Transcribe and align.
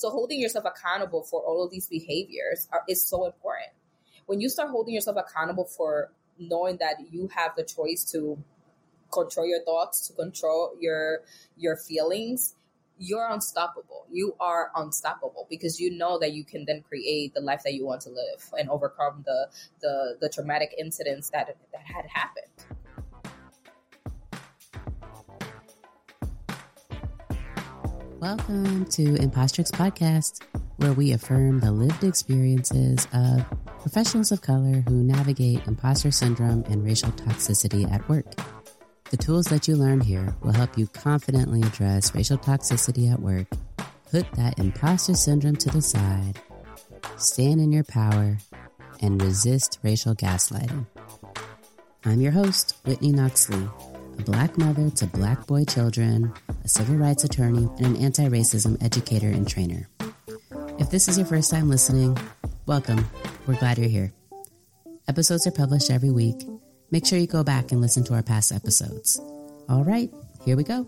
So 0.00 0.08
holding 0.08 0.40
yourself 0.40 0.64
accountable 0.64 1.24
for 1.24 1.42
all 1.42 1.62
of 1.62 1.70
these 1.70 1.86
behaviors 1.86 2.66
are, 2.72 2.82
is 2.88 3.06
so 3.06 3.26
important. 3.26 3.68
When 4.24 4.40
you 4.40 4.48
start 4.48 4.70
holding 4.70 4.94
yourself 4.94 5.18
accountable 5.18 5.66
for 5.66 6.10
knowing 6.38 6.78
that 6.78 7.12
you 7.12 7.28
have 7.36 7.54
the 7.54 7.64
choice 7.64 8.02
to 8.12 8.42
control 9.12 9.46
your 9.46 9.62
thoughts, 9.62 10.08
to 10.08 10.14
control 10.14 10.74
your 10.80 11.20
your 11.58 11.76
feelings, 11.76 12.54
you're 12.98 13.28
unstoppable. 13.28 14.06
You 14.10 14.36
are 14.40 14.70
unstoppable 14.74 15.46
because 15.50 15.78
you 15.78 15.90
know 15.90 16.18
that 16.18 16.32
you 16.32 16.44
can 16.44 16.64
then 16.64 16.80
create 16.80 17.34
the 17.34 17.42
life 17.42 17.60
that 17.64 17.74
you 17.74 17.84
want 17.84 18.00
to 18.02 18.08
live 18.08 18.50
and 18.58 18.70
overcome 18.70 19.24
the 19.26 19.48
the, 19.82 20.16
the 20.18 20.30
traumatic 20.30 20.74
incidents 20.78 21.28
that 21.28 21.54
that 21.72 21.82
had 21.84 22.06
happened. 22.06 22.69
Welcome 28.20 28.84
to 28.90 29.14
Impostrix 29.14 29.70
Podcast, 29.70 30.42
where 30.76 30.92
we 30.92 31.12
affirm 31.12 31.60
the 31.60 31.72
lived 31.72 32.04
experiences 32.04 33.08
of 33.14 33.46
professionals 33.80 34.30
of 34.30 34.42
color 34.42 34.84
who 34.86 35.02
navigate 35.02 35.66
imposter 35.66 36.10
syndrome 36.10 36.62
and 36.68 36.84
racial 36.84 37.12
toxicity 37.12 37.90
at 37.90 38.06
work. 38.10 38.26
The 39.08 39.16
tools 39.16 39.46
that 39.46 39.66
you 39.66 39.74
learn 39.74 40.02
here 40.02 40.36
will 40.42 40.52
help 40.52 40.76
you 40.76 40.86
confidently 40.88 41.62
address 41.62 42.14
racial 42.14 42.36
toxicity 42.36 43.10
at 43.10 43.20
work, 43.20 43.46
put 44.10 44.30
that 44.32 44.58
imposter 44.58 45.14
syndrome 45.14 45.56
to 45.56 45.70
the 45.70 45.80
side, 45.80 46.38
stand 47.16 47.58
in 47.58 47.72
your 47.72 47.84
power, 47.84 48.36
and 49.00 49.22
resist 49.22 49.78
racial 49.82 50.14
gaslighting. 50.14 50.86
I'm 52.04 52.20
your 52.20 52.32
host, 52.32 52.76
Whitney 52.84 53.12
Knox-Lee, 53.12 53.66
a 54.20 54.24
black 54.24 54.58
mother 54.58 54.90
to 54.90 55.06
black 55.06 55.46
boy 55.46 55.64
children, 55.64 56.32
a 56.64 56.68
civil 56.68 56.96
rights 56.96 57.24
attorney, 57.24 57.68
and 57.78 57.86
an 57.86 57.96
anti 57.96 58.28
racism 58.28 58.82
educator 58.82 59.28
and 59.28 59.48
trainer. 59.48 59.88
If 60.78 60.90
this 60.90 61.08
is 61.08 61.16
your 61.16 61.26
first 61.26 61.50
time 61.50 61.68
listening, 61.68 62.16
welcome. 62.66 63.08
We're 63.46 63.56
glad 63.56 63.78
you're 63.78 63.88
here. 63.88 64.12
Episodes 65.08 65.46
are 65.46 65.52
published 65.52 65.90
every 65.90 66.10
week 66.10 66.36
make 66.90 67.06
sure 67.06 67.18
you 67.18 67.26
go 67.26 67.44
back 67.44 67.72
and 67.72 67.80
listen 67.80 68.04
to 68.04 68.14
our 68.14 68.22
past 68.22 68.52
episodes. 68.52 69.20
All 69.68 69.84
right, 69.84 70.10
here 70.44 70.56
we 70.56 70.64
go. 70.64 70.86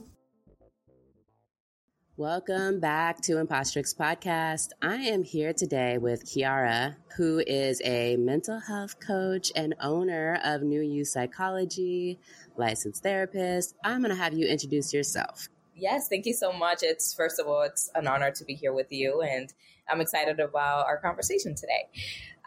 Welcome 2.22 2.78
back 2.78 3.20
to 3.22 3.32
Impostrix 3.32 3.96
Podcast. 3.96 4.68
I 4.80 4.94
am 4.94 5.24
here 5.24 5.52
today 5.52 5.98
with 5.98 6.24
Kiara, 6.24 6.94
who 7.16 7.42
is 7.44 7.82
a 7.84 8.14
mental 8.16 8.60
health 8.60 9.00
coach 9.00 9.50
and 9.56 9.74
owner 9.80 10.38
of 10.44 10.62
Knew 10.62 10.82
You 10.82 11.04
Psychology, 11.04 12.20
licensed 12.56 13.02
therapist. 13.02 13.74
I'm 13.84 14.02
going 14.02 14.10
to 14.10 14.22
have 14.22 14.34
you 14.34 14.46
introduce 14.46 14.94
yourself. 14.94 15.48
Yes, 15.74 16.06
thank 16.08 16.24
you 16.24 16.32
so 16.32 16.52
much. 16.52 16.84
It's 16.84 17.12
first 17.12 17.40
of 17.40 17.48
all, 17.48 17.62
it's 17.62 17.90
an 17.96 18.06
honor 18.06 18.30
to 18.30 18.44
be 18.44 18.54
here 18.54 18.72
with 18.72 18.92
you, 18.92 19.22
and 19.22 19.52
I'm 19.92 20.00
excited 20.00 20.40
about 20.40 20.86
our 20.86 20.96
conversation 20.96 21.54
today. 21.54 21.88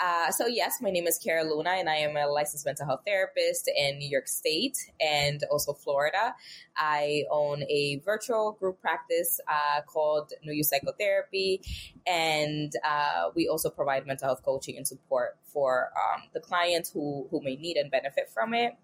Uh, 0.04 0.32
so, 0.32 0.48
yes, 0.48 0.82
my 0.82 0.90
name 0.90 1.06
is 1.06 1.20
Kiara 1.24 1.48
Luna, 1.48 1.70
and 1.70 1.88
I 1.88 1.98
am 1.98 2.18
a 2.18 2.26
licensed 2.26 2.66
mental 2.66 2.88
health 2.88 3.02
therapist 3.06 3.70
in 3.74 4.00
New 4.00 4.10
York 4.10 4.28
State 4.28 4.76
and 5.00 5.44
also 5.52 5.74
Florida. 5.74 6.36
I 6.76 7.26
own 7.30 7.62
a 7.70 8.02
virtual 8.04 8.58
group 8.60 8.82
practice 8.82 9.40
uh, 9.48 9.82
called 9.86 10.34
Knew 10.44 10.54
You 10.54 10.64
Psychotherapy, 10.64 11.62
and 12.08 12.74
uh, 12.84 13.30
we 13.36 13.48
also 13.48 13.70
provide 13.70 14.08
mental 14.08 14.28
health 14.28 14.42
coaching 14.44 14.76
and 14.76 14.88
support 14.88 15.38
for 15.46 15.92
um, 15.96 16.24
the 16.34 16.40
clients 16.40 16.90
who, 16.90 17.28
who 17.30 17.42
may 17.44 17.56
need 17.58 17.78
and 17.78 17.92
benefit 17.92 18.32
from 18.34 18.56
it. 18.56 18.76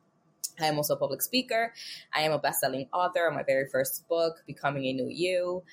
I 0.60 0.68
am 0.68 0.78
also 0.78 0.94
a 0.94 0.98
public 0.98 1.22
speaker. 1.22 1.74
I 2.14 2.22
am 2.22 2.32
a 2.32 2.40
best-selling 2.40 2.88
author 2.94 3.30
my 3.34 3.44
very 3.44 3.68
first 3.72 4.08
book, 4.08 4.44
Becoming 4.46 4.86
a 4.86 4.94
New 4.94 5.08
You. 5.10 5.64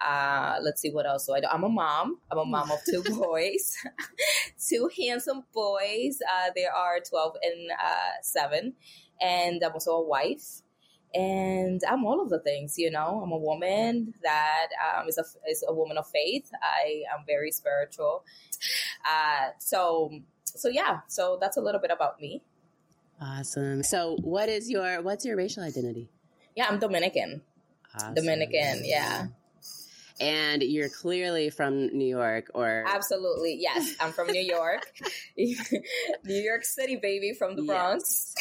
Uh, 0.00 0.58
let's 0.62 0.80
see 0.80 0.90
what 0.90 1.06
else. 1.06 1.26
So 1.26 1.34
I 1.34 1.40
am 1.52 1.64
a 1.64 1.68
mom. 1.68 2.18
I'm 2.30 2.38
a 2.38 2.44
mom 2.44 2.70
of 2.70 2.78
two 2.88 3.02
boys, 3.18 3.76
two 4.68 4.88
handsome 4.96 5.44
boys. 5.52 6.18
Uh, 6.22 6.50
they 6.54 6.66
are 6.66 6.98
12 7.00 7.36
and 7.42 7.70
uh, 7.72 8.22
seven, 8.22 8.74
and 9.20 9.62
I'm 9.62 9.72
also 9.72 9.92
a 9.92 10.06
wife. 10.06 10.62
And 11.14 11.80
I'm 11.88 12.04
all 12.04 12.20
of 12.20 12.28
the 12.28 12.38
things, 12.38 12.76
you 12.76 12.90
know. 12.90 13.22
I'm 13.24 13.32
a 13.32 13.38
woman 13.38 14.12
that 14.22 14.68
um, 14.94 15.08
is 15.08 15.16
a 15.16 15.24
is 15.50 15.64
a 15.66 15.72
woman 15.72 15.96
of 15.96 16.06
faith. 16.06 16.50
I 16.62 17.02
am 17.16 17.24
very 17.26 17.50
spiritual. 17.50 18.24
Uh, 19.10 19.48
so 19.58 20.10
so 20.44 20.68
yeah. 20.68 21.00
So 21.08 21.38
that's 21.40 21.56
a 21.56 21.62
little 21.62 21.80
bit 21.80 21.90
about 21.90 22.20
me. 22.20 22.42
Awesome. 23.22 23.82
So 23.82 24.16
what 24.20 24.50
is 24.50 24.70
your 24.70 25.00
what's 25.00 25.24
your 25.24 25.36
racial 25.36 25.62
identity? 25.62 26.10
Yeah, 26.54 26.66
I'm 26.68 26.78
Dominican. 26.78 27.40
Awesome. 27.94 28.14
Dominican. 28.14 28.82
Yeah 28.84 29.28
and 30.20 30.62
you're 30.62 30.88
clearly 30.88 31.50
from 31.50 31.86
New 31.96 32.06
York 32.06 32.50
or 32.54 32.84
Absolutely. 32.86 33.56
Yes, 33.60 33.94
I'm 34.00 34.12
from 34.12 34.28
New 34.28 34.40
York. 34.40 34.92
New 35.36 35.54
York 36.42 36.64
City 36.64 36.96
baby 36.96 37.32
from 37.32 37.56
the 37.56 37.62
Bronx. 37.62 38.34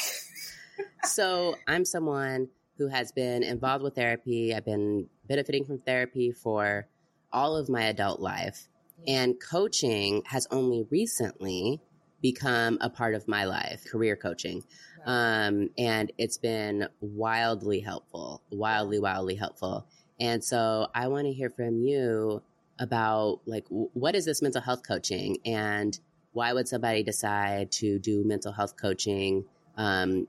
so, 1.03 1.55
I'm 1.67 1.85
someone 1.85 2.49
who 2.77 2.87
has 2.87 3.11
been 3.11 3.43
involved 3.43 3.83
with 3.83 3.95
therapy. 3.95 4.53
I've 4.53 4.65
been 4.65 5.07
benefiting 5.27 5.65
from 5.65 5.79
therapy 5.79 6.31
for 6.31 6.87
all 7.31 7.55
of 7.55 7.69
my 7.69 7.83
adult 7.83 8.19
life. 8.19 8.67
And 9.07 9.35
coaching 9.39 10.23
has 10.25 10.47
only 10.51 10.85
recently 10.89 11.81
become 12.21 12.77
a 12.81 12.89
part 12.89 13.13
of 13.13 13.27
my 13.27 13.45
life, 13.45 13.85
career 13.89 14.15
coaching. 14.15 14.63
Um, 15.05 15.69
and 15.77 16.11
it's 16.17 16.37
been 16.37 16.87
wildly 16.99 17.79
helpful, 17.79 18.41
wildly, 18.51 18.99
wildly 18.99 19.35
helpful. 19.35 19.87
And 20.19 20.43
so 20.43 20.87
I 20.93 21.07
want 21.07 21.27
to 21.27 21.33
hear 21.33 21.49
from 21.49 21.77
you 21.77 22.41
about 22.79 23.41
like 23.45 23.65
what 23.69 24.15
is 24.15 24.25
this 24.25 24.41
mental 24.41 24.61
health 24.61 24.81
coaching 24.87 25.37
and 25.45 25.99
why 26.33 26.53
would 26.53 26.67
somebody 26.67 27.01
decide 27.01 27.71
to 27.71 27.97
do 27.97 28.23
mental 28.23 28.51
health 28.51 28.77
coaching 28.77 29.45
um, 29.75 30.27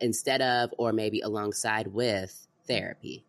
instead 0.00 0.42
of 0.42 0.74
or 0.78 0.92
maybe 0.92 1.20
alongside 1.20 1.88
with 1.88 2.46
therapy? 2.66 3.24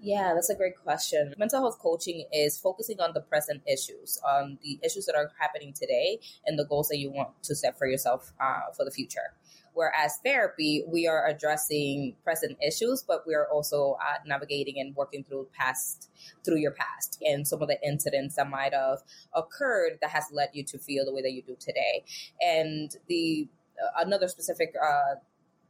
Yeah, 0.00 0.32
that's 0.34 0.48
a 0.48 0.54
great 0.54 0.76
question. 0.82 1.34
Mental 1.36 1.60
health 1.60 1.78
coaching 1.78 2.24
is 2.32 2.58
focusing 2.58 3.00
on 3.00 3.12
the 3.12 3.20
present 3.20 3.62
issues, 3.66 4.18
on 4.26 4.58
the 4.62 4.78
issues 4.82 5.06
that 5.06 5.14
are 5.14 5.30
happening 5.38 5.72
today, 5.72 6.20
and 6.46 6.58
the 6.58 6.64
goals 6.64 6.88
that 6.88 6.98
you 6.98 7.10
want 7.10 7.30
to 7.42 7.54
set 7.54 7.76
for 7.78 7.86
yourself 7.86 8.32
uh, 8.40 8.72
for 8.74 8.84
the 8.84 8.90
future. 8.90 9.34
Whereas 9.78 10.18
therapy, 10.24 10.82
we 10.88 11.06
are 11.06 11.28
addressing 11.28 12.16
present 12.24 12.58
issues, 12.60 13.04
but 13.06 13.22
we 13.28 13.34
are 13.36 13.46
also 13.46 13.96
uh, 14.02 14.16
navigating 14.26 14.80
and 14.80 14.96
working 14.96 15.22
through 15.22 15.46
past, 15.56 16.10
through 16.44 16.56
your 16.56 16.72
past 16.72 17.22
and 17.22 17.46
some 17.46 17.62
of 17.62 17.68
the 17.68 17.80
incidents 17.86 18.34
that 18.34 18.50
might 18.50 18.74
have 18.74 18.98
occurred 19.36 19.98
that 20.00 20.10
has 20.10 20.24
led 20.32 20.48
you 20.52 20.64
to 20.64 20.78
feel 20.80 21.04
the 21.04 21.14
way 21.14 21.22
that 21.22 21.30
you 21.30 21.42
do 21.42 21.56
today. 21.60 22.02
And 22.40 22.90
the 23.06 23.46
uh, 23.80 24.04
another 24.04 24.26
specific 24.26 24.74
uh, 24.84 25.20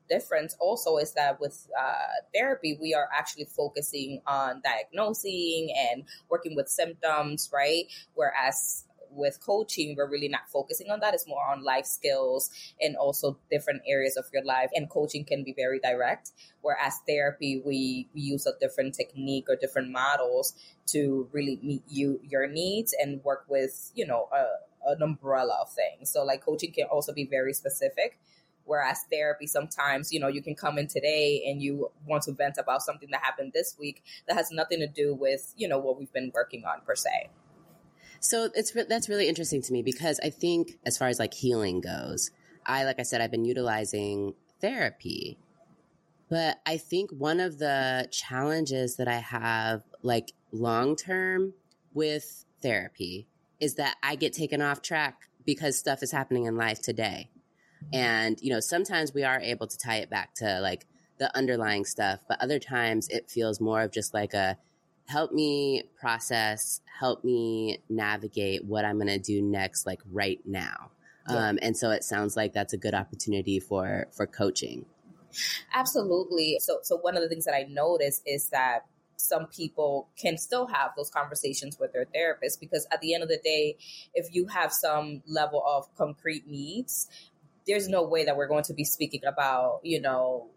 difference 0.08 0.56
also 0.58 0.96
is 0.96 1.12
that 1.12 1.38
with 1.38 1.68
uh, 1.78 1.92
therapy, 2.34 2.78
we 2.80 2.94
are 2.94 3.10
actually 3.14 3.44
focusing 3.44 4.22
on 4.26 4.62
diagnosing 4.64 5.68
and 5.92 6.04
working 6.30 6.56
with 6.56 6.70
symptoms, 6.70 7.50
right? 7.52 7.84
Whereas 8.14 8.84
with 9.10 9.40
coaching, 9.40 9.94
we're 9.96 10.08
really 10.08 10.28
not 10.28 10.48
focusing 10.48 10.90
on 10.90 11.00
that. 11.00 11.14
It's 11.14 11.26
more 11.26 11.44
on 11.50 11.62
life 11.62 11.86
skills 11.86 12.50
and 12.80 12.96
also 12.96 13.38
different 13.50 13.82
areas 13.86 14.16
of 14.16 14.26
your 14.32 14.44
life. 14.44 14.70
And 14.74 14.88
coaching 14.88 15.24
can 15.24 15.44
be 15.44 15.52
very 15.52 15.78
direct. 15.78 16.32
Whereas 16.62 16.94
therapy, 17.06 17.62
we, 17.64 18.08
we 18.14 18.20
use 18.20 18.46
a 18.46 18.52
different 18.60 18.94
technique 18.94 19.46
or 19.48 19.56
different 19.56 19.90
models 19.90 20.54
to 20.88 21.28
really 21.32 21.58
meet 21.62 21.82
you, 21.88 22.20
your 22.22 22.46
needs 22.46 22.94
and 23.00 23.22
work 23.24 23.44
with, 23.48 23.90
you 23.94 24.06
know, 24.06 24.28
a, 24.32 24.90
an 24.90 25.02
umbrella 25.02 25.58
of 25.60 25.70
things. 25.70 26.10
So 26.10 26.24
like 26.24 26.44
coaching 26.44 26.72
can 26.72 26.86
also 26.86 27.12
be 27.12 27.24
very 27.24 27.52
specific. 27.52 28.18
Whereas 28.64 28.98
therapy, 29.10 29.46
sometimes, 29.46 30.12
you 30.12 30.20
know, 30.20 30.28
you 30.28 30.42
can 30.42 30.54
come 30.54 30.76
in 30.76 30.88
today 30.88 31.44
and 31.48 31.62
you 31.62 31.90
want 32.06 32.24
to 32.24 32.32
vent 32.32 32.58
about 32.58 32.82
something 32.82 33.08
that 33.12 33.22
happened 33.22 33.52
this 33.54 33.74
week 33.80 34.02
that 34.26 34.36
has 34.36 34.50
nothing 34.50 34.80
to 34.80 34.86
do 34.86 35.14
with, 35.14 35.54
you 35.56 35.66
know, 35.68 35.78
what 35.78 35.98
we've 35.98 36.12
been 36.12 36.30
working 36.34 36.64
on 36.66 36.82
per 36.84 36.94
se. 36.94 37.30
So 38.20 38.50
it's 38.54 38.72
that's 38.72 39.08
really 39.08 39.28
interesting 39.28 39.62
to 39.62 39.72
me 39.72 39.82
because 39.82 40.20
I 40.22 40.30
think 40.30 40.78
as 40.84 40.98
far 40.98 41.08
as 41.08 41.18
like 41.18 41.34
healing 41.34 41.80
goes, 41.80 42.30
I 42.66 42.84
like 42.84 42.98
I 42.98 43.02
said 43.02 43.20
I've 43.20 43.30
been 43.30 43.44
utilizing 43.44 44.34
therapy. 44.60 45.38
But 46.28 46.60
I 46.66 46.76
think 46.76 47.10
one 47.10 47.40
of 47.40 47.58
the 47.58 48.08
challenges 48.10 48.96
that 48.96 49.08
I 49.08 49.18
have 49.18 49.82
like 50.02 50.32
long 50.52 50.96
term 50.96 51.54
with 51.94 52.44
therapy 52.60 53.28
is 53.60 53.76
that 53.76 53.96
I 54.02 54.14
get 54.14 54.32
taken 54.32 54.60
off 54.60 54.82
track 54.82 55.28
because 55.44 55.78
stuff 55.78 56.02
is 56.02 56.12
happening 56.12 56.44
in 56.44 56.56
life 56.56 56.82
today. 56.82 57.30
And 57.92 58.38
you 58.42 58.52
know, 58.52 58.60
sometimes 58.60 59.14
we 59.14 59.24
are 59.24 59.40
able 59.40 59.66
to 59.66 59.78
tie 59.78 59.96
it 59.96 60.10
back 60.10 60.34
to 60.36 60.60
like 60.60 60.86
the 61.18 61.34
underlying 61.36 61.84
stuff, 61.84 62.20
but 62.28 62.40
other 62.40 62.58
times 62.58 63.08
it 63.08 63.30
feels 63.30 63.60
more 63.60 63.82
of 63.82 63.92
just 63.92 64.12
like 64.12 64.34
a 64.34 64.58
help 65.08 65.32
me 65.32 65.82
process, 65.98 66.80
help 66.98 67.24
me 67.24 67.78
navigate 67.88 68.64
what 68.64 68.84
I'm 68.84 68.96
going 68.96 69.08
to 69.08 69.18
do 69.18 69.42
next, 69.42 69.86
like 69.86 70.00
right 70.12 70.40
now. 70.44 70.90
Yeah. 71.28 71.48
Um, 71.48 71.58
and 71.60 71.76
so 71.76 71.90
it 71.90 72.04
sounds 72.04 72.36
like 72.36 72.52
that's 72.52 72.72
a 72.72 72.78
good 72.78 72.94
opportunity 72.94 73.58
for 73.58 74.06
for 74.16 74.26
coaching. 74.26 74.86
Absolutely. 75.74 76.58
So 76.60 76.78
so 76.82 76.96
one 76.96 77.16
of 77.16 77.22
the 77.22 77.28
things 77.28 77.44
that 77.44 77.54
I 77.54 77.66
notice 77.68 78.22
is 78.24 78.50
that 78.50 78.86
some 79.16 79.46
people 79.46 80.08
can 80.16 80.38
still 80.38 80.66
have 80.68 80.92
those 80.96 81.10
conversations 81.10 81.76
with 81.78 81.92
their 81.92 82.06
therapist 82.14 82.60
because 82.60 82.86
at 82.92 83.00
the 83.00 83.14
end 83.14 83.22
of 83.22 83.28
the 83.28 83.40
day, 83.42 83.76
if 84.14 84.34
you 84.34 84.46
have 84.46 84.72
some 84.72 85.22
level 85.26 85.62
of 85.66 85.92
concrete 85.96 86.46
needs, 86.46 87.08
there's 87.66 87.88
no 87.88 88.04
way 88.04 88.24
that 88.24 88.36
we're 88.36 88.46
going 88.46 88.64
to 88.64 88.74
be 88.74 88.84
speaking 88.84 89.22
about, 89.26 89.80
you 89.82 90.00
know, 90.00 90.48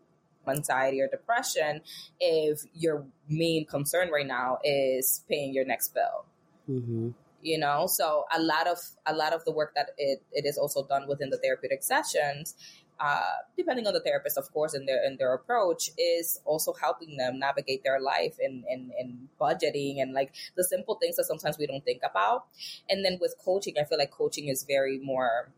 anxiety 0.47 1.01
or 1.01 1.07
depression 1.07 1.81
if 2.19 2.61
your 2.73 3.05
main 3.27 3.65
concern 3.65 4.09
right 4.09 4.27
now 4.27 4.59
is 4.63 5.23
paying 5.29 5.53
your 5.53 5.65
next 5.65 5.93
bill. 5.93 6.25
Mm-hmm 6.69 7.09
you 7.41 7.57
know 7.57 7.88
so 7.88 8.25
a 8.35 8.41
lot 8.41 8.67
of 8.67 8.77
a 9.05 9.13
lot 9.13 9.33
of 9.33 9.43
the 9.45 9.51
work 9.51 9.73
that 9.75 9.91
it, 9.97 10.21
it 10.31 10.45
is 10.45 10.57
also 10.57 10.85
done 10.85 11.07
within 11.07 11.29
the 11.29 11.38
therapeutic 11.38 11.83
sessions 11.83 12.55
uh, 12.99 13.41
depending 13.57 13.88
on 13.88 13.93
the 13.93 13.99
therapist 13.99 14.38
of 14.38 14.51
course 14.53 14.73
and 14.73 14.88
their 14.88 15.03
and 15.03 15.17
their 15.17 15.33
approach 15.33 15.89
is 15.97 16.39
also 16.45 16.73
helping 16.73 17.17
them 17.17 17.39
navigate 17.39 17.83
their 17.83 17.99
life 17.99 18.35
and, 18.39 18.63
and 18.69 18.91
and 18.97 19.27
budgeting 19.39 20.01
and 20.01 20.13
like 20.13 20.33
the 20.55 20.63
simple 20.63 20.95
things 20.95 21.15
that 21.15 21.25
sometimes 21.25 21.57
we 21.57 21.65
don't 21.65 21.83
think 21.83 22.01
about 22.07 22.45
and 22.89 23.03
then 23.03 23.17
with 23.19 23.35
coaching 23.43 23.73
i 23.79 23.83
feel 23.83 23.97
like 23.97 24.11
coaching 24.11 24.47
is 24.47 24.63
very 24.63 24.99
more 24.99 25.49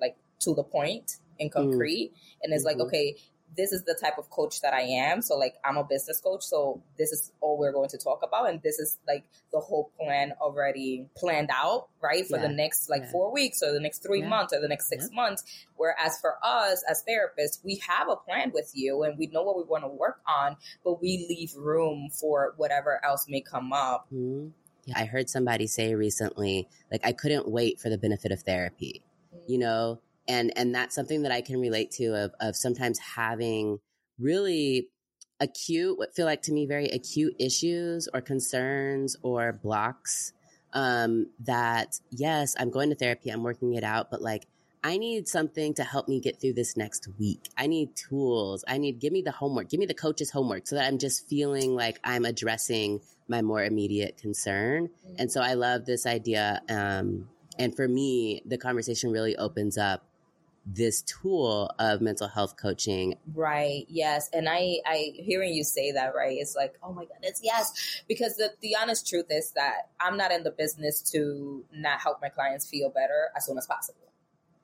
like 0.00 0.16
to 0.40 0.54
the 0.54 0.64
point 0.64 1.18
and 1.38 1.50
mm. 1.50 1.54
concrete 1.54 2.10
mm. 2.12 2.38
and 2.42 2.52
it's 2.52 2.66
mm-hmm. 2.66 2.80
like 2.80 2.86
okay 2.86 3.16
this 3.56 3.72
is 3.72 3.82
the 3.84 3.98
type 4.00 4.18
of 4.18 4.30
coach 4.30 4.60
that 4.60 4.72
I 4.72 4.82
am. 4.82 5.22
So 5.22 5.36
like 5.36 5.54
I'm 5.64 5.76
a 5.76 5.84
business 5.84 6.20
coach. 6.20 6.44
So 6.44 6.82
this 6.96 7.12
is 7.12 7.32
all 7.40 7.58
we're 7.58 7.72
going 7.72 7.88
to 7.90 7.98
talk 7.98 8.20
about. 8.22 8.48
And 8.48 8.62
this 8.62 8.78
is 8.78 8.98
like 9.06 9.24
the 9.52 9.58
whole 9.58 9.90
plan 9.98 10.32
already 10.40 11.06
planned 11.16 11.50
out, 11.52 11.88
right? 12.02 12.26
For 12.26 12.36
yeah. 12.36 12.46
the 12.46 12.52
next 12.52 12.88
like 12.88 13.02
yeah. 13.02 13.12
four 13.12 13.32
weeks 13.32 13.62
or 13.62 13.72
the 13.72 13.80
next 13.80 14.02
three 14.02 14.20
yeah. 14.20 14.28
months 14.28 14.52
or 14.52 14.60
the 14.60 14.68
next 14.68 14.88
six 14.88 15.08
months. 15.12 15.42
Whereas 15.76 16.18
for 16.20 16.36
us 16.42 16.84
as 16.88 17.02
therapists, 17.08 17.58
we 17.64 17.82
have 17.86 18.08
a 18.08 18.16
plan 18.16 18.52
with 18.54 18.70
you 18.74 19.02
and 19.02 19.18
we 19.18 19.26
know 19.26 19.42
what 19.42 19.56
we 19.56 19.64
want 19.64 19.84
to 19.84 19.88
work 19.88 20.20
on, 20.26 20.56
but 20.84 21.00
we 21.00 21.26
leave 21.28 21.54
room 21.56 22.10
for 22.10 22.54
whatever 22.56 23.00
else 23.04 23.26
may 23.28 23.40
come 23.40 23.72
up. 23.72 24.06
Mm-hmm. 24.12 24.48
I 24.94 25.04
heard 25.04 25.28
somebody 25.28 25.66
say 25.66 25.94
recently, 25.94 26.68
like, 26.90 27.02
I 27.04 27.12
couldn't 27.12 27.46
wait 27.46 27.78
for 27.78 27.90
the 27.90 27.98
benefit 27.98 28.32
of 28.32 28.40
therapy. 28.40 29.02
Mm-hmm. 29.34 29.52
You 29.52 29.58
know, 29.58 30.00
and 30.28 30.52
and 30.56 30.74
that's 30.74 30.94
something 30.94 31.22
that 31.22 31.32
I 31.32 31.40
can 31.40 31.60
relate 31.60 31.90
to 31.92 32.24
of 32.24 32.34
of 32.40 32.54
sometimes 32.54 32.98
having 32.98 33.80
really 34.18 34.88
acute 35.40 35.98
what 35.98 36.14
feel 36.14 36.26
like 36.26 36.42
to 36.42 36.52
me 36.52 36.66
very 36.66 36.86
acute 36.88 37.34
issues 37.38 38.08
or 38.12 38.20
concerns 38.20 39.16
or 39.22 39.52
blocks 39.52 40.32
um 40.72 41.26
that 41.40 42.00
yes 42.10 42.54
I'm 42.58 42.70
going 42.70 42.90
to 42.90 42.96
therapy 42.96 43.30
I'm 43.30 43.42
working 43.42 43.74
it 43.74 43.84
out 43.84 44.10
but 44.10 44.20
like 44.20 44.46
I 44.82 44.96
need 44.96 45.26
something 45.26 45.74
to 45.74 45.84
help 45.84 46.08
me 46.08 46.20
get 46.20 46.40
through 46.40 46.52
this 46.52 46.76
next 46.76 47.08
week. 47.18 47.50
I 47.56 47.66
need 47.66 47.96
tools. 47.96 48.64
I 48.68 48.78
need, 48.78 49.00
give 49.00 49.12
me 49.12 49.22
the 49.22 49.32
homework, 49.32 49.68
give 49.68 49.80
me 49.80 49.86
the 49.86 49.94
coach's 49.94 50.30
homework 50.30 50.68
so 50.68 50.76
that 50.76 50.86
I'm 50.86 50.98
just 50.98 51.28
feeling 51.28 51.74
like 51.74 51.98
I'm 52.04 52.24
addressing 52.24 53.00
my 53.26 53.42
more 53.42 53.62
immediate 53.62 54.18
concern. 54.18 54.88
Mm-hmm. 54.88 55.14
And 55.18 55.32
so 55.32 55.40
I 55.40 55.54
love 55.54 55.84
this 55.84 56.06
idea. 56.06 56.62
Um, 56.68 57.28
and 57.58 57.74
for 57.74 57.88
me, 57.88 58.40
the 58.46 58.56
conversation 58.56 59.10
really 59.10 59.36
opens 59.36 59.76
up 59.76 60.04
this 60.70 61.00
tool 61.02 61.70
of 61.78 62.02
mental 62.02 62.28
health 62.28 62.56
coaching. 62.60 63.14
Right. 63.34 63.86
Yes. 63.88 64.28
And 64.34 64.48
I, 64.48 64.78
I 64.84 65.12
hearing 65.14 65.54
you 65.54 65.64
say 65.64 65.92
that, 65.92 66.14
right, 66.14 66.36
it's 66.38 66.54
like, 66.54 66.74
oh 66.82 66.92
my 66.92 67.06
goodness, 67.06 67.40
yes. 67.42 68.02
Because 68.06 68.36
the, 68.36 68.52
the 68.60 68.76
honest 68.80 69.08
truth 69.08 69.26
is 69.30 69.52
that 69.52 69.88
I'm 69.98 70.18
not 70.18 70.30
in 70.30 70.42
the 70.42 70.50
business 70.50 71.00
to 71.12 71.64
not 71.72 72.00
help 72.00 72.20
my 72.20 72.28
clients 72.28 72.68
feel 72.68 72.90
better 72.90 73.30
as 73.34 73.46
soon 73.46 73.56
as 73.56 73.66
possible. 73.66 74.12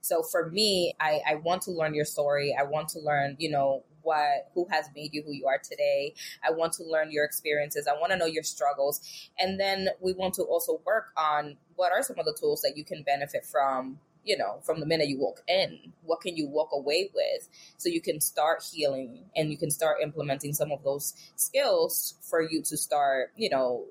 So 0.03 0.23
for 0.23 0.51
me, 0.51 0.95
I, 1.01 1.21
I 1.27 1.35
want 1.37 1.63
to 1.63 1.71
learn 1.71 1.95
your 1.95 2.05
story. 2.05 2.55
I 2.59 2.65
want 2.65 2.91
to 2.91 2.99
learn, 2.99 3.37
you 3.39 3.51
know, 3.51 3.85
what 4.03 4.51
who 4.55 4.67
has 4.71 4.91
made 4.95 5.15
you 5.15 5.23
who 5.23 5.33
you 5.33 5.47
are 5.47 5.59
today. 5.59 6.13
I 6.47 6.51
want 6.51 6.75
to 6.75 6.85
learn 6.85 7.11
your 7.11 7.25
experiences. 7.25 7.89
I 7.89 7.99
want 7.99 8.13
to 8.13 8.19
know 8.19 8.27
your 8.27 8.43
struggles. 8.43 9.01
And 9.39 9.59
then 9.59 9.89
we 10.01 10.13
want 10.13 10.35
to 10.35 10.43
also 10.43 10.83
work 10.85 11.07
on 11.17 11.57
what 11.77 11.93
are 11.93 12.03
some 12.03 12.19
of 12.19 12.27
the 12.27 12.37
tools 12.39 12.61
that 12.61 12.77
you 12.77 12.85
can 12.85 13.03
benefit 13.03 13.47
from 13.47 13.99
you 14.25 14.37
know, 14.37 14.59
from 14.63 14.81
the 14.81 14.87
minute 14.87 15.09
you 15.09 15.19
walk 15.19 15.43
in, 15.47 15.93
what 16.03 16.21
can 16.21 16.37
you 16.37 16.49
walk 16.49 16.71
away 16.73 17.11
with 17.15 17.49
so 17.77 17.89
you 17.89 18.01
can 18.01 18.21
start 18.21 18.65
healing 18.73 19.25
and 19.37 19.51
you 19.51 19.57
can 19.57 19.71
start 19.71 19.99
implementing 20.03 20.55
some 20.55 20.73
of 20.73 20.83
those 20.83 21.15
skills 21.37 22.15
for 22.23 22.41
you 22.41 22.63
to 22.63 22.77
start, 22.77 23.33
you 23.37 23.51
know, 23.51 23.85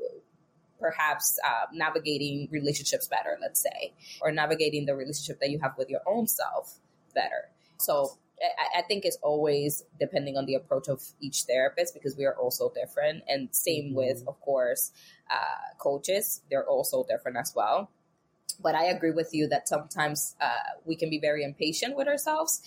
perhaps 0.80 1.40
uh, 1.46 1.66
navigating 1.72 2.48
relationships 2.52 3.08
better, 3.08 3.38
let's 3.42 3.62
say, 3.62 3.94
or 4.22 4.32
navigating 4.32 4.86
the 4.86 4.96
relationship 4.96 5.40
that 5.40 5.50
you 5.50 5.60
have 5.60 5.78
with 5.78 5.90
your 5.90 6.02
own 6.06 6.28
self 6.28 6.80
better. 7.14 7.50
So 7.78 8.18
I, 8.42 8.80
I 8.80 8.82
think 8.82 9.06
it's 9.06 9.18
always 9.22 9.84
depending 10.00 10.36
on 10.36 10.46
the 10.46 10.56
approach 10.56 10.90
of 10.90 11.02
each 11.22 11.44
therapist 11.44 11.94
because 11.94 12.18
we 12.18 12.26
are 12.26 12.36
also 12.36 12.72
different. 12.74 13.24
And 13.28 13.50
same 13.52 13.90
mm-hmm. 13.90 13.96
with, 13.96 14.24
of 14.28 14.40
course, 14.42 14.92
uh, 15.32 15.78
coaches, 15.78 16.42
they're 16.50 16.68
also 16.68 17.06
different 17.08 17.38
as 17.38 17.54
well 17.56 17.90
but 18.62 18.76
I 18.76 18.86
agree 18.86 19.12
with 19.12 19.34
you 19.34 19.48
that 19.50 19.68
sometimes 19.68 20.36
uh, 20.42 20.48
we 20.86 20.96
can 20.96 21.10
be 21.10 21.20
very 21.20 21.44
impatient 21.44 21.96
with 21.96 22.08
ourselves 22.08 22.62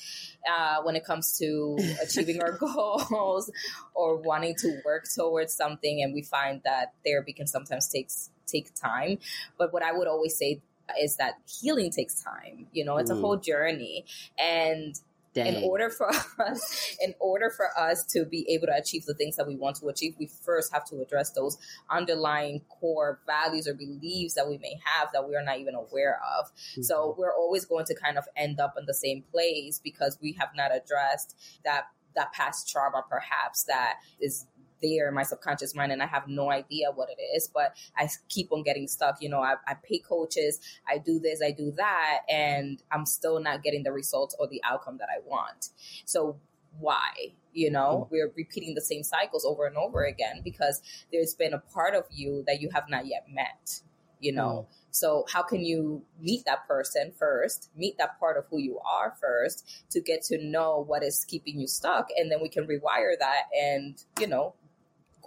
uh, 0.49 0.83
when 0.83 0.95
it 0.95 1.05
comes 1.05 1.39
to 1.39 1.77
achieving 2.03 2.43
our 2.43 2.53
goals 2.53 3.51
or 3.95 4.17
wanting 4.17 4.55
to 4.57 4.81
work 4.85 5.07
towards 5.13 5.55
something, 5.55 6.03
and 6.03 6.15
we 6.15 6.23
find 6.23 6.61
that 6.65 6.95
therapy 7.05 7.33
can 7.33 7.47
sometimes 7.47 7.89
take 7.89 8.11
take 8.47 8.75
time. 8.75 9.19
But 9.59 9.73
what 9.73 9.83
I 9.83 9.93
would 9.93 10.07
always 10.07 10.37
say 10.37 10.61
is 11.03 11.17
that 11.17 11.35
healing 11.61 11.91
takes 11.91 12.23
time. 12.23 12.67
You 12.73 12.85
know, 12.85 12.99
it's 12.99 13.11
mm. 13.11 13.19
a 13.19 13.21
whole 13.21 13.37
journey, 13.37 14.05
and 14.39 14.95
Dang. 15.37 15.55
in 15.55 15.65
order 15.65 15.91
for 15.91 16.09
us 16.41 16.97
in 17.01 17.15
order 17.21 17.51
for 17.51 17.69
us 17.79 18.05
to 18.07 18.25
be 18.25 18.49
able 18.49 18.67
to 18.69 18.75
achieve 18.75 19.05
the 19.05 19.13
things 19.13 19.37
that 19.37 19.47
we 19.47 19.55
want 19.55 19.77
to 19.77 19.89
achieve 19.89 20.15
we 20.19 20.27
first 20.27 20.73
have 20.73 20.85
to 20.87 21.01
address 21.03 21.31
those 21.33 21.59
underlying 21.91 22.63
core 22.71 23.21
values 23.27 23.69
or 23.69 23.75
beliefs 23.75 24.35
that 24.35 24.49
we 24.49 24.57
may 24.59 24.81
have 24.85 25.11
that 25.13 25.29
we 25.29 25.37
are 25.37 25.45
not 25.45 25.59
even 25.59 25.75
aware 25.75 26.19
of 26.39 26.47
mm-hmm. 26.47 26.83
so 26.83 27.15
we're 27.19 27.35
always 27.35 27.67
going 27.67 27.85
to 27.85 27.95
kind 27.95 28.17
of 28.17 28.25
end 28.35 28.59
up 28.59 28.75
in 28.79 28.87
the 28.87 28.95
same 28.95 29.23
place 29.31 29.79
because 29.85 30.19
we 30.23 30.33
have 30.33 30.49
not 30.57 30.75
addressed 30.75 31.37
that 31.65 31.89
that 32.15 32.33
past 32.33 32.69
trauma 32.71 33.03
perhaps 33.11 33.65
that 33.65 33.97
is 34.19 34.47
there 34.83 35.09
in 35.09 35.15
my 35.15 35.23
subconscious 35.23 35.75
mind 35.75 35.93
and 35.93 36.03
I 36.03 36.07
have 36.07 36.29
no 36.29 36.51
idea 36.51 36.91
what 36.95 37.09
it 37.11 37.21
is, 37.21 37.49
but 37.53 37.77
I 37.97 38.09
keep 38.29 38.53
on 38.53 38.63
getting 38.63 38.89
stuck. 38.89 39.21
You 39.21 39.29
know, 39.29 39.41
I, 39.41 39.55
I 39.67 39.75
pay 39.75 39.99
coaches, 39.99 40.61
I 40.89 40.99
do 40.99 41.19
this, 41.19 41.41
I 41.45 41.51
do 41.51 41.73
that, 41.73 42.21
and 42.29 42.83
I'm 42.91 43.07
still 43.07 43.41
not 43.41 43.63
getting 43.63 43.83
the 43.83 43.93
results 43.93 44.37
or 44.39 44.47
the 44.49 44.63
outcome 44.65 44.99
that 44.99 45.09
I 45.11 45.21
want. 45.27 45.71
So 46.05 46.39
why? 46.79 47.33
You 47.53 47.71
know, 47.71 48.07
mm. 48.07 48.11
we're 48.11 48.33
repeating 48.37 48.75
the 48.75 48.81
same 48.81 49.03
cycles 49.03 49.45
over 49.45 49.67
and 49.67 49.77
over 49.77 50.05
again 50.05 50.43
because 50.45 50.83
there's 51.13 51.35
been 51.35 51.55
a 51.55 51.59
part 51.59 51.95
of 51.95 52.05
you 52.11 52.45
that 52.47 52.61
you 52.61 52.71
have 52.73 52.85
not 52.89 53.07
yet 53.07 53.27
met, 53.31 53.81
you 54.21 54.33
know. 54.33 54.67
Mm. 54.69 54.75
So 54.91 55.27
how 55.31 55.43
can 55.43 55.65
you 55.65 56.03
meet 56.21 56.45
that 56.47 56.67
person 56.67 57.13
first, 57.19 57.71
meet 57.77 57.99
that 57.99 58.19
part 58.19 58.37
of 58.39 58.45
who 58.51 58.59
you 58.59 58.79
are 58.79 59.15
first 59.21 59.85
to 59.91 60.01
get 60.01 60.23
to 60.25 60.39
know 60.43 60.85
what 60.87 61.03
is 61.03 61.25
keeping 61.25 61.61
you 61.61 61.67
stuck 61.67 62.09
and 62.17 62.31
then 62.31 62.41
we 62.41 62.49
can 62.49 62.67
rewire 62.67 63.13
that 63.19 63.43
and, 63.55 64.03
you 64.21 64.27
know, 64.27 64.55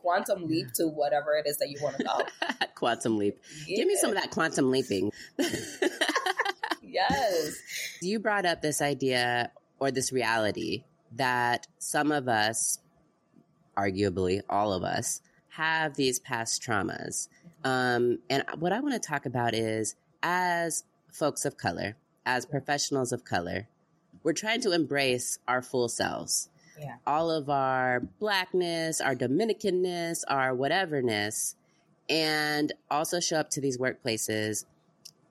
quantum 0.02 0.48
leap 0.48 0.72
to 0.74 0.88
whatever 0.88 1.36
it 1.36 1.48
is 1.48 1.58
that 1.58 1.70
you 1.70 1.78
want 1.82 1.98
to 1.98 2.04
go. 2.04 2.22
quantum 2.76 3.18
leap. 3.18 3.40
Yeah. 3.68 3.78
Give 3.78 3.88
me 3.88 3.96
some 3.96 4.12
of 4.12 4.16
that 4.16 4.32
quantum 4.32 4.72
leaping. 4.72 5.12
yes. 6.82 7.58
You 8.02 8.20
brought 8.20 8.46
up 8.46 8.62
this 8.62 8.82
idea 8.82 9.52
or 9.80 9.92
this 9.92 10.12
reality 10.12 10.84
that 11.16 11.68
some 11.78 12.12
of 12.12 12.28
us, 12.28 12.80
arguably 13.78 14.42
all 14.50 14.74
of 14.74 14.84
us, 14.84 15.22
have 15.50 15.96
these 15.96 16.20
past 16.20 16.64
traumas. 16.64 17.28
Um, 17.64 18.20
and 18.30 18.44
what 18.58 18.72
I 18.72 18.80
want 18.80 18.94
to 18.94 19.08
talk 19.08 19.26
about 19.26 19.54
is 19.54 19.96
as 20.24 20.84
folks 21.12 21.46
of 21.46 21.58
color, 21.58 21.96
as 22.26 22.46
professionals 22.46 23.12
of 23.12 23.26
color, 23.26 23.68
we're 24.24 24.34
trying 24.34 24.62
to 24.62 24.72
embrace 24.72 25.40
our 25.48 25.62
full 25.62 25.90
selves 25.90 26.50
yeah. 26.80 26.96
all 27.06 27.32
of 27.32 27.50
our 27.50 28.02
blackness, 28.20 29.02
our 29.02 29.16
Dominicanness, 29.16 30.22
our 30.28 30.56
whateverness, 30.56 31.56
and 32.10 32.74
also 32.90 33.20
show 33.20 33.38
up 33.38 33.50
to 33.52 33.62
these 33.62 33.78
workplaces 33.78 34.66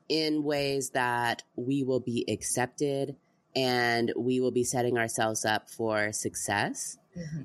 in 0.08 0.42
ways 0.42 0.90
that 0.90 1.42
we 1.56 1.82
will 1.82 2.00
be 2.00 2.24
accepted 2.28 3.16
and 3.54 4.12
we 4.16 4.40
will 4.40 4.50
be 4.50 4.64
setting 4.64 4.96
ourselves 4.96 5.44
up 5.44 5.68
for 5.68 6.12
success. 6.12 6.96
Mm-hmm. 7.16 7.42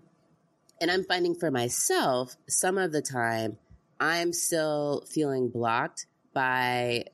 And 0.81 0.91
I'm 0.91 1.03
finding 1.05 1.35
for 1.35 1.49
myself, 1.49 2.35
some 2.47 2.77
of 2.77 2.91
the 2.91 3.01
time, 3.01 3.57
I'm 3.99 4.33
still 4.33 5.05
feeling 5.09 5.49
blocked 5.49 6.07
by 6.33 7.05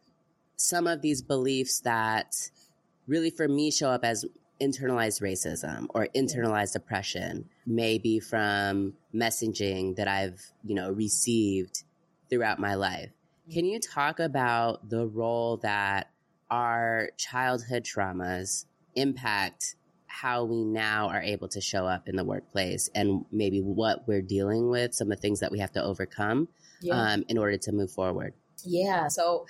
some 0.55 0.87
of 0.87 1.01
these 1.01 1.21
beliefs 1.21 1.81
that 1.81 2.33
really 3.07 3.29
for 3.29 3.47
me 3.47 3.71
show 3.71 3.89
up 3.89 4.03
as 4.03 4.25
internalized 4.61 5.21
racism 5.21 5.87
or 5.89 6.07
internalized 6.15 6.75
oppression, 6.75 7.49
maybe 7.65 8.19
from 8.19 8.93
messaging 9.13 9.95
that 9.95 10.07
I've, 10.07 10.41
you 10.63 10.75
know, 10.75 10.91
received 10.91 11.83
throughout 12.29 12.59
my 12.59 12.75
life. 12.75 13.09
Can 13.51 13.65
you 13.65 13.79
talk 13.79 14.19
about 14.19 14.89
the 14.89 15.07
role 15.07 15.57
that 15.57 16.11
our 16.51 17.09
childhood 17.17 17.83
traumas 17.83 18.65
impact 18.95 19.75
how 20.07 20.43
we 20.43 20.63
now 20.63 21.07
are 21.07 21.21
able 21.21 21.47
to 21.47 21.61
show 21.61 21.85
up 21.85 22.09
in 22.09 22.15
the 22.15 22.23
workplace 22.23 22.89
and 22.95 23.23
maybe 23.31 23.61
what 23.61 24.07
we're 24.07 24.23
dealing 24.23 24.69
with, 24.69 24.93
some 24.93 25.11
of 25.11 25.17
the 25.17 25.21
things 25.21 25.39
that 25.39 25.51
we 25.51 25.59
have 25.59 25.71
to 25.71 25.83
overcome 25.83 26.47
yeah. 26.81 27.13
um, 27.13 27.23
in 27.29 27.37
order 27.37 27.57
to 27.57 27.71
move 27.71 27.91
forward. 27.91 28.33
Yeah. 28.65 29.07
So, 29.07 29.45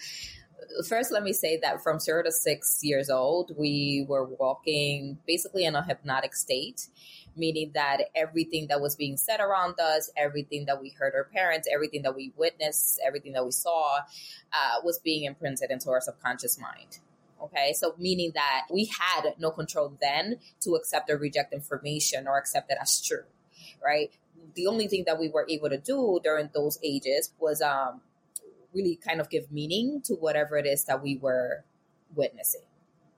first, 0.87 1.11
let 1.11 1.23
me 1.23 1.33
say 1.33 1.57
that 1.61 1.83
from 1.83 1.99
zero 1.99 2.23
to 2.23 2.31
six 2.31 2.79
years 2.83 3.09
old, 3.09 3.51
we 3.57 4.05
were 4.07 4.25
walking 4.25 5.17
basically 5.25 5.65
in 5.65 5.75
a 5.75 5.83
hypnotic 5.83 6.35
state, 6.35 6.87
meaning 7.35 7.71
that 7.73 8.03
everything 8.15 8.67
that 8.67 8.81
was 8.81 8.95
being 8.95 9.17
said 9.17 9.39
around 9.39 9.79
us, 9.79 10.11
everything 10.17 10.65
that 10.65 10.81
we 10.81 10.89
heard 10.89 11.13
our 11.15 11.25
parents, 11.25 11.67
everything 11.71 12.01
that 12.03 12.15
we 12.15 12.31
witnessed, 12.37 12.99
everything 13.05 13.33
that 13.33 13.45
we 13.45 13.51
saw 13.51 13.99
uh, 14.53 14.81
was 14.83 14.99
being 14.99 15.23
imprinted 15.23 15.71
into 15.71 15.89
our 15.89 16.01
subconscious 16.01 16.59
mind. 16.59 16.99
Okay, 17.41 17.71
so 17.73 17.95
meaning 17.97 18.31
that 18.35 18.67
we 18.69 18.85
had 18.85 19.33
no 19.39 19.49
control 19.49 19.93
then 20.01 20.39
to 20.59 20.75
accept 20.75 21.09
or 21.09 21.17
reject 21.17 21.53
information 21.53 22.27
or 22.27 22.37
accept 22.37 22.69
it 22.69 22.77
as 22.81 23.01
true, 23.01 23.23
right? 23.83 24.11
The 24.55 24.67
only 24.67 24.87
thing 24.87 25.05
that 25.05 25.17
we 25.17 25.29
were 25.29 25.45
able 25.49 25.69
to 25.69 25.77
do 25.77 26.19
during 26.21 26.49
those 26.53 26.79
ages 26.83 27.31
was 27.39 27.61
um, 27.61 28.01
really 28.73 28.95
kind 28.95 29.19
of 29.21 29.29
give 29.29 29.51
meaning 29.51 30.01
to 30.05 30.13
whatever 30.15 30.57
it 30.57 30.65
is 30.65 30.85
that 30.85 31.01
we 31.01 31.17
were 31.17 31.63
witnessing. 32.15 32.61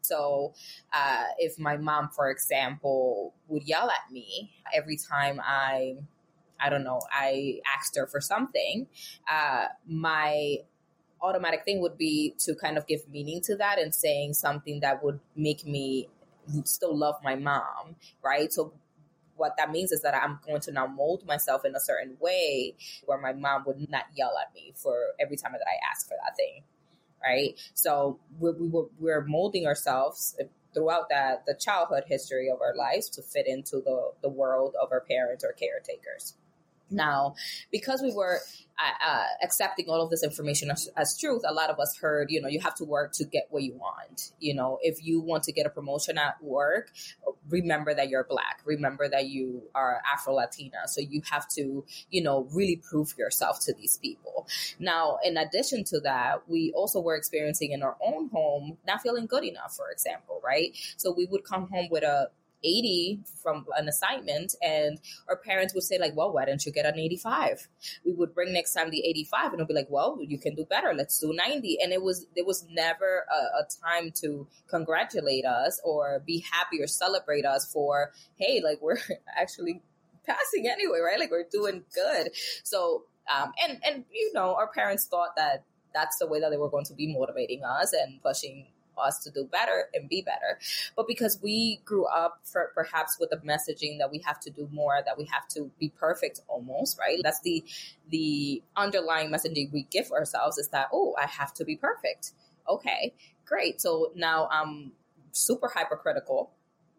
So, 0.02 0.54
uh, 0.94 1.26
if 1.38 1.60
my 1.60 1.78
mom, 1.78 2.10
for 2.10 2.30
example, 2.30 3.34
would 3.48 3.64
yell 3.64 3.90
at 3.90 4.12
me 4.12 4.52
every 4.74 4.98
time 4.98 5.40
I, 5.44 5.98
I 6.60 6.70
don't 6.70 6.84
know, 6.84 7.02
I 7.12 7.60
asked 7.78 7.96
her 7.98 8.08
for 8.08 8.20
something, 8.20 8.88
uh, 9.30 9.66
my 9.88 10.58
automatic 11.22 11.64
thing 11.66 11.82
would 11.82 11.98
be 11.98 12.34
to 12.40 12.56
kind 12.56 12.78
of 12.78 12.88
give 12.88 13.08
meaning 13.10 13.42
to 13.42 13.56
that 13.58 13.80
and 13.80 13.94
saying 13.94 14.34
something 14.34 14.80
that 14.80 15.04
would 15.04 15.20
make 15.36 15.66
me 15.66 16.10
still 16.64 16.98
love 16.98 17.16
my 17.24 17.36
mom, 17.36 17.96
right? 18.24 18.52
So 18.52 18.74
what 19.42 19.58
that 19.58 19.72
means 19.72 19.92
is 19.92 20.04
that 20.04 20.14
I'm 20.14 20.40
going 20.46 20.62
to 20.62 20.72
now 20.72 20.86
mold 20.86 21.26
myself 21.26 21.66
in 21.66 21.76
a 21.76 21.80
certain 21.80 22.16
way 22.20 22.76
where 23.06 23.20
my 23.20 23.34
mom 23.34 23.64
would 23.66 23.90
not 23.90 24.06
yell 24.16 24.34
at 24.40 24.54
me 24.54 24.74
for 24.76 24.96
every 25.20 25.36
time 25.36 25.54
that 25.54 25.66
I 25.68 25.76
ask 25.92 26.08
for 26.08 26.16
that 26.24 26.38
thing, 26.38 26.64
right? 27.24 27.60
So 27.74 28.20
we're, 28.40 28.54
we 28.54 28.70
were, 28.70 28.86
we're 29.00 29.26
molding 29.26 29.66
ourselves 29.66 30.38
throughout 30.76 31.10
that 31.10 31.44
the 31.48 31.56
childhood 31.60 32.04
history 32.08 32.50
of 32.50 32.62
our 32.62 32.76
lives 32.76 33.10
to 33.10 33.22
fit 33.22 33.48
into 33.48 33.82
the 33.84 34.12
the 34.22 34.30
world 34.30 34.76
of 34.82 34.90
our 34.92 35.02
parents 35.02 35.44
or 35.44 35.54
caretakers. 35.54 36.36
Now, 36.92 37.36
because 37.72 38.02
we 38.02 38.14
were 38.14 38.40
uh, 38.80 39.12
uh, 39.12 39.26
accepting 39.44 39.86
all 39.90 40.02
of 40.02 40.10
this 40.10 40.24
information 40.24 40.72
as, 40.72 40.90
as, 40.98 41.18
truth, 41.18 41.44
a 41.48 41.54
lot 41.54 41.70
of 41.70 41.80
us 41.80 41.98
heard, 41.98 42.32
you 42.32 42.42
know, 42.42 42.48
you 42.48 42.60
have 42.60 42.74
to 42.76 42.84
work 42.84 43.12
to 43.14 43.26
get 43.26 43.48
what 43.52 43.64
you 43.64 43.74
want. 43.74 44.32
You 44.40 44.56
know, 44.56 44.80
if 44.82 45.04
you 45.06 45.22
want 45.22 45.44
to 45.44 45.52
get 45.52 45.66
a 45.66 45.70
promotion 45.70 46.18
at 46.18 46.42
work, 46.42 46.92
remember 47.50 47.94
that 47.94 48.10
you're 48.10 48.24
black. 48.24 48.62
Remember 48.66 49.08
that 49.08 49.28
you 49.28 49.62
are 49.76 50.02
Afro 50.12 50.34
Latina. 50.34 50.88
So 50.88 51.02
you 51.02 51.22
have 51.30 51.48
to, 51.50 51.86
you 52.10 52.24
know, 52.24 52.48
really 52.52 52.78
prove 52.78 53.14
yourself 53.18 53.60
to 53.66 53.74
these 53.74 53.98
people. 53.98 54.48
Now, 54.80 55.20
in 55.24 55.38
addition 55.38 55.84
to 55.86 56.00
that, 56.02 56.50
we 56.50 56.72
also 56.76 57.02
were 57.02 57.16
experiencing 57.16 57.74
in 57.74 57.84
our 57.84 57.98
own 58.02 58.30
home 58.30 58.78
not 58.88 59.02
feeling 59.02 59.28
good 59.28 59.44
enough, 59.44 59.76
for 59.76 59.92
example, 59.92 60.42
right? 60.44 60.76
So 60.98 61.12
we 61.12 61.26
would 61.26 61.44
come 61.44 61.68
home 61.68 61.88
with 61.92 62.04
a 62.04 62.30
80 62.64 63.20
from 63.42 63.66
an 63.78 63.88
assignment 63.88 64.56
and 64.62 65.00
our 65.28 65.36
parents 65.36 65.74
would 65.74 65.84
say 65.84 65.98
like 65.98 66.16
well 66.16 66.32
why 66.32 66.46
don't 66.46 66.66
you 66.66 66.72
get 66.72 66.86
an 66.86 67.00
85 67.00 67.68
we 68.06 68.14
would 68.14 68.34
bring 68.34 68.54
next 68.54 68.74
time 68.74 68.90
the 68.90 69.06
85 69.06 69.46
and 69.46 69.54
it'll 69.56 69.68
be 69.68 69.74
like 69.74 69.90
well 69.90 70.18
you 70.22 70.38
can 70.38 70.56
do 70.56 70.66
better. 70.66 70.94
Let's 70.94 71.20
do 71.20 71.34
90 71.34 71.78
and 71.82 71.92
it 71.92 72.02
was 72.02 72.26
there 72.36 72.46
was 72.46 72.66
never 72.70 73.26
a, 73.30 73.60
a 73.60 73.68
time 73.86 74.12
to 74.22 74.48
congratulate 74.68 75.46
us 75.46 75.80
or 75.84 76.22
be 76.26 76.44
happy 76.52 76.82
or 76.82 76.88
celebrate 76.88 77.46
us 77.46 77.72
for 77.72 78.12
hey 78.36 78.62
like 78.64 78.82
we're 78.82 78.98
actually 79.38 79.82
passing 80.26 80.68
anyway 80.68 81.00
right? 81.00 81.20
Like 81.20 81.32
we're 81.32 81.48
doing 81.52 81.84
good. 81.94 82.32
So 82.64 83.06
um 83.34 83.52
and 83.64 83.80
and 83.86 84.06
you 84.12 84.32
know 84.34 84.56
our 84.56 84.68
parents 84.68 85.06
thought 85.06 85.36
that 85.36 85.64
that's 85.94 86.18
the 86.18 86.28
way 86.28 86.40
that 86.40 86.50
they 86.50 86.58
were 86.58 86.70
going 86.70 86.86
to 86.86 86.94
be 86.94 87.14
motivating 87.14 87.64
us 87.64 87.94
and 87.94 88.22
pushing 88.22 88.68
us 89.02 89.20
to 89.24 89.32
do 89.32 89.46
better 89.46 89.86
and 89.94 90.10
be 90.10 90.22
better. 90.22 90.60
But 90.96 91.08
because 91.08 91.40
we 91.42 91.82
grew 91.86 92.06
up 92.06 92.40
for 92.44 92.72
perhaps 92.76 93.18
with 93.20 93.30
the 93.30 93.38
messaging 93.38 94.00
that 94.00 94.12
we 94.12 94.20
have 94.26 94.40
to 94.42 94.50
do 94.50 94.70
more, 94.72 95.00
that 95.06 95.18
we 95.18 95.26
have 95.26 95.48
to 95.50 95.72
be 95.80 95.90
perfect 95.90 96.42
almost, 96.48 97.00
right? 97.00 97.20
That's 97.24 97.42
the 97.42 97.64
the 98.10 98.62
underlying 98.76 99.32
messaging 99.32 99.72
we 99.72 99.84
give 99.90 100.12
ourselves 100.12 100.58
is 100.58 100.70
that, 100.70 100.90
oh, 100.94 101.16
I 101.22 101.26
have 101.28 101.54
to 101.56 101.66
be 101.66 101.76
perfect. 101.76 102.32
Okay, 102.70 103.14
great. 103.46 103.82
So 103.82 104.12
now 104.16 104.48
I'm 104.52 104.92
super 105.32 105.70
hypercritical 105.74 106.52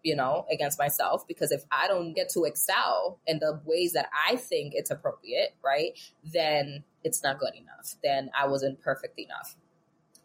you 0.03 0.17
know, 0.17 0.47
against 0.51 0.79
myself 0.79 1.27
because 1.29 1.53
if 1.53 1.65
I 1.71 1.87
don't 1.87 2.13
get 2.13 2.29
to 2.31 2.45
excel 2.45 3.21
in 3.27 3.39
the 3.39 3.61
ways 3.65 3.93
that 3.93 4.09
I 4.29 4.37
think 4.37 4.73
it's 4.75 4.91
appropriate, 4.91 5.55
right, 5.65 5.93
then 6.25 6.85
it's 7.05 7.23
not 7.23 7.39
good 7.39 7.55
enough. 7.55 7.95
Then 8.03 8.31
I 8.39 8.49
wasn't 8.49 8.81
perfect 8.81 9.19
enough. 9.19 9.57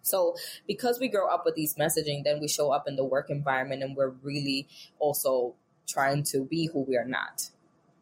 So 0.07 0.35
because 0.67 0.99
we 0.99 1.07
grow 1.07 1.27
up 1.27 1.43
with 1.45 1.55
these 1.55 1.75
messaging, 1.75 2.23
then 2.23 2.39
we 2.39 2.47
show 2.47 2.71
up 2.71 2.87
in 2.87 2.95
the 2.95 3.05
work 3.05 3.29
environment 3.29 3.83
and 3.83 3.95
we're 3.95 4.13
really 4.23 4.67
also 4.99 5.55
trying 5.87 6.23
to 6.23 6.43
be 6.43 6.69
who 6.71 6.81
we 6.81 6.97
are 6.97 7.05
not. 7.05 7.49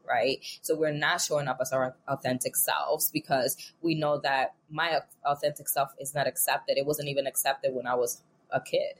Right. 0.07 0.37
So 0.61 0.77
we're 0.77 0.93
not 0.93 1.21
showing 1.21 1.47
up 1.47 1.57
as 1.59 1.71
our 1.71 1.95
authentic 2.07 2.55
selves 2.55 3.09
because 3.09 3.57
we 3.81 3.95
know 3.95 4.19
that 4.19 4.53
my 4.69 4.99
authentic 5.25 5.67
self 5.67 5.93
is 5.99 6.13
not 6.13 6.27
accepted. 6.27 6.77
It 6.77 6.85
wasn't 6.85 7.09
even 7.09 7.25
accepted 7.25 7.73
when 7.73 7.87
I 7.87 7.95
was 7.95 8.21
a 8.51 8.61
kid, 8.61 8.99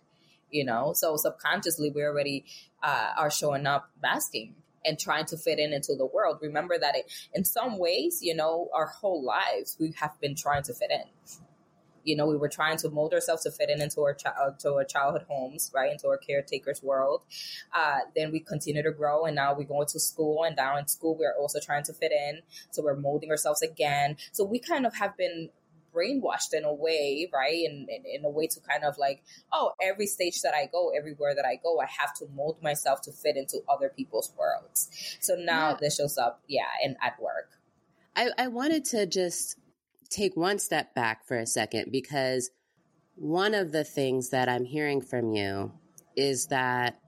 you 0.49 0.65
know? 0.65 0.93
So 0.93 1.15
subconsciously, 1.15 1.91
we 1.91 2.01
already 2.01 2.45
uh, 2.81 3.11
are 3.17 3.29
showing 3.29 3.67
up 3.67 3.91
masking 4.01 4.55
and 4.83 4.97
trying 4.97 5.25
to 5.25 5.37
fit 5.37 5.59
in 5.59 5.73
into 5.73 5.95
the 5.95 6.07
world. 6.07 6.39
Remember 6.41 6.77
that 6.77 6.95
it, 6.95 7.11
in 7.33 7.45
some 7.45 7.77
ways, 7.77 8.19
you 8.23 8.35
know, 8.35 8.69
our 8.73 8.87
whole 8.87 9.23
lives, 9.23 9.77
we 9.79 9.93
have 9.99 10.19
been 10.19 10.35
trying 10.35 10.63
to 10.63 10.73
fit 10.73 10.89
in 10.91 11.03
you 12.05 12.15
know, 12.15 12.27
we 12.27 12.37
were 12.37 12.47
trying 12.47 12.77
to 12.77 12.89
mold 12.89 13.13
ourselves 13.13 13.43
to 13.43 13.51
fit 13.51 13.69
in 13.69 13.81
into 13.81 14.01
our, 14.01 14.13
child, 14.13 14.59
to 14.59 14.73
our 14.75 14.85
childhood 14.85 15.25
homes, 15.27 15.71
right, 15.73 15.91
into 15.91 16.07
our 16.07 16.17
caretakers' 16.17 16.81
world. 16.81 17.23
Uh, 17.73 17.99
then 18.15 18.31
we 18.31 18.39
continue 18.39 18.83
to 18.83 18.91
grow, 18.91 19.25
and 19.25 19.35
now 19.35 19.53
we're 19.53 19.63
going 19.63 19.87
to 19.87 19.99
school, 19.99 20.43
and 20.43 20.55
now 20.55 20.77
in 20.77 20.87
school 20.87 21.17
we're 21.17 21.35
also 21.37 21.59
trying 21.59 21.83
to 21.83 21.93
fit 21.93 22.11
in. 22.11 22.41
So 22.71 22.83
we're 22.83 22.95
molding 22.95 23.31
ourselves 23.31 23.61
again. 23.61 24.17
So 24.31 24.45
we 24.45 24.59
kind 24.59 24.85
of 24.85 24.95
have 24.95 25.17
been 25.17 25.49
brainwashed 25.95 26.53
in 26.53 26.65
a 26.65 26.73
way, 26.73 27.29
right? 27.33 27.65
In, 27.65 27.87
in, 27.89 28.03
in, 28.05 28.25
a 28.25 28.29
way 28.29 28.47
to 28.47 28.59
kind 28.59 28.83
of 28.83 28.97
like, 28.97 29.23
oh, 29.53 29.71
every 29.81 30.07
stage 30.07 30.41
that 30.41 30.53
I 30.53 30.69
go, 30.71 30.91
everywhere 30.95 31.33
that 31.35 31.45
I 31.45 31.59
go, 31.61 31.79
I 31.79 31.85
have 31.85 32.13
to 32.15 32.25
mold 32.35 32.61
myself 32.61 33.01
to 33.03 33.11
fit 33.11 33.37
into 33.37 33.61
other 33.69 33.89
people's 33.89 34.31
worlds. 34.37 34.89
So 35.21 35.35
now 35.35 35.69
yeah. 35.69 35.77
this 35.79 35.95
shows 35.95 36.17
up, 36.17 36.41
yeah, 36.47 36.67
and 36.83 36.97
at 37.01 37.19
work. 37.19 37.51
I, 38.15 38.29
I 38.37 38.47
wanted 38.47 38.85
to 38.85 39.05
just 39.05 39.57
take 40.09 40.35
one 40.35 40.59
step 40.59 40.93
back 40.95 41.25
for 41.27 41.37
a 41.37 41.45
second 41.45 41.91
because 41.91 42.49
one 43.15 43.53
of 43.53 43.71
the 43.71 43.83
things 43.83 44.29
that 44.29 44.49
I'm 44.49 44.65
hearing 44.65 45.01
from 45.01 45.33
you 45.33 45.71
is 46.15 46.47
that, 46.47 46.99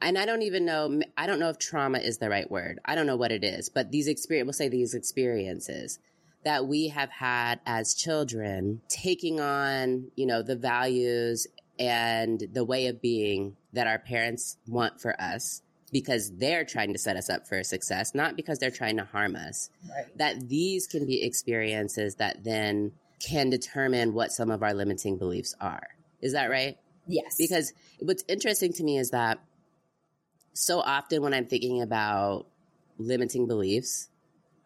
and 0.00 0.18
I 0.18 0.26
don't 0.26 0.42
even 0.42 0.64
know, 0.64 1.00
I 1.16 1.26
don't 1.26 1.40
know 1.40 1.48
if 1.48 1.58
trauma 1.58 1.98
is 1.98 2.18
the 2.18 2.28
right 2.28 2.50
word. 2.50 2.78
I 2.84 2.94
don't 2.94 3.06
know 3.06 3.16
what 3.16 3.32
it 3.32 3.44
is, 3.44 3.68
but 3.68 3.90
these 3.90 4.06
experiences, 4.06 4.46
we'll 4.46 4.66
say 4.66 4.68
these 4.68 4.94
experiences 4.94 5.98
that 6.44 6.66
we 6.66 6.88
have 6.88 7.10
had 7.10 7.60
as 7.66 7.94
children 7.94 8.82
taking 8.88 9.40
on, 9.40 10.10
you 10.14 10.26
know, 10.26 10.42
the 10.42 10.56
values 10.56 11.46
and 11.78 12.46
the 12.52 12.64
way 12.64 12.86
of 12.86 13.00
being 13.00 13.56
that 13.72 13.86
our 13.86 13.98
parents 13.98 14.58
want 14.68 15.00
for 15.00 15.20
us 15.20 15.62
because 15.92 16.32
they're 16.36 16.64
trying 16.64 16.92
to 16.92 16.98
set 16.98 17.16
us 17.16 17.30
up 17.30 17.46
for 17.46 17.62
success, 17.62 18.14
not 18.14 18.36
because 18.36 18.58
they're 18.58 18.70
trying 18.70 18.96
to 18.96 19.04
harm 19.04 19.36
us. 19.36 19.70
Right. 19.88 20.18
That 20.18 20.48
these 20.48 20.86
can 20.86 21.06
be 21.06 21.22
experiences 21.22 22.16
that 22.16 22.44
then 22.44 22.92
can 23.20 23.50
determine 23.50 24.12
what 24.12 24.32
some 24.32 24.50
of 24.50 24.62
our 24.62 24.74
limiting 24.74 25.18
beliefs 25.18 25.54
are. 25.60 25.86
Is 26.20 26.32
that 26.32 26.50
right? 26.50 26.76
Yes. 27.06 27.36
Because 27.38 27.72
what's 28.00 28.24
interesting 28.28 28.72
to 28.74 28.84
me 28.84 28.98
is 28.98 29.10
that 29.10 29.38
so 30.52 30.80
often 30.80 31.22
when 31.22 31.34
I'm 31.34 31.46
thinking 31.46 31.82
about 31.82 32.46
limiting 32.98 33.46
beliefs, 33.46 34.08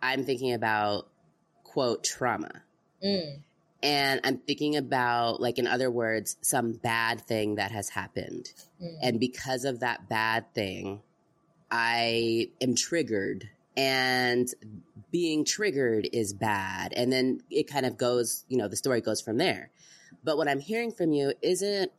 I'm 0.02 0.24
thinking 0.24 0.52
about 0.52 1.08
quote 1.64 2.04
trauma. 2.04 2.62
Mm. 3.04 3.42
And 3.80 4.20
I'm 4.24 4.38
thinking 4.38 4.74
about, 4.74 5.40
like, 5.40 5.58
in 5.58 5.68
other 5.68 5.88
words, 5.88 6.36
some 6.42 6.72
bad 6.72 7.20
thing 7.20 7.56
that 7.56 7.70
has 7.70 7.88
happened. 7.88 8.52
Mm. 8.82 8.96
And 9.02 9.20
because 9.20 9.64
of 9.64 9.80
that 9.80 10.08
bad 10.08 10.52
thing, 10.52 11.00
I 11.70 12.50
am 12.60 12.74
triggered 12.74 13.48
and 13.76 14.48
being 15.10 15.44
triggered 15.44 16.08
is 16.12 16.32
bad. 16.32 16.92
And 16.94 17.12
then 17.12 17.40
it 17.50 17.68
kind 17.68 17.86
of 17.86 17.96
goes, 17.96 18.44
you 18.48 18.58
know, 18.58 18.68
the 18.68 18.76
story 18.76 19.00
goes 19.00 19.20
from 19.20 19.38
there. 19.38 19.70
But 20.24 20.36
what 20.36 20.48
I'm 20.48 20.58
hearing 20.58 20.90
from 20.90 21.12
you 21.12 21.32
isn't 21.42 21.92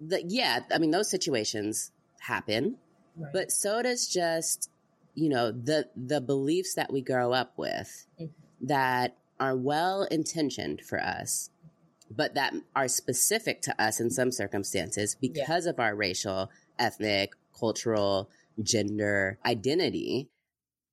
that, 0.00 0.30
yeah, 0.30 0.60
I 0.72 0.78
mean, 0.78 0.90
those 0.90 1.10
situations 1.10 1.92
happen, 2.18 2.76
right. 3.16 3.32
but 3.32 3.52
so 3.52 3.82
does 3.82 4.08
just, 4.08 4.70
you 5.14 5.28
know, 5.28 5.52
the, 5.52 5.88
the 5.94 6.20
beliefs 6.20 6.74
that 6.74 6.92
we 6.92 7.02
grow 7.02 7.32
up 7.32 7.52
with 7.56 8.06
mm-hmm. 8.18 8.66
that 8.66 9.16
are 9.38 9.56
well 9.56 10.04
intentioned 10.04 10.80
for 10.80 11.00
us, 11.00 11.50
but 12.10 12.34
that 12.34 12.54
are 12.74 12.88
specific 12.88 13.60
to 13.62 13.82
us 13.82 14.00
in 14.00 14.10
some 14.10 14.32
circumstances 14.32 15.14
because 15.20 15.66
yeah. 15.66 15.70
of 15.70 15.78
our 15.78 15.94
racial, 15.94 16.50
ethnic, 16.78 17.32
cultural 17.58 18.30
gender 18.62 19.38
identity 19.44 20.28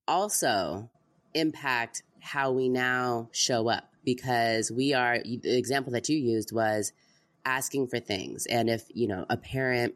also 0.08 0.90
impact 1.34 2.04
how 2.20 2.52
we 2.52 2.70
now 2.70 3.30
show 3.32 3.70
up 3.70 3.92
because 4.04 4.72
we 4.72 4.94
are 4.94 5.20
the 5.20 5.58
example 5.58 5.92
that 5.92 6.10
you 6.10 6.18
used 6.18 6.52
was 6.52 6.94
asking 7.46 7.88
for 7.88 8.00
things 8.00 8.46
and 8.46 8.70
if 8.70 8.84
you 8.94 9.08
know 9.08 9.26
a 9.30 9.38
parent 9.38 9.96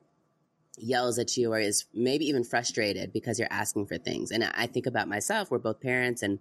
yells 0.77 1.19
at 1.19 1.35
you 1.35 1.51
or 1.51 1.59
is 1.59 1.85
maybe 1.93 2.25
even 2.25 2.43
frustrated 2.43 3.11
because 3.11 3.37
you're 3.37 3.47
asking 3.51 3.85
for 3.85 3.97
things 3.97 4.31
and 4.31 4.43
i 4.55 4.65
think 4.65 4.85
about 4.85 5.07
myself 5.07 5.51
we're 5.51 5.57
both 5.57 5.81
parents 5.81 6.23
and 6.23 6.39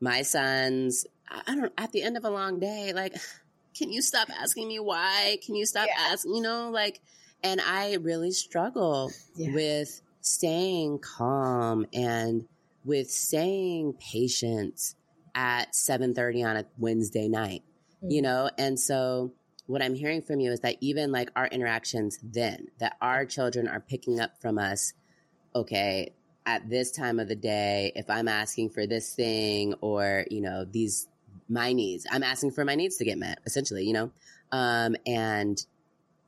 my 0.00 0.22
sons 0.22 1.06
i 1.46 1.54
don't 1.54 1.72
at 1.76 1.92
the 1.92 2.02
end 2.02 2.16
of 2.16 2.24
a 2.24 2.30
long 2.30 2.58
day 2.58 2.92
like 2.94 3.14
can 3.76 3.90
you 3.90 4.02
stop 4.02 4.28
asking 4.30 4.68
me 4.68 4.78
why 4.78 5.38
can 5.44 5.54
you 5.54 5.66
stop 5.66 5.86
yeah. 5.86 6.12
asking 6.12 6.34
you 6.34 6.42
know 6.42 6.70
like 6.70 7.00
and 7.42 7.60
i 7.60 7.94
really 8.00 8.30
struggle 8.30 9.10
yeah. 9.36 9.52
with 9.54 10.00
staying 10.22 10.98
calm 10.98 11.86
and 11.92 12.46
with 12.84 13.10
staying 13.10 13.92
patient 13.94 14.94
at 15.34 15.72
7.30 15.72 16.46
on 16.46 16.56
a 16.56 16.64
wednesday 16.78 17.28
night 17.28 17.62
mm-hmm. 18.02 18.10
you 18.10 18.22
know? 18.22 18.50
And 18.58 18.78
so 18.78 19.32
what 19.66 19.82
i'm 19.82 19.94
hearing 19.94 20.22
from 20.22 20.40
you 20.40 20.50
is 20.52 20.60
that 20.60 20.76
even 20.80 21.12
like 21.12 21.30
our 21.36 21.46
interactions 21.46 22.18
then 22.22 22.66
that 22.78 22.96
our 23.00 23.24
children 23.24 23.68
are 23.68 23.80
picking 23.80 24.20
up 24.20 24.40
from 24.40 24.58
us 24.58 24.92
okay 25.54 26.12
at 26.44 26.68
this 26.68 26.90
time 26.90 27.20
of 27.20 27.28
the 27.28 27.36
day 27.36 27.92
if 27.94 28.10
i'm 28.10 28.26
asking 28.28 28.68
for 28.68 28.86
this 28.86 29.14
thing 29.14 29.74
or 29.80 30.26
you 30.30 30.40
know 30.40 30.64
these 30.64 31.08
my 31.48 31.72
needs 31.72 32.06
i'm 32.10 32.24
asking 32.24 32.50
for 32.50 32.64
my 32.64 32.74
needs 32.74 32.96
to 32.96 33.04
get 33.04 33.18
met 33.18 33.38
essentially 33.46 33.84
you 33.84 33.92
know? 33.92 34.10
Um 34.50 34.96
and 35.06 35.64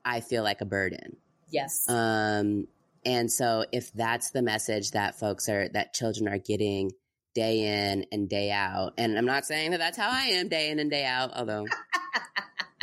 i 0.04 0.20
feel 0.20 0.42
like 0.42 0.60
a 0.60 0.66
burden. 0.66 1.16
Yes. 1.50 1.88
Um 1.88 2.68
and 3.04 3.30
so 3.30 3.64
if 3.72 3.92
that's 3.92 4.30
the 4.30 4.42
message 4.42 4.92
that 4.92 5.18
folks 5.18 5.48
are, 5.48 5.68
that 5.70 5.94
children 5.94 6.28
are 6.28 6.38
getting 6.38 6.92
day 7.34 7.90
in 7.90 8.06
and 8.12 8.28
day 8.28 8.50
out, 8.50 8.94
and 8.98 9.18
I'm 9.18 9.26
not 9.26 9.44
saying 9.44 9.72
that 9.72 9.78
that's 9.78 9.96
how 9.96 10.10
I 10.10 10.26
am 10.26 10.48
day 10.48 10.70
in 10.70 10.78
and 10.78 10.90
day 10.90 11.04
out, 11.04 11.32
although 11.34 11.66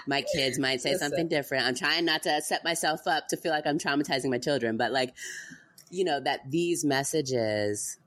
my 0.07 0.23
kids 0.35 0.59
might 0.59 0.81
say 0.81 0.91
Listen. 0.91 1.09
something 1.09 1.27
different. 1.27 1.65
I'm 1.65 1.75
trying 1.75 2.05
not 2.05 2.23
to 2.23 2.41
set 2.41 2.63
myself 2.63 3.07
up 3.07 3.27
to 3.29 3.37
feel 3.37 3.51
like 3.51 3.65
I'm 3.65 3.79
traumatizing 3.79 4.29
my 4.29 4.37
children, 4.37 4.77
but 4.77 4.91
like, 4.91 5.15
you 5.89 6.03
know, 6.03 6.19
that 6.19 6.49
these 6.49 6.85
messages 6.85 7.97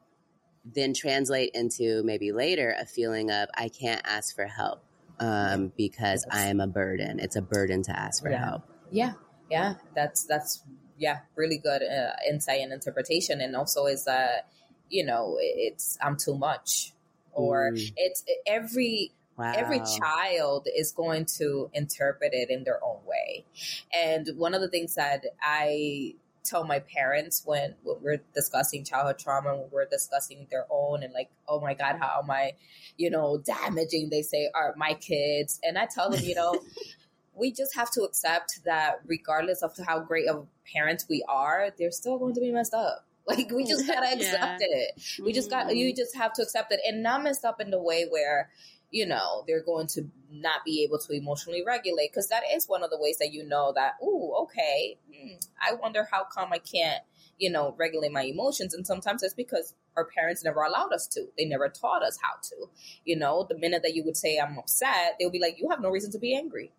then 0.65 0.95
translate 0.95 1.51
into 1.55 2.03
maybe 2.05 2.33
later 2.33 2.75
a 2.79 2.87
feeling 2.87 3.31
of 3.31 3.49
I 3.55 3.69
can't 3.69 4.01
ask 4.05 4.35
for 4.35 4.47
help 4.47 4.83
um, 5.21 5.73
because 5.77 6.27
I 6.31 6.47
am 6.47 6.61
a 6.61 6.67
burden. 6.67 7.21
It's 7.21 7.37
a 7.37 7.43
burden 7.43 7.83
to 7.85 7.99
ask 7.99 8.23
for 8.23 8.31
yeah. 8.31 8.45
help. 8.45 8.63
Yeah, 8.91 9.13
yeah, 9.51 9.75
that's 9.95 10.25
that's 10.25 10.63
yeah, 10.99 11.21
really 11.37 11.59
good 11.59 11.83
uh, 11.83 12.13
insight 12.29 12.61
and 12.61 12.73
interpretation. 12.73 13.41
And 13.41 13.57
also 13.57 13.87
is 13.87 14.05
that, 14.05 14.49
you 14.91 15.05
know, 15.05 15.37
it's, 15.41 15.99
I'm 16.03 16.17
too 16.17 16.37
much 16.37 16.93
or 17.33 17.73
mm. 17.73 17.93
it's 17.97 18.25
every, 18.47 19.13
Wow. 19.37 19.53
Every 19.57 19.81
child 19.99 20.69
is 20.73 20.93
going 20.93 21.27
to 21.39 21.69
interpret 21.73 22.35
it 22.35 22.51
in 22.51 22.63
their 22.63 22.79
own 22.85 22.99
way. 23.05 23.45
And 23.93 24.29
one 24.37 24.55
of 24.55 24.61
the 24.61 24.69
things 24.69 24.95
that 24.95 25.25
I 25.43 26.15
tell 26.45 26.65
my 26.65 26.79
parents 26.79 27.43
when, 27.45 27.75
when 27.83 27.97
we're 28.01 28.21
discussing 28.35 28.85
childhood 28.85 29.19
trauma, 29.19 29.57
when 29.57 29.71
we're 29.73 29.87
discussing 29.87 30.47
their 30.51 30.67
own 30.71 31.03
and 31.03 31.13
like, 31.13 31.31
oh 31.49 31.61
my 31.61 31.75
God, 31.75 31.97
how 31.99 32.21
am 32.23 32.31
I, 32.31 32.53
you 32.97 33.11
know, 33.11 33.39
damaging, 33.39 34.11
they 34.11 34.23
say, 34.23 34.51
are 34.55 34.75
my 34.77 34.95
kids. 34.95 35.59
And 35.65 35.79
I 35.79 35.87
tell 35.87 36.11
them, 36.11 36.23
you 36.23 36.35
know, 36.35 36.61
we 37.37 37.53
just 37.53 37.75
have 37.75 37.91
to 37.93 38.03
accept 38.03 38.61
that 38.65 39.01
regardless 39.07 39.63
of 39.63 39.73
how 39.87 40.01
great 40.01 40.29
of 40.29 40.47
parents 40.73 41.07
we 41.09 41.25
are, 41.29 41.71
they're 41.79 41.91
still 41.91 42.19
going 42.19 42.35
to 42.35 42.41
be 42.41 42.53
messed 42.53 42.75
up. 42.75 43.07
Like 43.27 43.51
we 43.51 43.65
just 43.65 43.87
gotta 43.87 44.07
accept 44.13 44.61
yeah. 44.61 44.67
it. 44.69 45.03
We 45.25 45.33
just 45.33 45.49
got 45.49 45.75
you 45.75 45.87
mm-hmm. 45.87 45.97
just 45.97 46.15
have 46.15 46.35
to 46.35 46.43
accept 46.43 46.71
it 46.73 46.81
and 46.87 47.03
not 47.03 47.23
messed 47.23 47.43
up 47.43 47.59
in 47.59 47.71
the 47.71 47.81
way 47.81 48.05
where, 48.07 48.51
you 48.91 49.07
know, 49.07 49.45
they're 49.47 49.63
going 49.63 49.87
to 49.95 50.11
not 50.31 50.63
be 50.63 50.85
able 50.85 50.99
to 50.99 51.13
emotionally 51.15 51.63
regulate. 51.67 52.13
Cause 52.13 52.29
that 52.29 52.43
is 52.53 52.69
one 52.69 52.83
of 52.83 52.91
the 52.91 52.99
ways 53.01 53.17
that 53.21 53.33
you 53.33 53.43
know 53.43 53.73
that, 53.77 53.95
oh, 54.03 54.43
okay, 54.43 54.99
hmm, 55.11 55.37
I 55.59 55.73
wonder 55.73 56.07
how 56.13 56.25
come 56.25 56.53
I 56.53 56.59
can't, 56.59 57.03
you 57.39 57.49
know, 57.49 57.75
regulate 57.79 58.13
my 58.13 58.25
emotions. 58.25 58.75
And 58.75 58.87
sometimes 58.87 59.23
it's 59.23 59.33
because 59.33 59.73
our 59.97 60.05
parents 60.05 60.45
never 60.45 60.61
allowed 60.61 60.93
us 60.93 61.07
to. 61.15 61.25
They 61.39 61.47
never 61.47 61.71
taught 61.71 62.03
us 62.03 62.19
how 62.21 62.35
to. 62.43 62.69
You 63.07 63.17
know, 63.17 63.47
the 63.49 63.57
minute 63.57 63.81
that 63.85 63.95
you 63.95 64.05
would 64.05 64.19
say 64.19 64.37
I'm 64.37 64.59
upset, 64.59 65.17
they'll 65.19 65.31
be 65.31 65.41
like, 65.41 65.59
You 65.59 65.71
have 65.71 65.81
no 65.81 65.89
reason 65.89 66.13
to 66.13 66.19
be 66.19 66.37
angry 66.37 66.73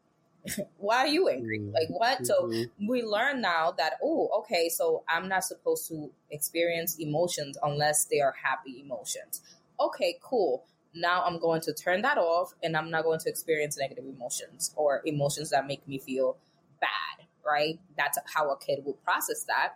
why 0.77 0.97
are 0.97 1.07
you 1.07 1.27
angry? 1.27 1.59
Mm-hmm. 1.59 1.73
Like 1.73 1.89
what? 1.89 2.21
Mm-hmm. 2.21 2.25
So 2.25 2.69
we 2.87 3.03
learn 3.03 3.41
now 3.41 3.71
that 3.77 3.93
oh, 4.03 4.29
okay, 4.39 4.69
so 4.69 5.03
I'm 5.09 5.27
not 5.27 5.43
supposed 5.43 5.87
to 5.89 6.11
experience 6.31 6.97
emotions 6.99 7.57
unless 7.63 8.05
they 8.05 8.21
are 8.21 8.33
happy 8.41 8.81
emotions. 8.81 9.41
Okay, 9.79 10.17
cool. 10.21 10.65
Now 10.93 11.23
I'm 11.25 11.39
going 11.39 11.61
to 11.61 11.73
turn 11.73 12.01
that 12.03 12.17
off 12.17 12.53
and 12.63 12.77
I'm 12.77 12.89
not 12.89 13.03
going 13.03 13.19
to 13.19 13.29
experience 13.29 13.77
negative 13.77 14.05
emotions 14.05 14.73
or 14.75 15.01
emotions 15.05 15.49
that 15.49 15.67
make 15.67 15.85
me 15.87 15.97
feel 15.97 16.37
bad, 16.79 17.25
right? 17.45 17.79
That's 17.97 18.17
how 18.33 18.49
a 18.51 18.57
kid 18.57 18.79
will 18.85 18.97
process 19.03 19.43
that. 19.43 19.73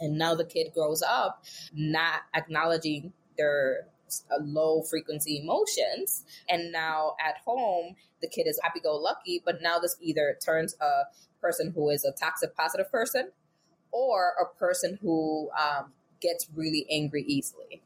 And 0.00 0.18
now 0.18 0.34
the 0.34 0.44
kid 0.44 0.72
grows 0.74 1.02
up 1.02 1.44
not 1.74 2.22
acknowledging 2.34 3.12
their 3.36 3.86
low 4.40 4.82
frequency 4.82 5.40
emotions. 5.42 6.24
And 6.48 6.72
now 6.72 7.14
at 7.24 7.36
home, 7.44 7.96
the 8.20 8.28
kid 8.28 8.46
is 8.46 8.58
happy 8.62 8.80
go 8.80 8.96
lucky, 8.96 9.42
but 9.44 9.62
now 9.62 9.78
this 9.78 9.96
either 10.00 10.36
turns 10.44 10.76
a 10.80 11.04
person 11.40 11.72
who 11.74 11.90
is 11.90 12.04
a 12.04 12.12
toxic 12.12 12.56
positive 12.56 12.90
person 12.90 13.30
or 13.92 14.32
a 14.40 14.58
person 14.58 14.98
who 15.00 15.50
um, 15.58 15.92
gets 16.20 16.48
really 16.54 16.86
angry 16.90 17.22
easily. 17.26 17.82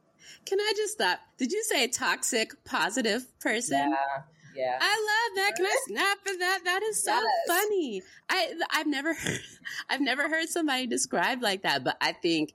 Can 0.47 0.61
I 0.61 0.73
just 0.77 0.95
stop? 0.95 1.19
Did 1.39 1.53
you 1.53 1.63
say 1.65 1.89
toxic 1.89 2.53
positive 2.65 3.27
person? 3.41 3.79
Yeah. 3.91 4.23
Yeah. 4.57 4.79
I 4.81 5.31
love 5.31 5.37
that. 5.37 5.57
Can 5.57 5.67
I 5.67 5.77
snap 5.87 6.19
for 6.27 6.37
that? 6.39 6.61
That 6.65 6.83
is 6.83 7.03
so 7.03 7.13
yes. 7.13 7.25
funny. 7.47 8.03
I 8.29 8.53
I've 8.73 8.87
never 8.87 9.17
I've 9.91 10.01
never 10.01 10.29
heard 10.29 10.49
somebody 10.49 10.87
described 10.87 11.43
like 11.43 11.63
that, 11.63 11.85
but 11.85 11.97
I 12.01 12.13
think 12.13 12.55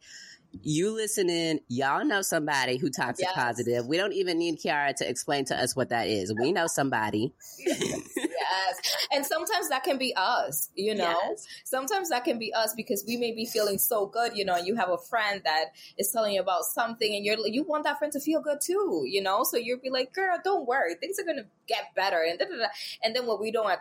you 0.62 0.92
listen 0.92 1.30
in, 1.30 1.60
y'all 1.68 2.06
know 2.06 2.22
somebody 2.22 2.78
who 2.78 2.90
toxic 2.90 3.26
yes. 3.26 3.36
positive. 3.36 3.88
We 3.88 3.98
don't 3.98 4.14
even 4.14 4.38
need 4.38 4.60
Kiara 4.60 4.96
to 4.96 5.10
explain 5.10 5.46
to 5.46 5.60
us 5.60 5.76
what 5.76 5.90
that 5.90 6.08
is. 6.08 6.34
We 6.40 6.52
know 6.52 6.68
somebody. 6.68 7.34
yes. 7.66 9.08
And 9.12 9.26
sometimes 9.26 9.70
that 9.70 9.84
can 9.84 9.98
be 9.98 10.14
us, 10.16 10.70
you 10.76 10.96
know? 10.96 11.18
Yes. 11.30 11.48
Sometimes 11.64 12.10
that 12.10 12.24
can 12.24 12.40
be 12.40 12.54
us 12.54 12.74
because 12.76 13.04
we 13.08 13.18
may 13.18 13.32
be 13.32 13.46
feeling 13.46 13.78
so 13.78 14.06
good, 14.06 14.36
you 14.36 14.46
know, 14.46 14.58
you 14.58 14.76
have 14.76 14.90
a 14.90 14.98
friend 14.98 15.42
that 15.46 15.66
is 15.98 16.12
telling 16.12 16.34
you 16.34 16.42
about 16.42 16.64
something 16.64 17.16
and 17.16 17.26
you're 17.26 17.38
you 17.48 17.64
want 17.64 17.84
that 17.84 17.98
friend 17.98 18.12
to 18.14 18.20
feel 18.20 18.42
good 18.42 18.60
too, 18.62 19.04
you 19.06 19.22
know? 19.22 19.44
So 19.44 19.58
you'll 19.58 19.80
be 19.80 19.90
like, 19.90 20.14
girl, 20.14 20.38
don't 20.44 20.68
worry. 20.68 20.96
Things 20.96 21.20
are 21.20 21.24
going 21.24 21.38
to 21.38 21.46
get 21.68 21.96
better. 21.96 22.22
And, 22.28 22.40
da, 22.40 22.46
da, 22.46 22.58
da. 22.58 22.68
and 23.04 23.16
then 23.16 23.26
what 23.26 23.42
we 23.42 23.52
don't 23.52 23.68
uh, 23.68 23.78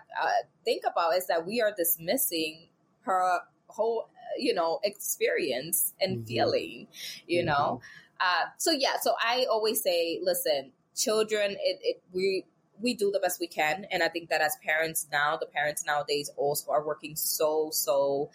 think 0.65 0.83
about 0.91 1.17
is 1.17 1.27
that 1.29 1.47
we 1.47 1.61
are 1.61 1.73
dismissing 1.77 2.69
her 3.03 3.41
whole 3.69 4.09
you 4.39 4.55
know 4.55 4.81
experience 4.83 5.93
and 6.01 6.19
mm-hmm. 6.19 6.27
feeling 6.27 6.87
you 7.27 7.41
mm-hmm. 7.41 7.49
know 7.49 7.81
uh, 8.21 8.45
so 8.59 8.71
yeah 8.71 8.97
so 9.01 9.13
i 9.23 9.47
always 9.51 9.83
say 9.83 10.19
listen 10.23 10.73
children 10.95 11.53
it, 11.53 11.79
it 11.83 12.03
we 12.13 12.45
we 12.81 12.95
do 12.95 13.11
the 13.11 13.21
best 13.21 13.41
we 13.41 13.47
can 13.47 13.87
and 13.91 14.03
i 14.03 14.09
think 14.09 14.29
that 14.29 14.41
as 14.41 14.57
parents 14.65 15.07
now 15.13 15.37
the 15.37 15.47
parents 15.47 15.85
nowadays 15.85 16.31
also 16.37 16.71
are 16.71 16.85
working 16.85 17.17
so 17.17 17.69
so 17.73 18.31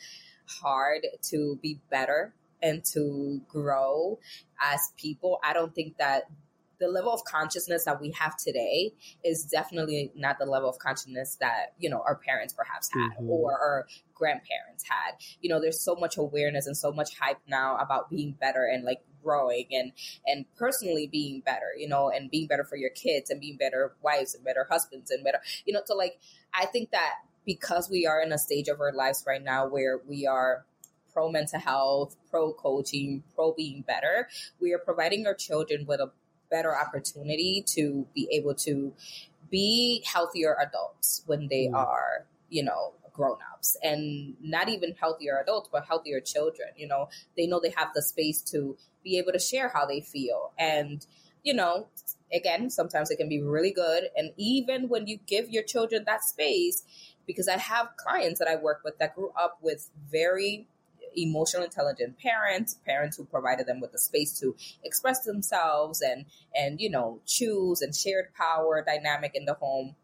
hard 0.45 1.05
to 1.21 1.57
be 1.61 1.79
better 1.89 2.33
and 2.61 2.83
to 2.83 3.41
grow 3.47 4.19
as 4.61 4.91
people 4.97 5.39
i 5.43 5.53
don't 5.53 5.75
think 5.75 5.97
that 5.97 6.23
the 6.79 6.87
level 6.87 7.13
of 7.13 7.23
consciousness 7.23 7.85
that 7.85 8.01
we 8.01 8.11
have 8.11 8.37
today 8.37 8.93
is 9.23 9.43
definitely 9.43 10.11
not 10.15 10.37
the 10.39 10.45
level 10.45 10.69
of 10.69 10.79
consciousness 10.79 11.37
that 11.39 11.73
you 11.77 11.89
know 11.89 12.01
our 12.05 12.15
parents 12.15 12.53
perhaps 12.53 12.89
had 12.91 13.11
mm-hmm. 13.11 13.29
or 13.29 13.51
our 13.51 13.87
grandparents 14.13 14.83
had 14.87 15.13
you 15.41 15.49
know 15.49 15.59
there's 15.59 15.79
so 15.79 15.95
much 15.95 16.17
awareness 16.17 16.67
and 16.67 16.75
so 16.75 16.91
much 16.91 17.17
hype 17.17 17.39
now 17.47 17.77
about 17.77 18.09
being 18.09 18.35
better 18.39 18.65
and 18.65 18.83
like 18.83 19.01
growing 19.23 19.65
and 19.71 19.91
and 20.25 20.45
personally 20.57 21.07
being 21.07 21.41
better 21.41 21.71
you 21.77 21.87
know 21.87 22.09
and 22.09 22.31
being 22.31 22.47
better 22.47 22.63
for 22.63 22.75
your 22.75 22.89
kids 22.91 23.29
and 23.29 23.41
being 23.41 23.57
better 23.57 23.93
wives 24.01 24.35
and 24.35 24.43
better 24.43 24.65
husbands 24.69 25.11
and 25.11 25.23
better 25.23 25.39
you 25.65 25.73
know 25.73 25.81
so 25.85 25.95
like 25.95 26.19
i 26.53 26.65
think 26.65 26.91
that 26.91 27.15
because 27.45 27.89
we 27.89 28.05
are 28.05 28.21
in 28.21 28.31
a 28.31 28.37
stage 28.37 28.67
of 28.67 28.79
our 28.79 28.93
lives 28.93 29.23
right 29.27 29.43
now 29.43 29.67
where 29.67 29.99
we 30.07 30.27
are 30.27 30.65
pro 31.11 31.29
mental 31.29 31.59
health, 31.59 32.15
pro 32.29 32.53
coaching, 32.53 33.23
pro 33.35 33.51
being 33.53 33.81
better, 33.81 34.27
we 34.61 34.73
are 34.73 34.79
providing 34.79 35.25
our 35.25 35.33
children 35.33 35.85
with 35.85 35.99
a 35.99 36.11
better 36.49 36.75
opportunity 36.77 37.63
to 37.67 38.07
be 38.13 38.27
able 38.31 38.55
to 38.55 38.93
be 39.49 40.03
healthier 40.05 40.55
adults 40.61 41.23
when 41.25 41.47
they 41.47 41.67
mm. 41.67 41.75
are, 41.75 42.25
you 42.49 42.63
know, 42.63 42.93
grown-ups 43.19 43.75
and 43.83 44.33
not 44.41 44.69
even 44.69 44.95
healthier 44.97 45.37
adults 45.43 45.67
but 45.69 45.83
healthier 45.85 46.21
children 46.21 46.69
you 46.77 46.87
know 46.87 47.09
they 47.35 47.45
know 47.45 47.59
they 47.59 47.73
have 47.75 47.89
the 47.93 48.01
space 48.01 48.41
to 48.41 48.77
be 49.03 49.17
able 49.17 49.33
to 49.33 49.39
share 49.39 49.67
how 49.67 49.85
they 49.85 49.99
feel 49.99 50.53
and 50.57 51.05
you 51.43 51.53
know 51.53 51.87
again 52.33 52.69
sometimes 52.69 53.11
it 53.11 53.17
can 53.17 53.27
be 53.27 53.41
really 53.41 53.71
good 53.71 54.05
and 54.15 54.31
even 54.37 54.87
when 54.87 55.05
you 55.05 55.19
give 55.27 55.49
your 55.49 55.63
children 55.63 56.03
that 56.05 56.23
space 56.23 56.83
because 57.27 57.49
i 57.49 57.57
have 57.57 57.89
clients 57.97 58.39
that 58.39 58.47
i 58.47 58.55
work 58.55 58.79
with 58.85 58.97
that 58.99 59.13
grew 59.13 59.33
up 59.37 59.57
with 59.61 59.89
very 60.09 60.65
emotionally 61.15 61.65
intelligent 61.65 62.17
parents, 62.19 62.79
parents 62.85 63.17
who 63.17 63.25
provided 63.25 63.67
them 63.67 63.79
with 63.79 63.91
the 63.91 63.99
space 63.99 64.39
to 64.39 64.55
express 64.83 65.23
themselves 65.25 66.01
and 66.01 66.25
and 66.55 66.79
you 66.79 66.89
know 66.89 67.21
choose 67.25 67.81
and 67.81 67.95
shared 67.95 68.33
power 68.33 68.83
dynamic 68.85 69.31
in 69.35 69.45
the 69.45 69.53
home. 69.53 69.95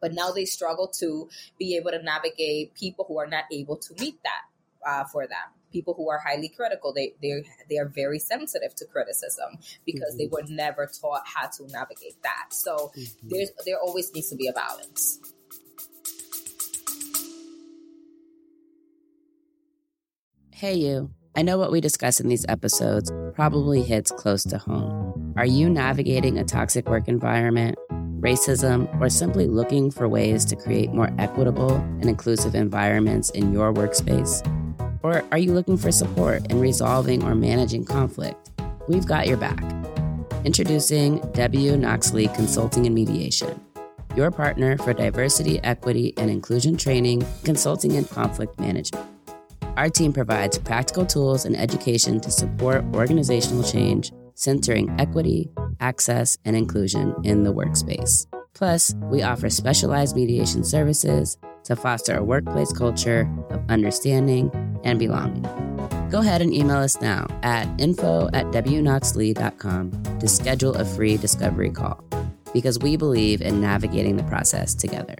But 0.00 0.14
now 0.14 0.30
they 0.30 0.46
struggle 0.46 0.88
to 1.00 1.28
be 1.58 1.76
able 1.76 1.90
to 1.90 2.02
navigate 2.02 2.74
people 2.74 3.04
who 3.06 3.18
are 3.18 3.26
not 3.26 3.44
able 3.52 3.76
to 3.76 3.94
meet 4.00 4.16
that 4.22 4.88
uh, 4.88 5.04
for 5.04 5.26
them 5.26 5.54
people 5.72 5.94
who 5.94 6.10
are 6.10 6.18
highly 6.18 6.48
critical 6.48 6.92
they 6.92 7.14
they 7.22 7.44
they 7.68 7.78
are 7.78 7.86
very 7.86 8.18
sensitive 8.18 8.74
to 8.74 8.84
criticism 8.86 9.56
because 9.86 10.14
mm-hmm. 10.14 10.18
they 10.18 10.26
were 10.26 10.42
never 10.48 10.90
taught 11.00 11.22
how 11.24 11.46
to 11.46 11.66
navigate 11.68 12.20
that 12.22 12.46
so 12.50 12.90
mm-hmm. 12.96 13.28
there's 13.28 13.50
there 13.64 13.78
always 13.78 14.12
needs 14.14 14.28
to 14.28 14.36
be 14.36 14.48
a 14.48 14.52
balance 14.52 15.20
hey 20.60 20.74
you 20.74 21.10
i 21.36 21.40
know 21.40 21.56
what 21.56 21.72
we 21.72 21.80
discuss 21.80 22.20
in 22.20 22.28
these 22.28 22.44
episodes 22.46 23.10
probably 23.32 23.82
hits 23.82 24.10
close 24.10 24.44
to 24.44 24.58
home 24.58 25.32
are 25.38 25.46
you 25.46 25.70
navigating 25.70 26.36
a 26.36 26.44
toxic 26.44 26.86
work 26.86 27.08
environment 27.08 27.78
racism 28.20 28.86
or 29.00 29.08
simply 29.08 29.46
looking 29.46 29.90
for 29.90 30.06
ways 30.06 30.44
to 30.44 30.54
create 30.54 30.92
more 30.92 31.10
equitable 31.18 31.76
and 31.76 32.10
inclusive 32.10 32.54
environments 32.54 33.30
in 33.30 33.54
your 33.54 33.72
workspace 33.72 34.46
or 35.02 35.24
are 35.32 35.38
you 35.38 35.54
looking 35.54 35.78
for 35.78 35.90
support 35.90 36.44
in 36.50 36.60
resolving 36.60 37.24
or 37.24 37.34
managing 37.34 37.86
conflict? 37.86 38.50
We've 38.86 39.06
got 39.06 39.26
your 39.26 39.38
back. 39.38 39.62
Introducing 40.44 41.20
W. 41.32 41.76
Knox 41.78 42.12
Lee 42.12 42.28
Consulting 42.28 42.84
and 42.84 42.94
Mediation, 42.94 43.58
your 44.14 44.30
partner 44.30 44.76
for 44.76 44.92
diversity, 44.92 45.58
equity, 45.64 46.12
and 46.18 46.30
inclusion 46.30 46.76
training, 46.76 47.24
consulting, 47.44 47.96
and 47.96 48.06
conflict 48.10 48.60
management. 48.60 49.09
Our 49.76 49.88
team 49.88 50.12
provides 50.12 50.58
practical 50.58 51.06
tools 51.06 51.44
and 51.44 51.56
education 51.56 52.20
to 52.20 52.30
support 52.30 52.84
organizational 52.94 53.62
change, 53.62 54.12
centering 54.34 54.94
equity, 54.98 55.50
access, 55.80 56.36
and 56.44 56.56
inclusion 56.56 57.14
in 57.24 57.44
the 57.44 57.52
workspace. 57.52 58.26
Plus, 58.54 58.94
we 59.04 59.22
offer 59.22 59.48
specialized 59.48 60.16
mediation 60.16 60.64
services 60.64 61.38
to 61.64 61.76
foster 61.76 62.16
a 62.16 62.24
workplace 62.24 62.72
culture 62.72 63.30
of 63.50 63.62
understanding 63.68 64.50
and 64.84 64.98
belonging. 64.98 65.42
Go 66.10 66.18
ahead 66.18 66.42
and 66.42 66.52
email 66.52 66.78
us 66.78 67.00
now 67.00 67.26
at 67.42 67.68
info 67.80 68.28
at 68.32 68.46
wknoxlee.com 68.46 70.18
to 70.18 70.28
schedule 70.28 70.74
a 70.74 70.84
free 70.84 71.16
discovery 71.16 71.70
call 71.70 72.04
because 72.52 72.78
we 72.80 72.96
believe 72.96 73.40
in 73.40 73.60
navigating 73.60 74.16
the 74.16 74.24
process 74.24 74.74
together. 74.74 75.14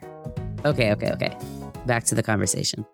Okay, 0.65 0.91
okay, 0.93 1.13
okay. 1.13 1.37
Back 1.87 2.05
to 2.05 2.15
the 2.15 2.23
conversation. 2.23 2.85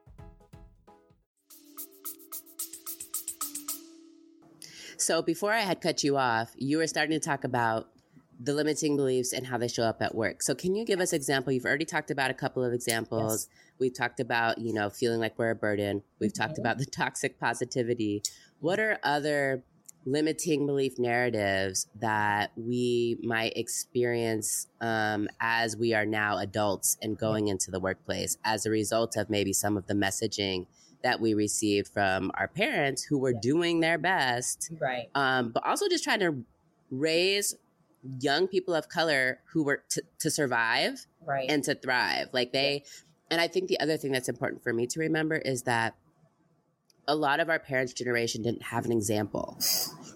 So, 4.98 5.22
before 5.22 5.52
I 5.52 5.60
had 5.60 5.80
cut 5.80 6.02
you 6.02 6.16
off, 6.16 6.52
you 6.56 6.78
were 6.78 6.86
starting 6.86 7.18
to 7.18 7.24
talk 7.24 7.44
about 7.44 7.88
the 8.38 8.52
limiting 8.52 8.96
beliefs 8.96 9.32
and 9.32 9.46
how 9.46 9.58
they 9.58 9.68
show 9.68 9.82
up 9.82 10.02
at 10.02 10.14
work. 10.14 10.42
So 10.42 10.54
can 10.54 10.74
you 10.74 10.84
give 10.84 11.00
us 11.00 11.12
example? 11.12 11.52
You've 11.52 11.64
already 11.64 11.84
talked 11.84 12.10
about 12.10 12.30
a 12.30 12.34
couple 12.34 12.62
of 12.62 12.72
examples. 12.72 13.48
Yes. 13.50 13.60
We've 13.78 13.94
talked 13.94 14.20
about, 14.20 14.58
you 14.58 14.72
know, 14.72 14.90
feeling 14.90 15.20
like 15.20 15.38
we're 15.38 15.50
a 15.50 15.54
burden. 15.54 16.02
We've 16.20 16.32
mm-hmm. 16.32 16.42
talked 16.42 16.58
about 16.58 16.78
the 16.78 16.84
toxic 16.86 17.40
positivity. 17.40 18.22
What 18.60 18.78
are 18.78 18.98
other 19.02 19.62
limiting 20.04 20.66
belief 20.66 20.98
narratives 20.98 21.88
that 22.00 22.52
we 22.56 23.18
might 23.22 23.56
experience 23.56 24.68
um, 24.80 25.28
as 25.40 25.76
we 25.76 25.94
are 25.94 26.06
now 26.06 26.38
adults 26.38 26.96
and 27.02 27.18
going 27.18 27.48
into 27.48 27.72
the 27.72 27.80
workplace 27.80 28.36
as 28.44 28.64
a 28.64 28.70
result 28.70 29.16
of 29.16 29.28
maybe 29.28 29.52
some 29.52 29.76
of 29.76 29.86
the 29.88 29.94
messaging 29.94 30.66
that 31.06 31.20
we 31.20 31.34
received 31.34 31.86
from 31.86 32.32
our 32.34 32.48
parents 32.48 33.04
who 33.04 33.16
were 33.16 33.30
yeah. 33.30 33.38
doing 33.40 33.78
their 33.78 33.96
best. 33.96 34.72
Right. 34.80 35.08
Um, 35.14 35.50
but 35.50 35.64
also 35.64 35.88
just 35.88 36.02
trying 36.02 36.18
to 36.18 36.42
raise 36.90 37.54
young 38.18 38.48
people 38.48 38.74
of 38.74 38.88
color 38.88 39.38
who 39.52 39.62
were 39.62 39.84
to, 39.90 40.02
to 40.18 40.32
survive 40.32 41.06
right. 41.24 41.48
and 41.48 41.62
to 41.62 41.76
thrive. 41.76 42.30
Like 42.32 42.52
they, 42.52 42.82
and 43.30 43.40
I 43.40 43.46
think 43.46 43.68
the 43.68 43.78
other 43.78 43.96
thing 43.96 44.10
that's 44.10 44.28
important 44.28 44.64
for 44.64 44.72
me 44.72 44.88
to 44.88 44.98
remember 44.98 45.36
is 45.36 45.62
that 45.62 45.94
a 47.06 47.14
lot 47.14 47.38
of 47.38 47.48
our 47.48 47.60
parents' 47.60 47.92
generation 47.92 48.42
didn't 48.42 48.64
have 48.64 48.84
an 48.84 48.90
example. 48.90 49.60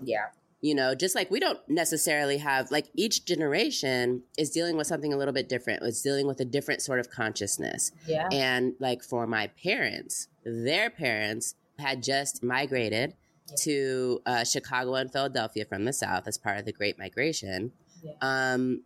Yeah. 0.03 0.27
You 0.63 0.75
know, 0.75 0.95
just 0.95 1.15
like 1.15 1.31
we 1.31 1.41
don't 1.41 1.59
necessarily 1.69 2.37
have, 2.39 2.71
like 2.71 2.89
each 2.95 3.25
generation 3.25 4.23
is 4.37 4.51
dealing 4.51 4.77
with 4.77 4.87
something 4.87 5.13
a 5.13 5.17
little 5.17 5.33
bit 5.33 5.49
different. 5.49 5.83
It's 5.83 6.03
dealing 6.03 6.27
with 6.27 6.39
a 6.41 6.45
different 6.45 6.83
sort 6.83 7.01
of 7.01 7.11
consciousness. 7.11 7.93
Yeah. 8.07 8.29
And 8.31 8.75
like 8.79 9.03
for 9.03 9.27
my 9.27 9.47
parents, 9.63 10.29
their 10.45 10.91
parents 10.91 11.55
had 11.79 12.03
just 12.03 12.43
migrated 12.43 13.15
to 13.63 14.21
uh, 14.27 14.45
Chicago 14.45 14.95
and 14.95 15.11
Philadelphia 15.11 15.65
from 15.65 15.85
the 15.85 15.93
South 15.93 16.29
as 16.29 16.39
part 16.39 16.59
of 16.59 16.67
the 16.67 16.73
Great 16.73 16.99
Migration. 16.99 17.73
Yeah. 18.03 18.13
Um, 18.21 18.83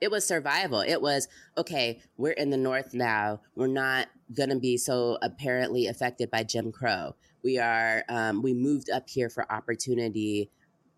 it 0.00 0.10
was 0.10 0.26
survival. 0.26 0.80
It 0.80 1.00
was 1.00 1.28
okay. 1.56 2.00
We're 2.16 2.32
in 2.32 2.50
the 2.50 2.56
North 2.56 2.94
now. 2.94 3.40
We're 3.54 3.66
not 3.66 4.08
going 4.34 4.50
to 4.50 4.58
be 4.58 4.76
so 4.76 5.18
apparently 5.22 5.86
affected 5.86 6.30
by 6.30 6.44
Jim 6.44 6.70
Crow. 6.70 7.16
We 7.42 7.58
are. 7.58 8.04
Um, 8.08 8.42
we 8.42 8.52
moved 8.52 8.90
up 8.90 9.08
here 9.08 9.30
for 9.30 9.50
opportunity. 9.50 10.50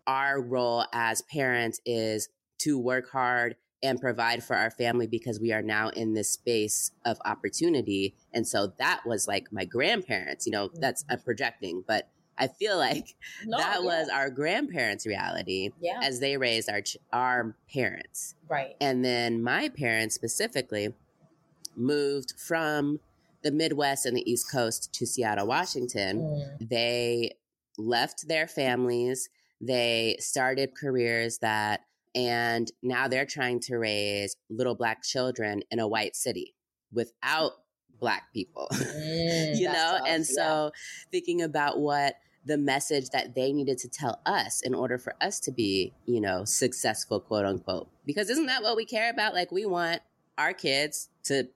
Our 0.07 0.41
role 0.41 0.85
as 0.93 1.21
parents 1.23 1.79
is 1.85 2.29
to 2.59 2.77
work 2.77 3.09
hard 3.11 3.55
and 3.81 4.01
provide 4.01 4.43
for 4.43 4.55
our 4.55 4.69
family 4.71 5.07
because 5.07 5.39
we 5.39 5.53
are 5.53 5.61
now 5.61 5.89
in 5.89 6.13
this 6.13 6.29
space 6.29 6.91
of 7.05 7.17
opportunity. 7.25 8.13
And 8.33 8.47
so 8.47 8.73
that 8.77 9.01
was 9.05 9.27
like 9.27 9.51
my 9.51 9.65
grandparents. 9.65 10.45
You 10.45 10.51
know, 10.51 10.69
that's 10.73 11.05
I'm 11.09 11.21
projecting, 11.21 11.83
but 11.87 12.09
I 12.37 12.47
feel 12.47 12.77
like 12.77 13.15
no, 13.45 13.57
that 13.57 13.79
yeah. 13.79 13.85
was 13.85 14.09
our 14.09 14.29
grandparents' 14.29 15.05
reality 15.05 15.71
yeah. 15.79 15.99
as 16.01 16.19
they 16.19 16.37
raised 16.37 16.69
our 16.69 16.81
our 17.13 17.55
parents. 17.71 18.35
Right. 18.47 18.75
And 18.81 19.03
then 19.03 19.43
my 19.43 19.69
parents 19.69 20.15
specifically 20.15 20.93
moved 21.75 22.33
from 22.37 22.99
the 23.43 23.51
Midwest 23.51 24.05
and 24.05 24.17
the 24.17 24.29
East 24.29 24.51
Coast 24.51 24.93
to 24.93 25.05
Seattle, 25.05 25.47
Washington. 25.47 26.21
Mm. 26.21 26.69
They 26.69 27.31
left 27.77 28.27
their 28.27 28.47
families, 28.47 29.29
they 29.61 30.17
started 30.19 30.75
careers 30.75 31.39
that 31.39 31.81
and 32.15 32.71
now 32.81 33.07
they're 33.07 33.25
trying 33.25 33.59
to 33.59 33.77
raise 33.77 34.35
little 34.49 34.75
black 34.75 35.03
children 35.03 35.61
in 35.69 35.79
a 35.79 35.87
white 35.87 36.15
city 36.15 36.55
without 36.91 37.51
black 37.99 38.33
people 38.33 38.67
mm, 38.73 39.57
you 39.57 39.67
know 39.67 39.99
and 40.07 40.25
so 40.25 40.71
yeah. 40.73 40.79
thinking 41.11 41.41
about 41.41 41.79
what 41.79 42.15
the 42.45 42.57
message 42.57 43.09
that 43.09 43.35
they 43.35 43.51
needed 43.51 43.77
to 43.77 43.87
tell 43.89 44.21
us 44.25 44.61
in 44.61 44.73
order 44.73 44.97
for 44.97 45.13
us 45.21 45.39
to 45.41 45.51
be, 45.51 45.93
you 46.05 46.21
know, 46.21 46.45
successful, 46.45 47.19
quote 47.19 47.45
unquote. 47.45 47.89
Because 48.05 48.29
isn't 48.29 48.47
that 48.47 48.63
what 48.63 48.75
we 48.75 48.85
care 48.85 49.09
about? 49.09 49.33
Like, 49.33 49.51
we 49.51 49.65
want 49.65 50.01
our 50.37 50.53
kids 50.53 51.09
to 51.25 51.47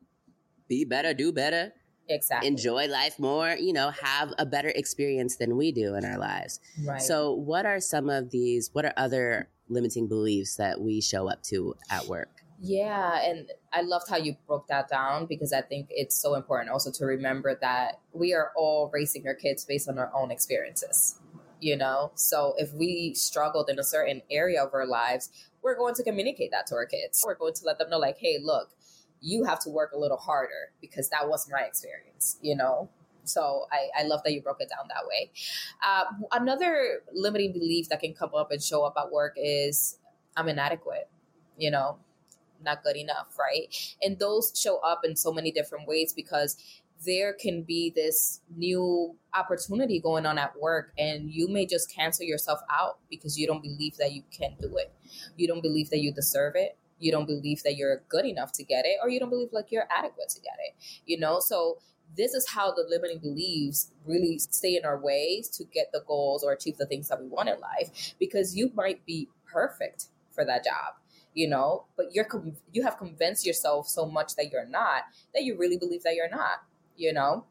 be 0.67 0.85
better, 0.85 1.13
do 1.13 1.31
better, 1.31 1.73
exactly 2.13 2.47
enjoy 2.47 2.87
life 2.87 3.19
more 3.19 3.55
you 3.59 3.73
know 3.73 3.89
have 3.89 4.33
a 4.37 4.45
better 4.45 4.69
experience 4.75 5.37
than 5.37 5.57
we 5.57 5.71
do 5.71 5.95
in 5.95 6.05
our 6.05 6.17
lives 6.17 6.59
right 6.85 7.01
so 7.01 7.33
what 7.33 7.65
are 7.65 7.79
some 7.79 8.09
of 8.09 8.31
these 8.31 8.69
what 8.73 8.85
are 8.85 8.93
other 8.97 9.49
limiting 9.69 10.07
beliefs 10.07 10.55
that 10.55 10.79
we 10.79 11.01
show 11.01 11.29
up 11.29 11.41
to 11.43 11.73
at 11.89 12.05
work 12.07 12.43
yeah, 12.65 13.21
and 13.21 13.51
I 13.73 13.81
loved 13.81 14.09
how 14.09 14.15
you 14.15 14.37
broke 14.47 14.67
that 14.67 14.87
down 14.87 15.25
because 15.25 15.51
I 15.51 15.59
think 15.59 15.87
it's 15.89 16.15
so 16.15 16.35
important 16.35 16.69
also 16.69 16.91
to 16.91 17.05
remember 17.05 17.57
that 17.59 17.99
we 18.13 18.33
are 18.33 18.53
all 18.55 18.89
raising 18.93 19.27
our 19.27 19.33
kids 19.33 19.65
based 19.65 19.89
on 19.89 19.99
our 19.99 20.09
own 20.15 20.31
experiences. 20.31 21.19
You 21.59 21.75
know, 21.75 22.11
so 22.15 22.55
if 22.57 22.73
we 22.73 23.15
struggled 23.15 23.69
in 23.69 23.79
a 23.79 23.83
certain 23.83 24.21
area 24.31 24.63
of 24.63 24.73
our 24.73 24.85
lives, 24.85 25.29
we're 25.61 25.75
going 25.75 25.95
to 25.95 26.03
communicate 26.03 26.51
that 26.51 26.67
to 26.67 26.75
our 26.75 26.85
kids. 26.85 27.21
We're 27.25 27.35
going 27.35 27.53
to 27.53 27.65
let 27.65 27.79
them 27.79 27.89
know, 27.89 27.99
like, 27.99 28.17
hey, 28.17 28.37
look, 28.41 28.69
you 29.23 29.45
have 29.45 29.59
to 29.59 29.69
work 29.69 29.93
a 29.93 29.97
little 29.97 30.17
harder 30.17 30.71
because 30.81 31.09
that 31.09 31.27
was 31.27 31.49
my 31.49 31.61
experience, 31.61 32.37
you 32.41 32.55
know? 32.55 32.89
So 33.23 33.67
I, 33.71 34.01
I 34.01 34.03
love 34.03 34.21
that 34.25 34.33
you 34.33 34.41
broke 34.41 34.59
it 34.59 34.69
down 34.69 34.87
that 34.89 35.07
way. 35.07 35.31
Uh, 35.81 36.03
another 36.33 37.01
limiting 37.13 37.53
belief 37.53 37.87
that 37.89 38.01
can 38.01 38.13
come 38.13 38.31
up 38.35 38.51
and 38.51 38.61
show 38.61 38.83
up 38.83 38.95
at 38.97 39.11
work 39.11 39.33
is 39.37 39.97
I'm 40.35 40.49
inadequate. 40.49 41.09
You 41.57 41.71
know, 41.71 41.99
not 42.63 42.83
good 42.83 42.97
enough, 42.97 43.37
right? 43.39 43.73
And 44.01 44.19
those 44.19 44.51
show 44.55 44.79
up 44.79 45.01
in 45.05 45.15
so 45.15 45.31
many 45.31 45.51
different 45.51 45.87
ways 45.87 46.11
because 46.13 46.57
there 47.05 47.33
can 47.33 47.63
be 47.63 47.91
this 47.95 48.41
new 48.55 49.15
opportunity 49.33 49.99
going 49.99 50.25
on 50.25 50.37
at 50.37 50.59
work 50.59 50.93
and 50.97 51.29
you 51.29 51.47
may 51.47 51.65
just 51.65 51.93
cancel 51.93 52.25
yourself 52.25 52.61
out 52.69 52.97
because 53.09 53.37
you 53.37 53.45
don't 53.45 53.61
believe 53.61 53.97
that 53.97 54.13
you 54.13 54.23
can 54.31 54.55
do 54.59 54.77
it. 54.77 54.93
You 55.37 55.47
don't 55.47 55.61
believe 55.61 55.89
that 55.89 55.99
you 55.99 56.13
deserve 56.13 56.55
it. 56.55 56.77
You 57.03 57.11
don't 57.11 57.27
believe 57.27 57.63
that 57.63 57.75
you're 57.75 58.03
good 58.09 58.25
enough 58.25 58.51
to 58.53 58.63
get 58.63 58.85
it 58.85 58.97
or 59.03 59.09
you 59.09 59.19
don't 59.19 59.29
believe 59.29 59.49
like 59.51 59.71
you're 59.71 59.87
adequate 59.95 60.29
to 60.29 60.41
get 60.41 60.55
it. 60.67 60.75
You 61.05 61.19
know, 61.19 61.39
so 61.39 61.79
this 62.15 62.33
is 62.33 62.49
how 62.49 62.71
the 62.71 62.85
limiting 62.87 63.19
beliefs 63.19 63.91
really 64.05 64.37
stay 64.39 64.75
in 64.77 64.85
our 64.85 64.99
ways 64.99 65.49
to 65.49 65.63
get 65.65 65.91
the 65.91 66.03
goals 66.07 66.43
or 66.43 66.51
achieve 66.51 66.77
the 66.77 66.85
things 66.85 67.09
that 67.09 67.21
we 67.21 67.27
want 67.27 67.49
in 67.49 67.59
life 67.59 68.13
because 68.19 68.55
you 68.55 68.71
might 68.75 69.05
be 69.05 69.29
perfect 69.51 70.05
for 70.31 70.45
that 70.45 70.63
job 70.63 70.95
you 71.33 71.47
know 71.47 71.85
but 71.95 72.07
you're 72.13 72.27
you 72.71 72.83
have 72.83 72.97
convinced 72.97 73.45
yourself 73.45 73.87
so 73.87 74.05
much 74.05 74.35
that 74.35 74.51
you're 74.51 74.67
not 74.67 75.03
that 75.33 75.43
you 75.43 75.57
really 75.57 75.77
believe 75.77 76.03
that 76.03 76.15
you're 76.15 76.29
not 76.29 76.63
you 76.97 77.13
know 77.13 77.45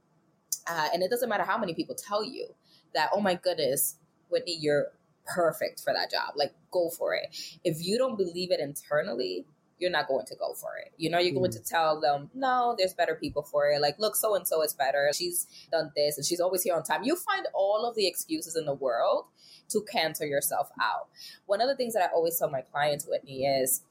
Uh, 0.68 0.88
and 0.92 1.02
it 1.02 1.10
doesn't 1.10 1.28
matter 1.28 1.44
how 1.44 1.58
many 1.58 1.74
people 1.74 1.94
tell 1.94 2.22
you 2.24 2.54
that, 2.94 3.10
oh 3.12 3.20
my 3.20 3.34
goodness, 3.34 3.96
Whitney, 4.30 4.56
you're 4.60 4.92
perfect 5.26 5.80
for 5.80 5.92
that 5.92 6.10
job. 6.10 6.34
Like, 6.36 6.52
go 6.70 6.90
for 6.90 7.14
it. 7.14 7.34
If 7.64 7.78
you 7.80 7.98
don't 7.98 8.16
believe 8.16 8.50
it 8.50 8.60
internally, 8.60 9.46
you're 9.82 9.90
not 9.90 10.06
going 10.06 10.24
to 10.26 10.36
go 10.36 10.54
for 10.54 10.76
it. 10.76 10.92
You 10.96 11.10
know, 11.10 11.18
you're 11.18 11.32
mm. 11.32 11.38
going 11.38 11.50
to 11.52 11.62
tell 11.62 12.00
them, 12.00 12.30
no, 12.34 12.74
there's 12.78 12.94
better 12.94 13.16
people 13.16 13.42
for 13.42 13.68
it. 13.70 13.80
Like, 13.82 13.98
look, 13.98 14.14
so 14.16 14.34
and 14.36 14.46
so 14.46 14.62
is 14.62 14.72
better. 14.72 15.10
She's 15.12 15.46
done 15.70 15.90
this 15.96 16.16
and 16.16 16.24
she's 16.24 16.40
always 16.40 16.62
here 16.62 16.74
on 16.74 16.84
time. 16.84 17.02
You 17.02 17.16
find 17.16 17.46
all 17.52 17.84
of 17.84 17.96
the 17.96 18.06
excuses 18.06 18.56
in 18.56 18.64
the 18.64 18.74
world 18.74 19.26
to 19.70 19.82
cancel 19.82 20.26
yourself 20.26 20.70
out. 20.80 21.08
One 21.46 21.60
of 21.60 21.68
the 21.68 21.74
things 21.74 21.94
that 21.94 22.04
I 22.04 22.14
always 22.14 22.38
tell 22.38 22.48
my 22.48 22.60
clients, 22.60 23.06
Whitney, 23.08 23.44
is 23.44 23.82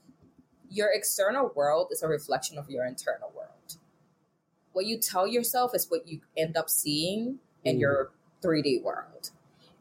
your 0.70 0.90
external 0.94 1.52
world 1.54 1.90
is 1.92 2.02
a 2.02 2.08
reflection 2.08 2.58
of 2.58 2.70
your 2.70 2.86
internal 2.86 3.32
world. 3.36 3.76
What 4.72 4.86
you 4.86 4.98
tell 4.98 5.28
yourself 5.28 5.76
is 5.76 5.88
what 5.90 6.08
you 6.08 6.22
end 6.38 6.56
up 6.56 6.70
seeing 6.70 7.40
in 7.66 7.76
mm. 7.76 7.82
your 7.82 8.12
3D 8.42 8.82
world 8.82 9.32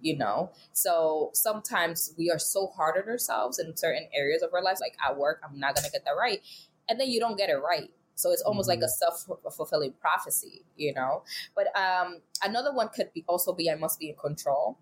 you 0.01 0.17
know 0.17 0.51
so 0.73 1.31
sometimes 1.35 2.15
we 2.19 2.31
are 2.31 2.39
so 2.39 2.69
hard 2.69 2.97
on 2.97 3.09
ourselves 3.09 3.59
in 3.59 3.77
certain 3.77 4.07
areas 4.15 4.43
of 4.43 4.53
our 4.55 4.63
lives 4.63 4.81
like 4.81 4.97
at 5.07 5.17
work 5.17 5.41
i'm 5.49 5.59
not 5.59 5.75
gonna 5.75 5.91
get 5.91 6.05
that 6.05 6.15
right 6.19 6.41
and 6.89 6.99
then 7.01 7.09
you 7.09 7.21
don't 7.21 7.37
get 7.37 7.51
it 7.51 7.57
right 7.57 7.91
so 8.15 8.31
it's 8.31 8.43
almost 8.43 8.69
mm-hmm. 8.69 8.81
like 8.81 8.87
a 8.87 8.89
self-fulfilling 8.89 9.93
prophecy 10.01 10.63
you 10.77 10.93
know 10.95 11.23
but 11.55 11.67
um 11.79 12.21
another 12.45 12.73
one 12.73 12.89
could 12.89 13.13
be 13.13 13.25
also 13.29 13.53
be 13.53 13.71
i 13.71 13.75
must 13.75 13.99
be 13.99 14.11
in 14.11 14.17
control 14.17 14.79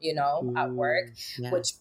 you 0.00 0.14
know 0.14 0.42
mm, 0.44 0.56
at 0.56 0.70
work 0.70 1.10
yeah. 1.38 1.50
which 1.50 1.72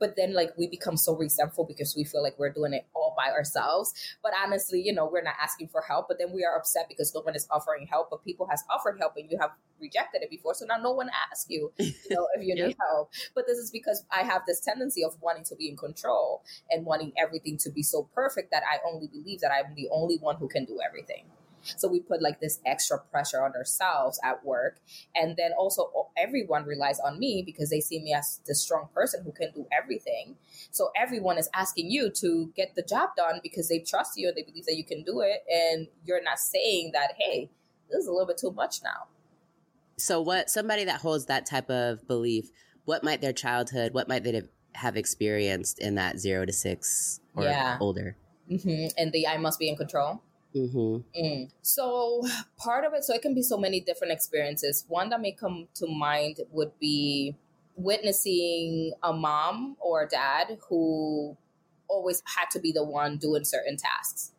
but 0.00 0.16
then 0.16 0.34
like 0.34 0.50
we 0.56 0.66
become 0.66 0.96
so 0.96 1.14
resentful 1.14 1.64
because 1.64 1.94
we 1.96 2.04
feel 2.04 2.22
like 2.22 2.38
we're 2.38 2.52
doing 2.52 2.72
it 2.72 2.86
all 2.94 3.14
by 3.16 3.30
ourselves. 3.30 3.92
But 4.22 4.32
honestly 4.44 4.80
you 4.80 4.92
know 4.92 5.08
we're 5.10 5.22
not 5.22 5.34
asking 5.40 5.68
for 5.68 5.82
help 5.82 6.08
but 6.08 6.18
then 6.18 6.32
we 6.32 6.44
are 6.44 6.56
upset 6.56 6.86
because 6.88 7.14
no 7.14 7.20
one 7.20 7.36
is 7.36 7.46
offering 7.50 7.86
help 7.86 8.08
but 8.10 8.24
people 8.24 8.46
has 8.50 8.64
offered 8.70 8.98
help 8.98 9.14
and 9.16 9.30
you 9.30 9.38
have 9.40 9.50
rejected 9.80 10.22
it 10.22 10.30
before 10.30 10.54
so 10.54 10.66
now 10.66 10.76
no 10.76 10.92
one 10.92 11.10
asks 11.30 11.46
you 11.48 11.72
you 11.78 11.92
know 12.10 12.26
if 12.34 12.44
you 12.44 12.54
need 12.54 12.76
help. 12.90 13.10
But 13.34 13.46
this 13.46 13.58
is 13.58 13.70
because 13.70 14.04
i 14.10 14.22
have 14.22 14.42
this 14.46 14.60
tendency 14.60 15.04
of 15.04 15.16
wanting 15.20 15.44
to 15.44 15.56
be 15.56 15.68
in 15.68 15.76
control 15.76 16.42
and 16.70 16.84
wanting 16.84 17.12
everything 17.18 17.56
to 17.58 17.70
be 17.70 17.82
so 17.82 18.08
perfect 18.14 18.50
that 18.50 18.62
i 18.70 18.78
only 18.88 19.06
believe 19.06 19.40
that 19.40 19.52
i'm 19.52 19.74
the 19.74 19.88
only 19.90 20.16
one 20.18 20.36
who 20.36 20.48
can 20.48 20.64
do 20.64 20.78
everything 20.86 21.24
so 21.62 21.88
we 21.88 22.00
put 22.00 22.22
like 22.22 22.40
this 22.40 22.60
extra 22.64 22.98
pressure 22.98 23.42
on 23.42 23.52
ourselves 23.54 24.20
at 24.24 24.44
work. 24.44 24.80
And 25.14 25.36
then 25.36 25.52
also 25.58 25.90
everyone 26.16 26.64
relies 26.64 27.00
on 27.00 27.18
me 27.18 27.42
because 27.44 27.70
they 27.70 27.80
see 27.80 28.00
me 28.00 28.12
as 28.12 28.40
the 28.46 28.54
strong 28.54 28.88
person 28.94 29.22
who 29.24 29.32
can 29.32 29.52
do 29.52 29.66
everything. 29.76 30.36
So 30.70 30.90
everyone 30.96 31.38
is 31.38 31.48
asking 31.54 31.90
you 31.90 32.10
to 32.16 32.52
get 32.56 32.74
the 32.74 32.82
job 32.82 33.10
done 33.16 33.40
because 33.42 33.68
they 33.68 33.80
trust 33.80 34.18
you 34.18 34.28
and 34.28 34.36
they 34.36 34.42
believe 34.42 34.66
that 34.66 34.76
you 34.76 34.84
can 34.84 35.02
do 35.02 35.20
it. 35.20 35.44
And 35.50 35.88
you're 36.04 36.22
not 36.22 36.38
saying 36.38 36.92
that, 36.92 37.12
hey, 37.18 37.50
this 37.90 38.02
is 38.02 38.06
a 38.06 38.12
little 38.12 38.26
bit 38.26 38.38
too 38.38 38.52
much 38.52 38.82
now. 38.82 39.08
So 39.96 40.20
what 40.20 40.48
somebody 40.48 40.84
that 40.84 41.00
holds 41.00 41.26
that 41.26 41.44
type 41.44 41.68
of 41.68 42.06
belief, 42.06 42.50
what 42.84 43.04
might 43.04 43.20
their 43.20 43.32
childhood, 43.32 43.92
what 43.92 44.08
might 44.08 44.24
they 44.24 44.42
have 44.74 44.96
experienced 44.96 45.78
in 45.78 45.96
that 45.96 46.18
zero 46.18 46.46
to 46.46 46.52
six 46.52 47.20
or 47.34 47.44
yeah. 47.44 47.76
older? 47.80 48.16
Mm-hmm. 48.50 48.86
And 48.96 49.12
the 49.12 49.28
I 49.28 49.36
must 49.36 49.58
be 49.58 49.68
in 49.68 49.76
control. 49.76 50.22
Mm-hmm. 50.54 51.20
Mm. 51.20 51.50
So 51.62 52.22
part 52.56 52.84
of 52.84 52.92
it, 52.94 53.04
so 53.04 53.14
it 53.14 53.22
can 53.22 53.34
be 53.34 53.42
so 53.42 53.56
many 53.56 53.80
different 53.80 54.12
experiences. 54.12 54.84
One 54.88 55.10
that 55.10 55.20
may 55.20 55.32
come 55.32 55.68
to 55.74 55.86
mind 55.86 56.40
would 56.50 56.72
be 56.78 57.36
witnessing 57.76 58.92
a 59.02 59.12
mom 59.12 59.76
or 59.80 60.02
a 60.02 60.08
dad 60.08 60.58
who 60.68 61.36
always 61.88 62.22
had 62.24 62.50
to 62.50 62.60
be 62.60 62.72
the 62.72 62.84
one 62.84 63.16
doing 63.16 63.44
certain 63.44 63.76
tasks 63.76 64.32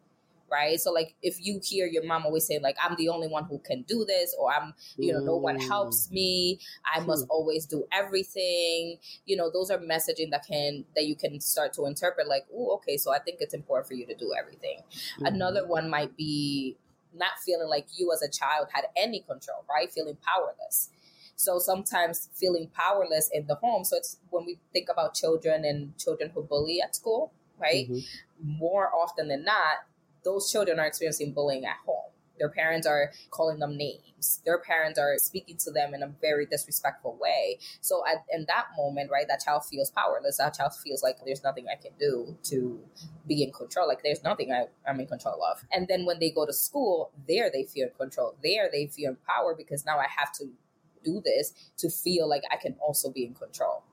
right? 0.51 0.79
So 0.79 0.91
like 0.91 1.15
if 1.21 1.43
you 1.43 1.59
hear 1.63 1.87
your 1.87 2.03
mom 2.03 2.25
always 2.25 2.45
say 2.45 2.59
like 2.59 2.77
I'm 2.83 2.95
the 2.97 3.09
only 3.09 3.27
one 3.27 3.45
who 3.45 3.59
can 3.59 3.83
do 3.83 4.05
this 4.05 4.35
or 4.37 4.51
I'm 4.51 4.73
you 4.97 5.13
know 5.13 5.19
no 5.19 5.37
one 5.37 5.57
mm. 5.57 5.67
helps 5.67 6.11
me, 6.11 6.59
I 6.93 6.99
must 6.99 7.25
always 7.29 7.65
do 7.65 7.85
everything. 7.91 8.97
You 9.25 9.37
know, 9.37 9.49
those 9.51 9.71
are 9.71 9.77
messaging 9.77 10.31
that 10.31 10.45
can 10.47 10.85
that 10.95 11.05
you 11.05 11.15
can 11.15 11.39
start 11.39 11.73
to 11.73 11.85
interpret 11.85 12.27
like, 12.27 12.45
"Oh, 12.53 12.75
okay, 12.75 12.97
so 12.97 13.13
I 13.13 13.19
think 13.19 13.37
it's 13.39 13.53
important 13.53 13.87
for 13.87 13.93
you 13.93 14.05
to 14.05 14.15
do 14.15 14.33
everything." 14.37 14.79
Mm-hmm. 14.79 15.25
Another 15.25 15.65
one 15.65 15.89
might 15.89 16.15
be 16.17 16.77
not 17.13 17.31
feeling 17.45 17.67
like 17.67 17.87
you 17.95 18.11
as 18.13 18.21
a 18.21 18.29
child 18.29 18.67
had 18.73 18.85
any 18.95 19.19
control, 19.21 19.65
right? 19.69 19.91
Feeling 19.91 20.17
powerless. 20.25 20.89
So 21.35 21.59
sometimes 21.59 22.29
feeling 22.35 22.69
powerless 22.73 23.29
in 23.33 23.47
the 23.47 23.55
home. 23.55 23.83
So 23.83 23.97
it's 23.97 24.17
when 24.29 24.45
we 24.45 24.59
think 24.73 24.89
about 24.89 25.15
children 25.15 25.65
and 25.65 25.97
children 25.97 26.29
who 26.33 26.43
bully 26.43 26.81
at 26.81 26.95
school, 26.95 27.31
right? 27.59 27.89
Mm-hmm. 27.89 28.57
More 28.59 28.91
often 28.93 29.27
than 29.27 29.43
not, 29.43 29.85
those 30.23 30.51
children 30.51 30.79
are 30.79 30.85
experiencing 30.85 31.33
bullying 31.33 31.65
at 31.65 31.77
home. 31.85 32.11
Their 32.41 32.49
parents 32.49 32.87
are 32.87 33.11
calling 33.29 33.59
them 33.59 33.77
names. 33.77 34.41
Their 34.45 34.57
parents 34.57 34.97
are 34.97 35.15
speaking 35.19 35.57
to 35.57 35.71
them 35.71 35.93
in 35.93 36.01
a 36.01 36.07
very 36.07 36.47
disrespectful 36.47 37.15
way. 37.21 37.59
So 37.81 38.03
at, 38.07 38.25
in 38.31 38.45
that 38.47 38.65
moment, 38.75 39.11
right, 39.11 39.27
that 39.27 39.41
child 39.45 39.63
feels 39.65 39.91
powerless. 39.91 40.37
That 40.37 40.55
child 40.55 40.73
feels 40.83 41.03
like 41.03 41.17
there's 41.23 41.43
nothing 41.43 41.67
I 41.71 41.79
can 41.79 41.91
do 41.99 42.35
to 42.45 42.79
be 43.27 43.43
in 43.43 43.51
control. 43.51 43.87
Like 43.87 44.01
there's 44.01 44.23
nothing 44.23 44.51
I, 44.51 44.65
I'm 44.89 44.99
in 44.99 45.05
control 45.05 45.39
of. 45.51 45.63
And 45.71 45.87
then 45.87 46.05
when 46.05 46.17
they 46.17 46.31
go 46.31 46.47
to 46.47 46.53
school, 46.53 47.11
there 47.27 47.51
they 47.53 47.63
feel 47.63 47.87
in 47.89 47.93
control. 47.93 48.35
There 48.43 48.69
they 48.71 48.87
feel 48.87 49.11
in 49.11 49.17
power 49.27 49.53
because 49.55 49.85
now 49.85 49.99
I 49.99 50.07
have 50.17 50.33
to 50.39 50.45
do 51.03 51.21
this 51.23 51.53
to 51.77 51.89
feel 51.89 52.27
like 52.27 52.41
I 52.51 52.55
can 52.55 52.75
also 52.81 53.11
be 53.11 53.23
in 53.23 53.35
control. 53.35 53.83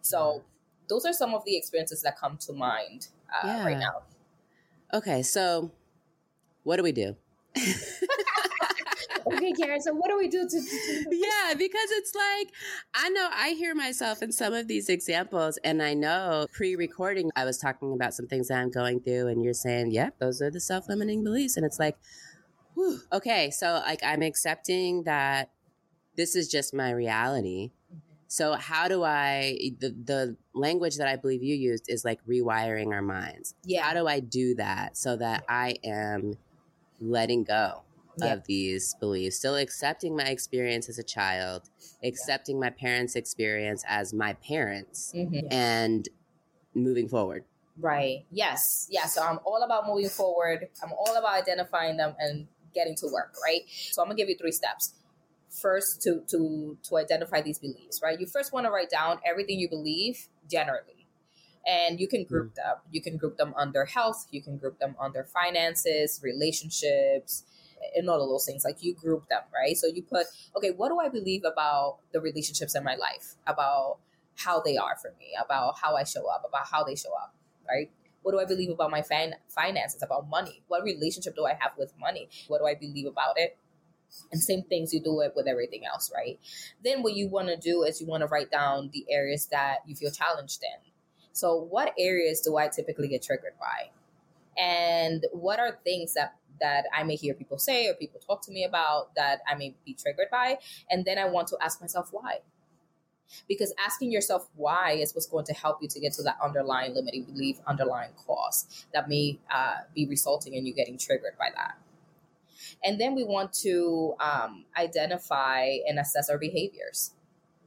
So 0.00 0.44
those 0.88 1.04
are 1.04 1.12
some 1.12 1.34
of 1.34 1.44
the 1.44 1.56
experiences 1.56 2.02
that 2.02 2.18
come 2.18 2.36
to 2.46 2.52
mind 2.52 3.08
uh, 3.30 3.46
yeah. 3.46 3.64
right 3.64 3.78
now. 3.78 4.02
Okay, 4.92 5.22
so 5.22 5.72
what 6.62 6.76
do 6.76 6.82
we 6.82 6.92
do? 6.92 7.16
okay, 9.32 9.52
Karen. 9.52 9.80
So 9.80 9.92
what 9.94 10.08
do 10.08 10.16
we 10.16 10.28
do 10.28 10.42
to, 10.42 10.48
to, 10.48 11.06
Yeah, 11.10 11.54
because 11.54 11.90
it's 11.92 12.14
like 12.14 12.48
I 12.94 13.08
know 13.10 13.28
I 13.32 13.50
hear 13.50 13.74
myself 13.74 14.22
in 14.22 14.32
some 14.32 14.52
of 14.52 14.68
these 14.68 14.88
examples, 14.88 15.58
and 15.64 15.82
I 15.82 15.94
know 15.94 16.46
pre-recording 16.52 17.30
I 17.36 17.44
was 17.44 17.58
talking 17.58 17.92
about 17.92 18.14
some 18.14 18.26
things 18.26 18.48
that 18.48 18.58
I'm 18.58 18.70
going 18.70 19.00
through, 19.00 19.28
and 19.28 19.42
you're 19.42 19.54
saying, 19.54 19.90
"Yep, 19.90 20.14
yeah, 20.20 20.26
those 20.26 20.40
are 20.42 20.50
the 20.50 20.60
self-limiting 20.60 21.24
beliefs," 21.24 21.56
and 21.56 21.66
it's 21.66 21.78
like, 21.78 21.96
whew, 22.74 23.00
okay, 23.12 23.50
so 23.50 23.82
like 23.86 24.02
I'm 24.04 24.22
accepting 24.22 25.04
that 25.04 25.50
this 26.16 26.36
is 26.36 26.48
just 26.48 26.74
my 26.74 26.90
reality, 26.90 27.70
so 28.28 28.54
how 28.54 28.88
do 28.88 29.04
I 29.04 29.58
the 29.78 29.90
the 29.90 30.36
language 30.54 30.96
that 30.96 31.08
I 31.08 31.16
believe 31.16 31.42
you 31.42 31.54
used 31.54 31.86
is 31.88 32.04
like 32.04 32.20
rewiring 32.26 32.92
our 32.92 33.02
minds. 33.02 33.54
Yeah. 33.64 33.82
How 33.82 33.94
do 33.94 34.06
I 34.06 34.20
do 34.20 34.54
that 34.56 34.96
so 34.96 35.16
that 35.16 35.44
I 35.48 35.76
am 35.84 36.34
letting 37.00 37.44
go 37.44 37.82
yeah. 38.18 38.32
of 38.32 38.44
these 38.46 38.94
beliefs, 38.94 39.36
still 39.36 39.56
accepting 39.56 40.16
my 40.16 40.24
experience 40.24 40.88
as 40.88 40.98
a 40.98 41.02
child, 41.04 41.68
accepting 42.02 42.56
yeah. 42.56 42.60
my 42.60 42.70
parents' 42.70 43.14
experience 43.14 43.84
as 43.86 44.12
my 44.12 44.32
parents 44.34 45.12
mm-hmm. 45.14 45.46
and 45.52 46.08
moving 46.74 47.08
forward. 47.08 47.44
Right. 47.78 48.24
Yes. 48.30 48.88
Yeah. 48.90 49.06
So 49.06 49.22
I'm 49.22 49.38
all 49.44 49.62
about 49.62 49.86
moving 49.86 50.08
forward. 50.08 50.68
I'm 50.82 50.92
all 50.92 51.16
about 51.16 51.34
identifying 51.34 51.96
them 51.96 52.16
and 52.18 52.48
getting 52.74 52.96
to 52.96 53.06
work, 53.06 53.34
right? 53.42 53.62
So 53.68 54.02
I'm 54.02 54.08
gonna 54.08 54.16
give 54.16 54.28
you 54.28 54.36
three 54.36 54.52
steps 54.52 54.94
first 55.50 56.02
to 56.02 56.22
to 56.28 56.76
to 56.88 56.96
identify 56.96 57.40
these 57.40 57.58
beliefs, 57.58 58.00
right? 58.02 58.18
You 58.18 58.26
first 58.26 58.52
want 58.52 58.66
to 58.66 58.70
write 58.70 58.90
down 58.90 59.18
everything 59.28 59.58
you 59.58 59.68
believe 59.68 60.28
generally. 60.50 61.06
And 61.66 61.98
you 61.98 62.06
can 62.06 62.24
group 62.24 62.52
mm. 62.52 62.54
them. 62.56 62.76
You 62.92 63.02
can 63.02 63.16
group 63.16 63.38
them 63.38 63.52
under 63.56 63.84
health, 63.84 64.26
you 64.30 64.42
can 64.42 64.56
group 64.56 64.78
them 64.78 64.94
under 65.00 65.24
finances, 65.24 66.20
relationships, 66.22 67.44
and 67.94 68.08
all 68.08 68.22
of 68.22 68.28
those 68.28 68.46
things. 68.46 68.64
Like 68.64 68.82
you 68.82 68.94
group 68.94 69.28
them, 69.28 69.42
right? 69.52 69.76
So 69.76 69.86
you 69.86 70.02
put, 70.02 70.26
okay, 70.56 70.70
what 70.70 70.88
do 70.88 70.98
I 71.00 71.08
believe 71.08 71.42
about 71.44 71.98
the 72.12 72.20
relationships 72.20 72.74
in 72.74 72.84
my 72.84 72.94
life? 72.94 73.34
About 73.46 73.98
how 74.36 74.60
they 74.60 74.76
are 74.76 74.96
for 75.00 75.14
me, 75.18 75.28
about 75.42 75.78
how 75.82 75.96
I 75.96 76.04
show 76.04 76.28
up, 76.28 76.44
about 76.48 76.66
how 76.70 76.84
they 76.84 76.94
show 76.94 77.12
up, 77.14 77.34
right? 77.66 77.90
What 78.22 78.32
do 78.32 78.40
I 78.40 78.44
believe 78.44 78.70
about 78.70 78.90
my 78.90 79.02
fin- 79.02 79.36
finances, 79.48 80.02
about 80.02 80.28
money? 80.28 80.62
What 80.68 80.82
relationship 80.82 81.36
do 81.36 81.46
I 81.46 81.54
have 81.58 81.72
with 81.78 81.92
money? 81.98 82.28
What 82.48 82.58
do 82.58 82.66
I 82.66 82.74
believe 82.74 83.06
about 83.06 83.38
it? 83.38 83.56
And 84.32 84.40
same 84.40 84.62
things 84.62 84.92
you 84.92 85.00
do 85.00 85.20
it 85.20 85.32
with 85.36 85.46
everything 85.46 85.84
else 85.84 86.10
right? 86.14 86.38
Then 86.84 87.02
what 87.02 87.14
you 87.14 87.28
want 87.28 87.48
to 87.48 87.56
do 87.56 87.82
is 87.82 88.00
you 88.00 88.06
want 88.06 88.22
to 88.22 88.26
write 88.26 88.50
down 88.50 88.90
the 88.92 89.04
areas 89.10 89.46
that 89.46 89.78
you 89.86 89.94
feel 89.94 90.10
challenged 90.10 90.62
in. 90.62 90.92
So 91.32 91.56
what 91.56 91.92
areas 91.98 92.40
do 92.40 92.56
i 92.56 92.68
typically 92.68 93.08
get 93.08 93.22
triggered 93.22 93.54
by? 93.60 93.90
And 94.60 95.26
what 95.32 95.58
are 95.58 95.78
things 95.84 96.14
that 96.14 96.36
that 96.58 96.86
i 96.94 97.02
may 97.02 97.16
hear 97.16 97.34
people 97.34 97.58
say 97.58 97.86
or 97.86 97.94
people 97.94 98.18
talk 98.26 98.40
to 98.46 98.50
me 98.50 98.64
about 98.64 99.14
that 99.14 99.40
i 99.46 99.54
may 99.54 99.74
be 99.84 99.94
triggered 99.94 100.28
by? 100.30 100.58
And 100.90 101.04
then 101.04 101.18
i 101.18 101.26
want 101.26 101.48
to 101.48 101.56
ask 101.60 101.80
myself 101.80 102.08
why. 102.12 102.38
Because 103.48 103.74
asking 103.84 104.12
yourself 104.12 104.48
why 104.54 104.92
is 104.92 105.12
what's 105.12 105.26
going 105.26 105.44
to 105.46 105.52
help 105.52 105.82
you 105.82 105.88
to 105.88 106.00
get 106.00 106.12
to 106.14 106.22
that 106.22 106.38
underlying 106.42 106.94
limiting 106.94 107.24
belief 107.24 107.58
underlying 107.66 108.12
cause 108.26 108.86
that 108.94 109.08
may 109.08 109.38
uh, 109.50 109.78
be 109.94 110.06
resulting 110.06 110.54
in 110.54 110.64
you 110.64 110.72
getting 110.72 110.96
triggered 110.96 111.36
by 111.38 111.48
that 111.54 111.76
and 112.84 113.00
then 113.00 113.14
we 113.14 113.24
want 113.24 113.52
to 113.54 114.14
um, 114.20 114.64
identify 114.76 115.76
and 115.86 115.98
assess 115.98 116.30
our 116.30 116.38
behaviors, 116.38 117.12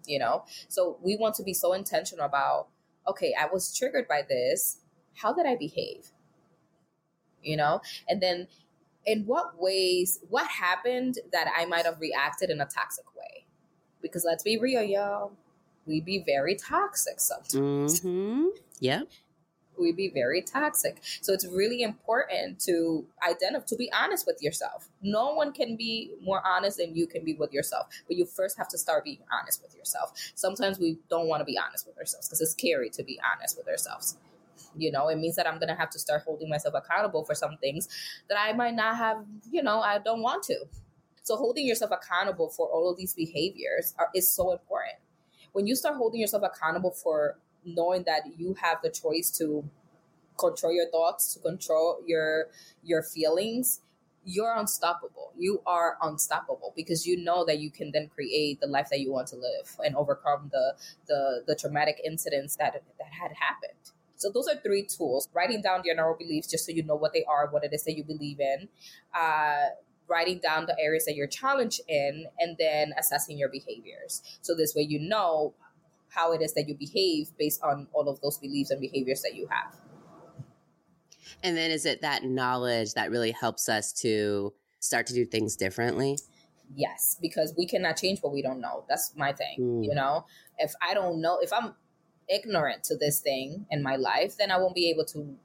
you 0.05 0.19
know? 0.19 0.45
So 0.67 0.97
we 1.01 1.17
want 1.17 1.35
to 1.35 1.43
be 1.43 1.53
so 1.53 1.73
intentional 1.73 2.25
about, 2.25 2.67
okay, 3.07 3.33
I 3.39 3.47
was 3.51 3.75
triggered 3.75 4.07
by 4.07 4.23
this. 4.27 4.77
How 5.15 5.33
did 5.33 5.45
I 5.45 5.55
behave? 5.55 6.11
You 7.41 7.57
know? 7.57 7.81
And 8.07 8.21
then 8.21 8.47
in 9.05 9.25
what 9.25 9.59
ways, 9.59 10.19
what 10.29 10.47
happened 10.47 11.19
that 11.31 11.51
I 11.55 11.65
might 11.65 11.85
have 11.85 11.99
reacted 11.99 12.49
in 12.49 12.61
a 12.61 12.65
toxic 12.65 13.05
way? 13.15 13.45
Because 14.01 14.23
let's 14.25 14.43
be 14.43 14.57
real, 14.57 14.83
y'all, 14.83 15.33
we 15.85 15.99
be 16.01 16.23
very 16.25 16.55
toxic 16.55 17.19
sometimes. 17.19 18.01
Mm-hmm. 18.01 18.47
Yep 18.79 19.09
we 19.79 19.91
be 19.91 20.09
very 20.09 20.41
toxic. 20.41 20.99
So 21.21 21.33
it's 21.33 21.45
really 21.47 21.81
important 21.81 22.59
to 22.61 23.05
identify, 23.27 23.65
to 23.65 23.75
be 23.75 23.91
honest 23.91 24.25
with 24.27 24.41
yourself. 24.41 24.89
No 25.01 25.33
one 25.33 25.51
can 25.53 25.75
be 25.75 26.13
more 26.21 26.41
honest 26.45 26.77
than 26.77 26.95
you 26.95 27.07
can 27.07 27.23
be 27.23 27.33
with 27.33 27.53
yourself, 27.53 27.87
but 28.07 28.17
you 28.17 28.25
first 28.25 28.57
have 28.57 28.67
to 28.69 28.77
start 28.77 29.03
being 29.03 29.19
honest 29.31 29.61
with 29.61 29.75
yourself. 29.75 30.13
Sometimes 30.35 30.79
we 30.79 30.97
don't 31.09 31.27
want 31.27 31.41
to 31.41 31.45
be 31.45 31.57
honest 31.57 31.87
with 31.87 31.97
ourselves 31.97 32.27
because 32.27 32.41
it's 32.41 32.51
scary 32.51 32.89
to 32.91 33.03
be 33.03 33.19
honest 33.33 33.57
with 33.57 33.67
ourselves. 33.67 34.17
You 34.75 34.91
know, 34.91 35.07
it 35.07 35.17
means 35.17 35.35
that 35.35 35.47
I'm 35.47 35.57
going 35.57 35.69
to 35.69 35.75
have 35.75 35.89
to 35.91 35.99
start 35.99 36.23
holding 36.23 36.49
myself 36.49 36.75
accountable 36.75 37.25
for 37.25 37.33
some 37.33 37.57
things 37.57 37.87
that 38.29 38.37
I 38.39 38.53
might 38.53 38.75
not 38.75 38.97
have, 38.97 39.25
you 39.49 39.63
know, 39.63 39.79
I 39.79 39.97
don't 39.99 40.21
want 40.21 40.43
to. 40.43 40.65
So 41.23 41.35
holding 41.35 41.65
yourself 41.65 41.91
accountable 41.91 42.49
for 42.49 42.67
all 42.67 42.89
of 42.89 42.97
these 42.97 43.13
behaviors 43.13 43.93
are, 43.97 44.09
is 44.15 44.27
so 44.27 44.51
important. 44.51 44.95
When 45.51 45.67
you 45.67 45.75
start 45.75 45.95
holding 45.97 46.19
yourself 46.19 46.43
accountable 46.43 46.91
for 46.91 47.37
knowing 47.65 48.03
that 48.03 48.23
you 48.37 48.55
have 48.61 48.79
the 48.83 48.89
choice 48.89 49.29
to 49.37 49.63
control 50.37 50.73
your 50.73 50.89
thoughts, 50.89 51.33
to 51.33 51.39
control 51.39 52.01
your 52.05 52.47
your 52.83 53.03
feelings, 53.03 53.81
you're 54.23 54.55
unstoppable. 54.55 55.33
You 55.37 55.61
are 55.65 55.97
unstoppable 56.01 56.73
because 56.75 57.05
you 57.05 57.23
know 57.23 57.45
that 57.45 57.59
you 57.59 57.71
can 57.71 57.91
then 57.91 58.07
create 58.07 58.59
the 58.59 58.67
life 58.67 58.87
that 58.91 58.99
you 58.99 59.11
want 59.11 59.27
to 59.29 59.35
live 59.35 59.75
and 59.83 59.95
overcome 59.95 60.49
the 60.51 60.73
the, 61.07 61.43
the 61.47 61.55
traumatic 61.55 62.01
incidents 62.05 62.55
that 62.57 62.73
that 62.73 63.11
had 63.11 63.31
happened. 63.39 63.91
So 64.15 64.29
those 64.31 64.47
are 64.47 64.55
three 64.55 64.83
tools: 64.85 65.27
writing 65.33 65.61
down 65.61 65.81
your 65.85 65.95
neural 65.95 66.17
beliefs, 66.17 66.47
just 66.47 66.65
so 66.65 66.71
you 66.71 66.83
know 66.83 66.95
what 66.95 67.13
they 67.13 67.23
are, 67.25 67.47
what 67.47 67.63
it 67.63 67.73
is 67.73 67.83
that 67.83 67.95
you 67.95 68.03
believe 68.03 68.39
in. 68.39 68.69
Uh, 69.13 69.67
writing 70.07 70.39
down 70.39 70.65
the 70.65 70.75
areas 70.79 71.05
that 71.05 71.15
you're 71.15 71.27
challenged 71.27 71.81
in, 71.87 72.25
and 72.39 72.57
then 72.57 72.93
assessing 72.97 73.37
your 73.37 73.49
behaviors. 73.49 74.23
So 74.41 74.55
this 74.55 74.73
way, 74.75 74.81
you 74.81 74.99
know 74.99 75.53
how 76.13 76.33
it 76.33 76.41
is 76.41 76.53
that 76.53 76.67
you 76.67 76.75
behave 76.75 77.31
based 77.37 77.61
on 77.63 77.87
all 77.93 78.09
of 78.09 78.19
those 78.21 78.37
beliefs 78.37 78.71
and 78.71 78.81
behaviors 78.81 79.21
that 79.21 79.35
you 79.35 79.47
have. 79.47 79.75
And 81.43 81.55
then 81.55 81.71
is 81.71 81.85
it 81.85 82.01
that 82.01 82.23
knowledge 82.23 82.93
that 82.95 83.11
really 83.11 83.31
helps 83.31 83.69
us 83.69 83.93
to 84.01 84.53
start 84.79 85.07
to 85.07 85.13
do 85.13 85.25
things 85.25 85.55
differently? 85.55 86.17
Yes, 86.75 87.17
because 87.21 87.53
we 87.57 87.65
cannot 87.65 87.97
change 87.97 88.19
what 88.19 88.33
we 88.33 88.41
don't 88.41 88.61
know. 88.61 88.85
That's 88.87 89.13
my 89.15 89.33
thing. 89.33 89.57
Mm. 89.59 89.85
You 89.85 89.95
know, 89.95 90.25
if 90.57 90.73
I 90.87 90.93
don't 90.93 91.21
know, 91.21 91.39
if 91.41 91.51
I'm 91.51 91.75
ignorant 92.27 92.83
to 92.85 92.97
this 92.97 93.19
thing 93.19 93.65
in 93.71 93.81
my 93.81 93.95
life, 93.95 94.37
then 94.37 94.51
I 94.51 94.57
won't 94.57 94.75
be 94.75 94.89
able 94.89 95.05
to 95.05 95.35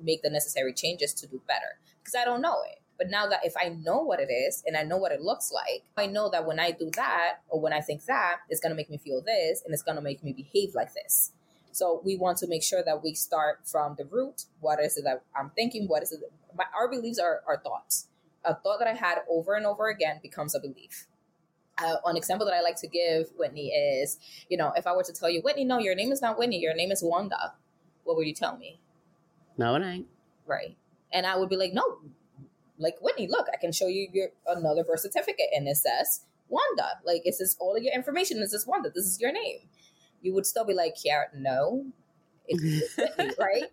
make 0.00 0.22
the 0.22 0.30
necessary 0.30 0.72
changes 0.72 1.12
to 1.14 1.26
do 1.26 1.42
better 1.48 1.80
because 1.98 2.14
I 2.14 2.24
don't 2.24 2.40
know 2.40 2.58
it. 2.70 2.78
But 2.98 3.10
now 3.10 3.28
that 3.28 3.40
if 3.44 3.54
I 3.56 3.68
know 3.68 4.00
what 4.00 4.18
it 4.18 4.30
is 4.30 4.64
and 4.66 4.76
I 4.76 4.82
know 4.82 4.96
what 4.96 5.12
it 5.12 5.22
looks 5.22 5.52
like, 5.52 5.84
I 5.96 6.06
know 6.06 6.28
that 6.30 6.44
when 6.44 6.58
I 6.58 6.72
do 6.72 6.90
that 6.96 7.40
or 7.48 7.60
when 7.60 7.72
I 7.72 7.80
think 7.80 8.04
that, 8.06 8.38
it's 8.48 8.60
going 8.60 8.70
to 8.70 8.76
make 8.76 8.90
me 8.90 8.98
feel 8.98 9.22
this 9.24 9.62
and 9.64 9.72
it's 9.72 9.84
going 9.84 9.96
to 9.96 10.02
make 10.02 10.24
me 10.24 10.32
behave 10.32 10.74
like 10.74 10.92
this. 10.94 11.32
So 11.70 12.02
we 12.04 12.16
want 12.16 12.38
to 12.38 12.48
make 12.48 12.64
sure 12.64 12.82
that 12.84 13.04
we 13.04 13.14
start 13.14 13.60
from 13.64 13.94
the 13.96 14.04
root. 14.04 14.46
What 14.60 14.80
is 14.80 14.96
it 14.96 15.04
that 15.04 15.22
I'm 15.38 15.50
thinking? 15.50 15.86
What 15.86 16.02
is 16.02 16.10
it? 16.10 16.20
My, 16.56 16.64
our 16.76 16.90
beliefs 16.90 17.20
are, 17.20 17.42
are 17.46 17.58
thoughts. 17.58 18.08
A 18.44 18.54
thought 18.54 18.80
that 18.80 18.88
I 18.88 18.94
had 18.94 19.18
over 19.30 19.54
and 19.54 19.64
over 19.64 19.88
again 19.88 20.18
becomes 20.20 20.56
a 20.56 20.60
belief. 20.60 21.06
Uh, 21.80 21.96
an 22.06 22.16
example 22.16 22.44
that 22.46 22.54
I 22.54 22.62
like 22.62 22.76
to 22.80 22.88
give 22.88 23.28
Whitney 23.38 23.68
is, 23.68 24.18
you 24.48 24.56
know, 24.56 24.72
if 24.74 24.88
I 24.88 24.96
were 24.96 25.04
to 25.04 25.12
tell 25.12 25.30
you, 25.30 25.40
Whitney, 25.42 25.64
no, 25.64 25.78
your 25.78 25.94
name 25.94 26.10
is 26.10 26.20
not 26.20 26.36
Whitney, 26.36 26.58
your 26.58 26.74
name 26.74 26.90
is 26.90 27.00
Wanda, 27.00 27.54
what 28.02 28.16
would 28.16 28.26
you 28.26 28.34
tell 28.34 28.56
me? 28.56 28.80
No, 29.56 29.76
it 29.76 29.84
ain't. 29.84 30.06
Right. 30.46 30.76
And 31.12 31.26
I 31.26 31.36
would 31.36 31.48
be 31.48 31.56
like, 31.56 31.72
no, 31.72 31.98
like 32.78 32.94
Whitney, 33.00 33.28
look, 33.28 33.46
I 33.52 33.56
can 33.56 33.72
show 33.72 33.86
you 33.86 34.08
your 34.12 34.28
another 34.46 34.84
birth 34.84 35.00
certificate 35.00 35.46
and 35.54 35.68
it 35.68 35.76
says 35.76 36.22
Wanda. 36.48 36.98
Like 37.04 37.22
it 37.24 37.34
says 37.34 37.56
all 37.60 37.76
of 37.76 37.82
your 37.82 37.94
information. 37.94 38.38
It 38.38 38.50
says 38.50 38.66
Wanda. 38.66 38.90
This 38.94 39.04
is 39.04 39.20
your 39.20 39.32
name. 39.32 39.58
You 40.22 40.34
would 40.34 40.46
still 40.46 40.64
be 40.64 40.74
like, 40.74 40.94
yeah, 41.04 41.24
no. 41.34 41.86
Whitney, 42.50 43.30
right? 43.38 43.64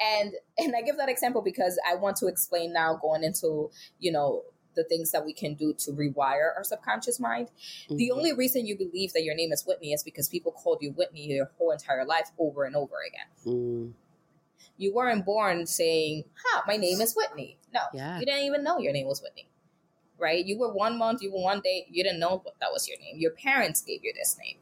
And 0.00 0.32
and 0.56 0.74
I 0.74 0.80
give 0.80 0.96
that 0.96 1.10
example 1.10 1.42
because 1.42 1.78
I 1.86 1.94
want 1.94 2.16
to 2.18 2.26
explain 2.26 2.72
now 2.72 2.98
going 3.00 3.22
into, 3.22 3.70
you 3.98 4.12
know, 4.12 4.44
the 4.74 4.84
things 4.84 5.10
that 5.12 5.24
we 5.24 5.32
can 5.32 5.54
do 5.54 5.74
to 5.78 5.92
rewire 5.92 6.54
our 6.56 6.64
subconscious 6.64 7.20
mind. 7.20 7.48
Mm-hmm. 7.84 7.96
The 7.96 8.10
only 8.12 8.32
reason 8.32 8.66
you 8.66 8.76
believe 8.76 9.12
that 9.12 9.24
your 9.24 9.34
name 9.34 9.52
is 9.52 9.64
Whitney 9.66 9.92
is 9.92 10.02
because 10.02 10.28
people 10.28 10.52
called 10.52 10.78
you 10.80 10.92
Whitney 10.92 11.26
your 11.26 11.50
whole 11.58 11.70
entire 11.70 12.04
life 12.04 12.30
over 12.38 12.64
and 12.64 12.74
over 12.74 12.94
again. 13.06 13.54
Mm. 13.54 13.92
You 14.76 14.94
weren't 14.94 15.24
born 15.24 15.66
saying, 15.66 16.24
"Huh, 16.44 16.62
my 16.66 16.76
name 16.76 17.00
is 17.00 17.14
Whitney." 17.14 17.58
No, 17.72 17.80
yeah. 17.92 18.18
you 18.18 18.26
didn't 18.26 18.44
even 18.44 18.62
know 18.62 18.78
your 18.78 18.92
name 18.92 19.06
was 19.06 19.22
Whitney, 19.22 19.48
right? 20.18 20.44
You 20.44 20.58
were 20.58 20.72
one 20.72 20.98
month, 20.98 21.22
you 21.22 21.32
were 21.32 21.42
one 21.42 21.60
day, 21.60 21.86
you 21.90 22.04
didn't 22.04 22.20
know 22.20 22.42
that 22.60 22.72
was 22.72 22.88
your 22.88 22.98
name. 22.98 23.16
Your 23.18 23.32
parents 23.32 23.82
gave 23.82 24.04
you 24.04 24.12
this 24.14 24.38
name, 24.38 24.58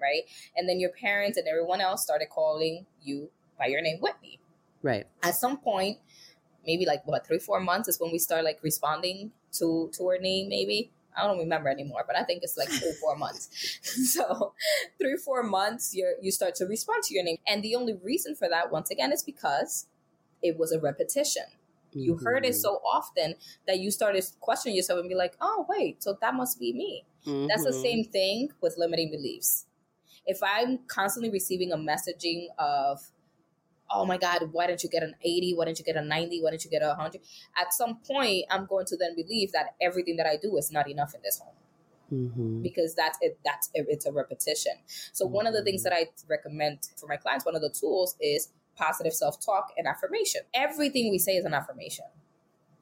right? 0.00 0.22
And 0.56 0.68
then 0.68 0.80
your 0.80 0.90
parents 0.90 1.36
and 1.36 1.46
everyone 1.46 1.80
else 1.80 2.02
started 2.02 2.28
calling 2.30 2.86
you 3.02 3.30
by 3.58 3.66
your 3.66 3.82
name, 3.82 3.98
Whitney. 4.00 4.40
Right. 4.82 5.06
At 5.22 5.34
some 5.34 5.58
point, 5.58 5.98
maybe 6.66 6.86
like 6.86 7.06
what 7.06 7.26
three, 7.26 7.38
four 7.38 7.60
months 7.60 7.88
is 7.88 8.00
when 8.00 8.10
we 8.10 8.18
start 8.18 8.44
like 8.44 8.58
responding 8.62 9.32
to 9.52 9.90
to 9.94 10.08
her 10.08 10.18
name, 10.18 10.48
maybe. 10.48 10.90
I 11.20 11.26
don't 11.26 11.38
remember 11.38 11.68
anymore, 11.68 12.04
but 12.06 12.16
I 12.16 12.24
think 12.24 12.42
it's 12.42 12.56
like 12.56 12.68
three, 12.68 12.92
four 13.00 13.16
months. 13.16 13.48
so 14.12 14.54
three, 15.00 15.16
four 15.16 15.42
months, 15.42 15.94
you 15.94 16.14
you 16.20 16.30
start 16.30 16.54
to 16.56 16.64
respond 16.66 17.02
to 17.04 17.14
your 17.14 17.24
name. 17.24 17.36
And 17.46 17.62
the 17.62 17.74
only 17.74 17.94
reason 17.94 18.34
for 18.34 18.48
that, 18.48 18.72
once 18.72 18.90
again, 18.90 19.12
is 19.12 19.22
because 19.22 19.86
it 20.42 20.58
was 20.58 20.72
a 20.72 20.80
repetition. 20.80 21.44
You 21.92 22.14
mm-hmm. 22.14 22.24
heard 22.24 22.44
it 22.44 22.50
mm-hmm. 22.50 22.60
so 22.60 22.80
often 22.84 23.34
that 23.66 23.78
you 23.80 23.90
started 23.90 24.24
questioning 24.40 24.76
yourself 24.76 25.00
and 25.00 25.08
be 25.08 25.14
like, 25.14 25.34
oh, 25.40 25.66
wait, 25.68 26.02
so 26.02 26.16
that 26.20 26.34
must 26.34 26.60
be 26.60 26.72
me. 26.72 27.04
Mm-hmm. 27.26 27.48
That's 27.48 27.64
the 27.64 27.70
mm-hmm. 27.70 27.82
same 27.82 28.04
thing 28.04 28.48
with 28.60 28.76
limiting 28.78 29.10
beliefs. 29.10 29.66
If 30.26 30.40
I'm 30.42 30.78
constantly 30.86 31.30
receiving 31.30 31.72
a 31.72 31.76
messaging 31.76 32.46
of, 32.58 33.00
oh 33.90 34.04
my 34.06 34.18
God, 34.18 34.48
why 34.52 34.66
didn't 34.66 34.82
you 34.82 34.88
get 34.88 35.02
an 35.02 35.14
80? 35.22 35.54
Why 35.54 35.64
didn't 35.66 35.78
you 35.78 35.84
get 35.84 35.96
a 35.96 36.02
90? 36.02 36.42
Why 36.42 36.50
didn't 36.50 36.64
you 36.64 36.70
get 36.70 36.82
a 36.82 36.88
100? 36.88 37.20
At 37.56 37.72
some 37.72 37.98
point, 38.06 38.44
I'm 38.50 38.66
going 38.66 38.86
to 38.86 38.96
then 38.96 39.14
believe 39.16 39.52
that 39.52 39.74
everything 39.80 40.16
that 40.16 40.26
I 40.26 40.36
do 40.36 40.56
is 40.56 40.70
not 40.70 40.88
enough 40.88 41.14
in 41.14 41.22
this 41.22 41.40
home. 41.40 41.54
Mm-hmm. 42.12 42.62
Because 42.62 42.94
that's 42.94 43.18
it. 43.20 43.38
That's 43.44 43.70
it, 43.74 43.86
it's 43.88 44.06
a 44.06 44.12
repetition. 44.12 44.72
So 45.12 45.24
mm-hmm. 45.24 45.34
one 45.34 45.46
of 45.46 45.54
the 45.54 45.62
things 45.62 45.84
mm-hmm. 45.84 45.94
that 45.94 45.96
I 45.96 46.08
recommend 46.28 46.88
for 46.96 47.06
my 47.06 47.16
clients, 47.16 47.44
one 47.44 47.54
of 47.54 47.62
the 47.62 47.70
tools 47.70 48.16
is 48.20 48.48
positive 48.76 49.12
self 49.12 49.44
talk 49.44 49.68
and 49.76 49.86
affirmation. 49.86 50.42
Everything 50.54 51.10
we 51.10 51.18
say 51.18 51.36
is 51.36 51.44
an 51.44 51.54
affirmation. 51.54 52.06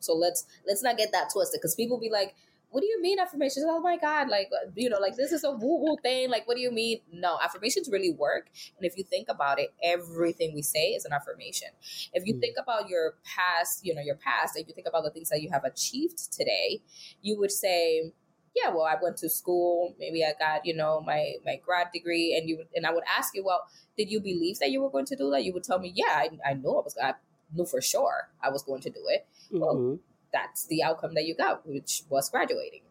So 0.00 0.14
let's 0.14 0.46
let's 0.66 0.82
not 0.82 0.96
get 0.96 1.12
that 1.12 1.30
twisted 1.32 1.60
because 1.60 1.74
people 1.74 1.98
be 1.98 2.10
like, 2.10 2.34
what 2.70 2.82
do 2.82 2.86
you 2.86 3.00
mean 3.00 3.18
affirmations? 3.18 3.64
Oh 3.66 3.80
my 3.80 3.96
God, 3.96 4.28
like, 4.28 4.50
you 4.74 4.90
know, 4.90 4.98
like 4.98 5.16
this 5.16 5.32
is 5.32 5.44
a 5.44 5.50
woo 5.50 5.80
woo 5.80 5.96
thing. 6.02 6.28
Like, 6.28 6.46
what 6.46 6.54
do 6.54 6.60
you 6.60 6.70
mean? 6.70 7.00
No, 7.12 7.38
affirmations 7.42 7.88
really 7.90 8.12
work. 8.12 8.50
And 8.76 8.86
if 8.86 8.96
you 8.96 9.04
think 9.04 9.28
about 9.28 9.58
it, 9.58 9.72
everything 9.82 10.54
we 10.54 10.62
say 10.62 10.88
is 10.90 11.04
an 11.04 11.12
affirmation. 11.12 11.68
If 12.12 12.26
you 12.26 12.34
mm. 12.34 12.40
think 12.40 12.56
about 12.62 12.88
your 12.88 13.14
past, 13.24 13.84
you 13.84 13.94
know, 13.94 14.02
your 14.02 14.16
past, 14.16 14.58
if 14.58 14.68
you 14.68 14.74
think 14.74 14.86
about 14.86 15.04
the 15.04 15.10
things 15.10 15.30
that 15.30 15.40
you 15.40 15.50
have 15.50 15.64
achieved 15.64 16.32
today, 16.32 16.82
you 17.22 17.38
would 17.38 17.52
say, 17.52 18.12
yeah, 18.54 18.70
well, 18.70 18.84
I 18.84 18.96
went 19.00 19.16
to 19.18 19.28
school. 19.28 19.94
Maybe 19.98 20.24
I 20.24 20.32
got, 20.38 20.66
you 20.66 20.74
know, 20.74 21.00
my, 21.00 21.34
my 21.46 21.56
grad 21.64 21.88
degree. 21.92 22.36
And 22.36 22.48
you, 22.48 22.64
and 22.74 22.86
I 22.86 22.92
would 22.92 23.04
ask 23.16 23.34
you, 23.34 23.44
well, 23.44 23.64
did 23.96 24.10
you 24.10 24.20
believe 24.20 24.58
that 24.58 24.70
you 24.70 24.82
were 24.82 24.90
going 24.90 25.06
to 25.06 25.16
do 25.16 25.30
that? 25.30 25.44
You 25.44 25.52
would 25.54 25.64
tell 25.64 25.78
me, 25.78 25.92
yeah, 25.94 26.10
I, 26.10 26.28
I 26.50 26.54
knew 26.54 26.70
I 26.70 26.82
was, 26.82 26.96
I 27.02 27.14
knew 27.54 27.64
for 27.64 27.80
sure 27.80 28.30
I 28.42 28.50
was 28.50 28.62
going 28.62 28.82
to 28.82 28.90
do 28.90 29.00
it. 29.08 29.26
Mm-hmm. 29.52 29.60
Well, 29.60 29.98
that's 30.32 30.66
the 30.66 30.82
outcome 30.82 31.14
that 31.14 31.24
you 31.24 31.34
got, 31.34 31.66
which 31.66 32.02
was 32.08 32.30
graduating, 32.30 32.82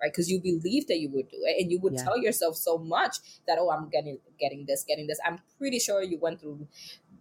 right? 0.00 0.12
Because 0.12 0.30
you 0.30 0.40
believed 0.40 0.88
that 0.88 0.98
you 0.98 1.10
would 1.10 1.28
do 1.28 1.38
it, 1.42 1.62
and 1.62 1.70
you 1.70 1.80
would 1.80 1.94
yeah. 1.94 2.04
tell 2.04 2.18
yourself 2.18 2.56
so 2.56 2.78
much 2.78 3.18
that 3.46 3.58
oh, 3.60 3.70
I'm 3.70 3.88
getting 3.88 4.18
getting 4.38 4.66
this, 4.66 4.84
getting 4.86 5.06
this. 5.06 5.18
I'm 5.24 5.38
pretty 5.58 5.78
sure 5.78 6.02
you 6.02 6.18
went 6.18 6.40
through 6.40 6.66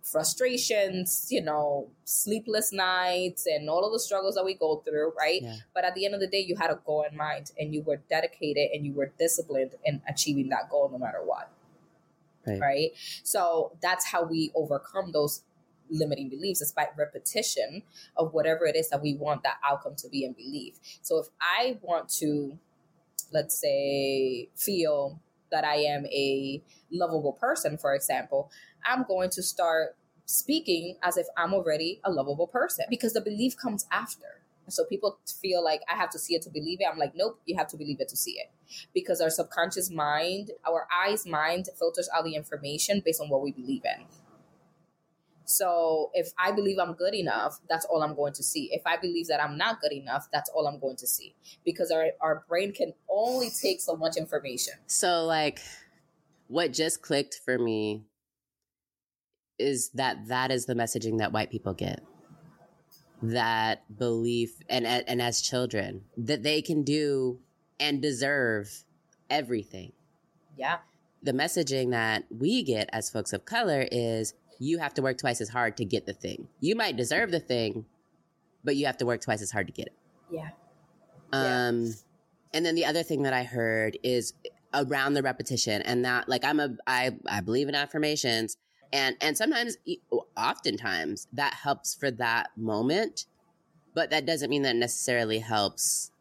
frustrations, 0.03 1.27
you 1.31 1.41
know, 1.41 1.89
sleepless 2.03 2.71
nights, 2.71 3.45
and 3.47 3.69
all 3.69 3.85
of 3.85 3.91
the 3.91 3.99
struggles 3.99 4.35
that 4.35 4.45
we 4.45 4.53
go 4.53 4.83
through, 4.85 5.11
right? 5.17 5.41
Yeah. 5.41 5.55
But 5.73 5.83
at 5.83 5.95
the 5.95 6.05
end 6.05 6.13
of 6.13 6.19
the 6.19 6.27
day, 6.27 6.39
you 6.47 6.55
had 6.55 6.69
a 6.69 6.79
goal 6.85 7.05
in 7.09 7.17
mind, 7.17 7.51
and 7.59 7.73
you 7.73 7.81
were 7.81 7.97
dedicated, 8.09 8.69
and 8.73 8.85
you 8.85 8.93
were 8.93 9.11
disciplined 9.17 9.71
in 9.83 10.01
achieving 10.07 10.49
that 10.49 10.69
goal, 10.69 10.89
no 10.91 10.97
matter 10.97 11.21
what. 11.23 11.51
Right. 12.47 12.61
right? 12.61 12.91
So 13.23 13.75
that's 13.81 14.05
how 14.05 14.23
we 14.23 14.51
overcome 14.53 15.11
those 15.11 15.41
limiting 15.89 16.29
beliefs 16.29 16.59
despite 16.59 16.89
repetition 16.97 17.83
of 18.17 18.33
whatever 18.33 18.65
it 18.65 18.75
is 18.75 18.89
that 18.89 19.01
we 19.01 19.15
want 19.15 19.43
that 19.43 19.57
outcome 19.63 19.95
to 19.97 20.09
be 20.09 20.23
in 20.23 20.33
belief. 20.33 20.75
So 21.01 21.17
if 21.19 21.27
I 21.41 21.77
want 21.81 22.09
to, 22.19 22.57
let's 23.31 23.59
say, 23.59 24.49
feel 24.55 25.19
that 25.51 25.63
I 25.63 25.75
am 25.75 26.05
a 26.07 26.61
lovable 26.91 27.33
person, 27.33 27.77
for 27.77 27.93
example, 27.93 28.51
I'm 28.85 29.03
going 29.07 29.29
to 29.31 29.43
start 29.43 29.95
speaking 30.25 30.97
as 31.03 31.17
if 31.17 31.27
I'm 31.37 31.53
already 31.53 32.01
a 32.03 32.11
lovable 32.11 32.47
person 32.47 32.85
because 32.89 33.13
the 33.13 33.21
belief 33.21 33.55
comes 33.57 33.85
after. 33.91 34.41
So 34.67 34.83
people 34.83 35.19
feel 35.41 35.63
like 35.63 35.81
I 35.91 35.95
have 35.95 36.09
to 36.11 36.19
see 36.19 36.33
it 36.33 36.41
to 36.43 36.49
believe 36.49 36.81
it. 36.81 36.87
I'm 36.91 36.97
like, 36.97 37.13
nope, 37.15 37.39
you 37.45 37.55
have 37.55 37.67
to 37.67 37.77
believe 37.77 37.99
it 37.99 38.09
to 38.09 38.17
see 38.17 38.31
it. 38.31 38.49
Because 38.93 39.21
our 39.21 39.29
subconscious 39.29 39.91
mind, 39.91 40.51
our 40.67 40.87
eyes 41.05 41.25
mind 41.27 41.69
filters 41.77 42.09
out 42.15 42.23
the 42.23 42.35
information 42.35 43.01
based 43.05 43.21
on 43.21 43.29
what 43.29 43.43
we 43.43 43.51
believe 43.51 43.83
in. 43.85 44.05
So 45.45 46.11
if 46.13 46.31
I 46.37 46.51
believe 46.51 46.77
I'm 46.79 46.93
good 46.93 47.13
enough, 47.13 47.59
that's 47.69 47.85
all 47.85 48.03
I'm 48.03 48.15
going 48.15 48.33
to 48.33 48.43
see. 48.43 48.69
If 48.71 48.81
I 48.85 48.97
believe 48.97 49.27
that 49.27 49.41
I'm 49.41 49.57
not 49.57 49.79
good 49.79 49.93
enough, 49.93 50.27
that's 50.33 50.49
all 50.49 50.67
I'm 50.67 50.79
going 50.79 50.97
to 50.97 51.07
see 51.07 51.35
because 51.63 51.91
our, 51.91 52.07
our 52.19 52.43
brain 52.49 52.73
can 52.73 52.93
only 53.09 53.49
take 53.49 53.79
so 53.79 53.95
much 53.95 54.17
information. 54.17 54.73
So, 54.87 55.25
like, 55.25 55.59
what 56.47 56.73
just 56.73 57.01
clicked 57.01 57.39
for 57.45 57.57
me 57.57 58.03
is 59.57 59.89
that 59.93 60.27
that 60.27 60.51
is 60.51 60.65
the 60.65 60.73
messaging 60.73 61.19
that 61.19 61.31
white 61.31 61.49
people 61.49 61.73
get. 61.73 62.01
That 63.21 63.97
belief, 63.97 64.59
and 64.69 64.85
and 64.85 65.21
as 65.21 65.41
children, 65.41 66.03
that 66.17 66.43
they 66.43 66.61
can 66.61 66.83
do 66.83 67.39
and 67.79 68.01
deserve 68.01 68.83
everything. 69.29 69.93
Yeah. 70.57 70.77
The 71.23 71.31
messaging 71.31 71.91
that 71.91 72.25
we 72.29 72.61
get 72.61 72.89
as 72.91 73.09
folks 73.09 73.33
of 73.33 73.45
color 73.45 73.87
is 73.91 74.33
you 74.59 74.79
have 74.79 74.93
to 74.95 75.01
work 75.01 75.17
twice 75.17 75.41
as 75.41 75.49
hard 75.49 75.77
to 75.77 75.85
get 75.85 76.05
the 76.05 76.13
thing. 76.13 76.47
You 76.59 76.75
might 76.75 76.95
deserve 76.95 77.31
the 77.31 77.39
thing, 77.39 77.85
but 78.63 78.75
you 78.75 78.85
have 78.85 78.97
to 78.97 79.05
work 79.05 79.21
twice 79.21 79.41
as 79.41 79.51
hard 79.51 79.67
to 79.67 79.73
get 79.73 79.87
it. 79.87 79.93
Yeah. 80.31 80.49
Um, 81.31 81.83
yeah. 81.83 81.91
and 82.53 82.65
then 82.65 82.75
the 82.75 82.85
other 82.85 83.03
thing 83.03 83.23
that 83.23 83.33
I 83.33 83.43
heard 83.43 83.97
is 84.03 84.33
around 84.73 85.13
the 85.13 85.23
repetition 85.23 85.81
and 85.81 86.05
that 86.05 86.27
like 86.27 86.43
I'm 86.43 86.59
a, 86.59 86.75
I, 86.85 87.15
I 87.27 87.41
believe 87.41 87.69
in 87.69 87.75
affirmations 87.75 88.57
and, 88.93 89.17
and 89.21 89.37
sometimes, 89.37 89.77
oftentimes 90.37 91.27
that 91.33 91.53
helps 91.53 91.95
for 91.95 92.11
that 92.11 92.51
moment, 92.55 93.25
but 93.93 94.09
that 94.11 94.25
doesn't 94.25 94.49
mean 94.49 94.61
that 94.63 94.75
necessarily 94.75 95.39
helps 95.39 96.11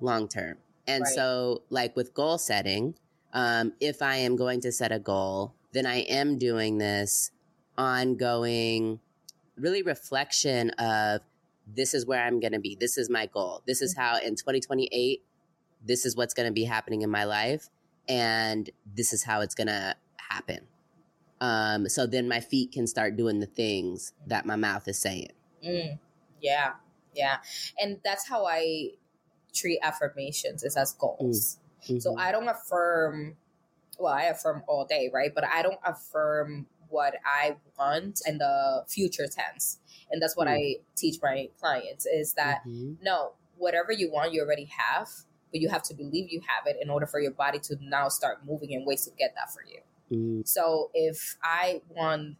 long 0.00 0.28
term. 0.28 0.58
And 0.86 1.02
right. 1.04 1.14
so 1.14 1.62
like 1.70 1.96
with 1.96 2.12
goal 2.12 2.38
setting, 2.38 2.96
um, 3.32 3.72
if 3.80 4.02
I 4.02 4.16
am 4.16 4.36
going 4.36 4.60
to 4.62 4.72
set 4.72 4.92
a 4.92 4.98
goal, 4.98 5.54
then 5.72 5.86
I 5.86 6.00
am 6.00 6.38
doing 6.38 6.78
this 6.78 7.30
ongoing, 7.76 9.00
really 9.56 9.82
reflection 9.82 10.70
of 10.70 11.20
this 11.66 11.94
is 11.94 12.06
where 12.06 12.24
I'm 12.24 12.40
going 12.40 12.52
to 12.52 12.60
be. 12.60 12.76
This 12.78 12.98
is 12.98 13.08
my 13.08 13.26
goal. 13.26 13.62
This 13.66 13.82
is 13.82 13.96
how 13.96 14.18
in 14.18 14.36
2028, 14.36 15.22
this 15.84 16.04
is 16.04 16.16
what's 16.16 16.34
going 16.34 16.48
to 16.48 16.52
be 16.52 16.64
happening 16.64 17.02
in 17.02 17.10
my 17.10 17.24
life. 17.24 17.68
And 18.08 18.68
this 18.94 19.12
is 19.12 19.22
how 19.22 19.40
it's 19.40 19.54
going 19.54 19.68
to 19.68 19.94
happen. 20.16 20.60
Um, 21.40 21.88
so 21.88 22.06
then 22.06 22.28
my 22.28 22.40
feet 22.40 22.72
can 22.72 22.86
start 22.86 23.16
doing 23.16 23.40
the 23.40 23.46
things 23.46 24.12
that 24.26 24.46
my 24.46 24.56
mouth 24.56 24.86
is 24.86 24.98
saying. 24.98 25.32
Mm, 25.64 25.98
yeah. 26.40 26.72
Yeah. 27.14 27.38
And 27.80 27.98
that's 28.04 28.28
how 28.28 28.46
I 28.46 28.90
treat 29.52 29.80
affirmations 29.82 30.62
is 30.62 30.76
as 30.76 30.92
goals. 30.94 31.58
Mm, 31.82 31.84
mm-hmm. 31.84 31.98
So 31.98 32.16
I 32.16 32.32
don't 32.32 32.48
affirm, 32.48 33.36
well, 33.98 34.12
I 34.12 34.24
affirm 34.24 34.62
all 34.66 34.84
day, 34.84 35.10
right? 35.12 35.32
But 35.34 35.44
I 35.44 35.62
don't 35.62 35.80
affirm 35.84 36.66
what 36.92 37.14
I 37.26 37.56
want 37.78 38.20
in 38.26 38.38
the 38.38 38.84
future 38.88 39.26
tense. 39.26 39.78
And 40.10 40.22
that's 40.22 40.36
what 40.36 40.46
mm. 40.46 40.52
I 40.52 40.76
teach 40.96 41.16
my 41.22 41.48
clients 41.58 42.06
is 42.06 42.34
that 42.34 42.60
mm-hmm. 42.68 43.02
no, 43.02 43.32
whatever 43.56 43.92
you 43.92 44.12
want, 44.12 44.32
you 44.32 44.42
already 44.42 44.68
have, 44.76 45.08
but 45.50 45.60
you 45.60 45.68
have 45.70 45.82
to 45.84 45.94
believe 45.94 46.30
you 46.30 46.40
have 46.46 46.66
it 46.66 46.76
in 46.80 46.90
order 46.90 47.06
for 47.06 47.20
your 47.20 47.32
body 47.32 47.58
to 47.60 47.76
now 47.80 48.08
start 48.08 48.44
moving 48.46 48.70
in 48.70 48.84
ways 48.84 49.04
to 49.06 49.10
get 49.18 49.34
that 49.34 49.52
for 49.52 49.62
you. 49.68 49.80
Mm. 50.12 50.46
So 50.46 50.90
if 50.94 51.36
I 51.42 51.80
want 51.88 52.36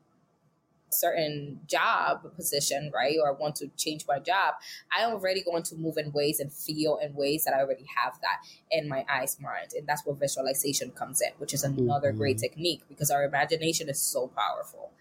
certain 0.94 1.60
job 1.66 2.34
position, 2.36 2.90
right, 2.94 3.16
or 3.20 3.28
I 3.28 3.32
want 3.32 3.56
to 3.56 3.68
change 3.76 4.04
my 4.06 4.18
job, 4.18 4.54
I 4.96 5.02
am 5.02 5.12
already 5.12 5.42
going 5.42 5.62
to 5.64 5.76
move 5.76 5.96
in 5.96 6.12
ways 6.12 6.40
and 6.40 6.52
feel 6.52 6.98
in 7.02 7.14
ways 7.14 7.44
that 7.44 7.54
I 7.54 7.60
already 7.60 7.86
have 7.96 8.14
that 8.20 8.38
in 8.70 8.88
my 8.88 9.04
eyes, 9.10 9.38
mind. 9.40 9.72
And 9.76 9.86
that's 9.86 10.04
where 10.06 10.14
visualization 10.14 10.90
comes 10.92 11.20
in, 11.20 11.30
which 11.38 11.54
is 11.54 11.64
another 11.64 12.10
mm-hmm. 12.10 12.18
great 12.18 12.38
technique 12.38 12.82
because 12.88 13.10
our 13.10 13.24
imagination 13.24 13.88
is 13.88 14.00
so 14.00 14.30
powerful. 14.36 14.92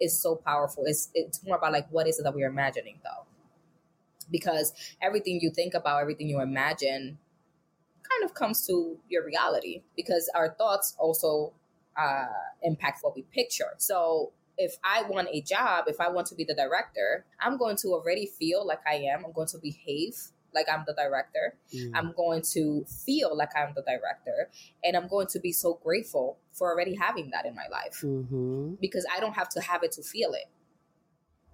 It's 0.00 0.18
so 0.18 0.36
powerful. 0.36 0.84
It's 0.86 1.10
it's 1.14 1.44
more 1.44 1.56
about 1.56 1.72
like 1.72 1.88
what 1.90 2.06
is 2.06 2.18
it 2.18 2.22
that 2.22 2.34
we're 2.34 2.48
imagining 2.48 2.98
though. 3.02 3.26
Because 4.30 4.72
everything 5.02 5.40
you 5.40 5.50
think 5.50 5.74
about, 5.74 6.00
everything 6.02 6.28
you 6.28 6.40
imagine 6.40 7.18
kind 8.08 8.24
of 8.24 8.34
comes 8.34 8.66
to 8.66 8.96
your 9.08 9.24
reality 9.24 9.82
because 9.96 10.30
our 10.34 10.54
thoughts 10.54 10.94
also 10.98 11.52
uh, 11.96 12.26
impact 12.62 13.00
what 13.02 13.14
we 13.14 13.22
picture. 13.22 13.74
So 13.78 14.32
if 14.58 14.76
I 14.84 15.02
want 15.02 15.28
a 15.32 15.40
job, 15.40 15.84
if 15.86 16.00
I 16.00 16.10
want 16.10 16.26
to 16.28 16.34
be 16.34 16.44
the 16.44 16.54
director, 16.54 17.24
I'm 17.40 17.56
going 17.56 17.76
to 17.78 17.88
already 17.88 18.26
feel 18.26 18.66
like 18.66 18.80
I 18.86 18.96
am. 18.96 19.24
I'm 19.24 19.32
going 19.32 19.48
to 19.48 19.58
behave 19.58 20.14
like 20.54 20.66
I'm 20.72 20.84
the 20.86 20.94
director. 20.94 21.54
Mm. 21.74 21.92
I'm 21.94 22.12
going 22.16 22.42
to 22.54 22.84
feel 23.06 23.36
like 23.36 23.50
I'm 23.56 23.72
the 23.74 23.82
director. 23.82 24.50
And 24.82 24.96
I'm 24.96 25.08
going 25.08 25.28
to 25.28 25.40
be 25.40 25.52
so 25.52 25.78
grateful 25.82 26.38
for 26.52 26.72
already 26.72 26.96
having 26.96 27.30
that 27.30 27.46
in 27.46 27.54
my 27.54 27.66
life 27.70 28.00
mm-hmm. 28.02 28.74
because 28.80 29.06
I 29.14 29.20
don't 29.20 29.34
have 29.34 29.48
to 29.50 29.60
have 29.60 29.82
it 29.84 29.92
to 29.92 30.02
feel 30.02 30.32
it. 30.32 30.50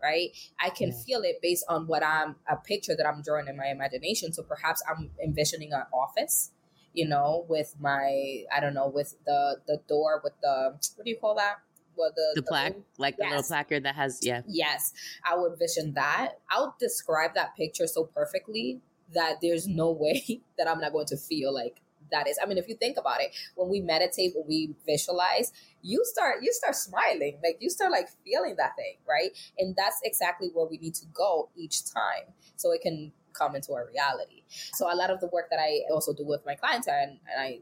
Right? 0.03 0.31
I 0.61 0.71
can 0.71 0.89
yeah. 0.89 1.03
feel 1.07 1.23
it 1.23 1.41
based 1.43 1.65
on 1.69 1.87
what 1.87 2.05
I'm 2.05 2.37
a 2.49 2.57
picture 2.57 2.95
that 2.97 3.07
I'm 3.07 3.23
drawing 3.23 3.49
in 3.49 3.57
my 3.57 3.69
imagination. 3.69 4.33
So 4.33 4.43
perhaps 4.43 4.83
I'm 4.89 5.11
envisioning 5.23 5.73
an 5.73 5.85
office 5.93 6.51
you 6.95 7.09
know, 7.09 7.45
with 7.49 7.75
my 7.81 8.45
I 8.55 8.61
don't 8.61 8.73
know, 8.73 8.87
with 8.87 9.17
the 9.27 9.57
the 9.67 9.81
door 9.89 10.21
with 10.23 10.35
the 10.41 10.79
what 10.95 11.05
do 11.05 11.11
you 11.11 11.19
call 11.21 11.35
that? 11.35 11.57
Well, 11.97 12.11
the, 12.15 12.33
the, 12.35 12.41
the 12.43 12.47
plaque, 12.47 12.77
like 12.99 13.17
yes. 13.19 13.29
the 13.29 13.37
little 13.37 13.49
placard 13.49 13.85
that 13.85 13.95
has, 13.95 14.21
yeah. 14.23 14.43
Yes, 14.47 14.93
I 15.25 15.37
would 15.37 15.59
vision 15.59 15.95
that. 15.95 16.35
I'll 16.51 16.77
describe 16.79 17.35
that 17.35 17.57
picture 17.57 17.87
so 17.87 18.05
perfectly 18.05 18.81
that 19.15 19.37
there's 19.41 19.67
no 19.67 19.91
way 20.01 20.41
that 20.59 20.69
I'm 20.69 20.81
not 20.81 20.93
going 20.93 21.07
to 21.07 21.17
feel 21.17 21.53
like 21.53 21.81
that 22.11 22.29
is. 22.29 22.39
I 22.43 22.47
mean, 22.47 22.59
if 22.59 22.69
you 22.69 22.77
think 22.77 22.97
about 22.97 23.21
it, 23.21 23.35
when 23.55 23.69
we 23.69 23.81
meditate, 23.81 24.33
when 24.35 24.47
we 24.47 24.75
visualize, 24.87 25.53
you 25.83 26.03
start 26.05 26.37
you 26.43 26.53
start 26.53 26.77
smiling, 26.77 27.39
like 27.43 27.59
you 27.61 27.71
start 27.71 27.91
like 27.91 28.09
feeling 28.25 28.57
that 28.57 28.77
thing, 28.77 28.97
right? 29.09 29.31
And 29.59 29.75
that's 29.77 30.01
exactly 30.05 30.51
where 30.53 30.67
we 30.67 30.79
need 30.79 30.95
to 30.97 31.07
go 31.13 31.49
each 31.57 31.85
time, 31.93 32.33
so 32.57 32.73
it 32.73 32.83
can 32.83 33.13
come 33.33 33.57
into 33.57 33.73
our 33.73 33.87
reality. 33.87 34.45
So 34.75 34.93
a 34.93 34.95
lot 34.95 35.11
of 35.11 35.21
the 35.21 35.27
work 35.29 35.51
that 35.51 35.59
I 35.59 35.81
also 35.91 36.13
do 36.13 36.25
with 36.25 36.47
my 36.47 36.55
clients, 36.55 36.87
and, 36.87 37.19
and 37.31 37.41
I 37.41 37.61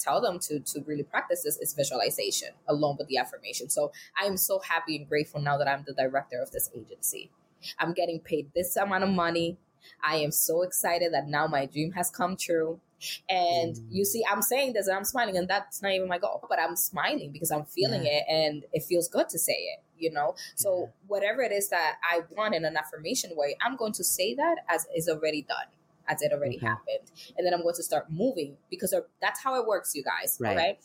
tell 0.00 0.20
them 0.20 0.38
to 0.40 0.60
to 0.60 0.80
really 0.86 1.02
practice 1.02 1.42
this 1.44 1.58
is 1.58 1.74
visualization 1.74 2.50
along 2.68 2.96
with 2.98 3.08
the 3.08 3.18
affirmation. 3.18 3.68
So 3.68 3.92
I 4.20 4.26
am 4.26 4.36
so 4.36 4.58
happy 4.58 4.96
and 4.96 5.08
grateful 5.08 5.40
now 5.40 5.58
that 5.58 5.68
I'm 5.68 5.84
the 5.86 5.94
director 5.94 6.40
of 6.40 6.50
this 6.50 6.70
agency. 6.74 7.30
I'm 7.78 7.92
getting 7.92 8.20
paid 8.20 8.50
this 8.54 8.76
amount 8.76 9.04
of 9.04 9.10
money. 9.10 9.58
I 10.02 10.16
am 10.16 10.30
so 10.30 10.62
excited 10.62 11.12
that 11.12 11.28
now 11.28 11.46
my 11.46 11.66
dream 11.66 11.92
has 11.92 12.10
come 12.10 12.36
true. 12.36 12.80
And 13.28 13.76
mm. 13.76 13.86
you 13.90 14.04
see, 14.04 14.22
I'm 14.30 14.42
saying 14.42 14.74
this 14.74 14.86
and 14.86 14.96
I'm 14.96 15.04
smiling, 15.04 15.36
and 15.38 15.48
that's 15.48 15.80
not 15.82 15.92
even 15.92 16.08
my 16.08 16.18
goal, 16.18 16.44
but 16.48 16.58
I'm 16.58 16.76
smiling 16.76 17.32
because 17.32 17.50
I'm 17.50 17.64
feeling 17.64 18.04
yeah. 18.04 18.18
it 18.18 18.24
and 18.28 18.64
it 18.74 18.82
feels 18.82 19.08
good 19.08 19.30
to 19.30 19.38
say 19.38 19.54
it, 19.54 19.82
you 19.98 20.12
know? 20.12 20.34
So, 20.54 20.80
yeah. 20.80 20.86
whatever 21.06 21.40
it 21.40 21.50
is 21.50 21.70
that 21.70 21.94
I 22.02 22.20
want 22.36 22.54
in 22.54 22.66
an 22.66 22.76
affirmation 22.76 23.30
way, 23.34 23.56
I'm 23.64 23.76
going 23.76 23.94
to 23.94 24.04
say 24.04 24.34
that 24.34 24.56
as 24.68 24.86
is 24.94 25.08
already 25.08 25.42
done 25.42 25.66
as 26.10 26.22
it 26.22 26.32
already 26.32 26.56
okay. 26.56 26.66
happened. 26.66 27.10
And 27.38 27.46
then 27.46 27.54
I'm 27.54 27.62
going 27.62 27.74
to 27.76 27.82
start 27.82 28.10
moving 28.10 28.56
because 28.70 28.94
that's 29.20 29.42
how 29.42 29.60
it 29.60 29.66
works, 29.66 29.94
you 29.94 30.02
guys. 30.02 30.36
Right. 30.40 30.78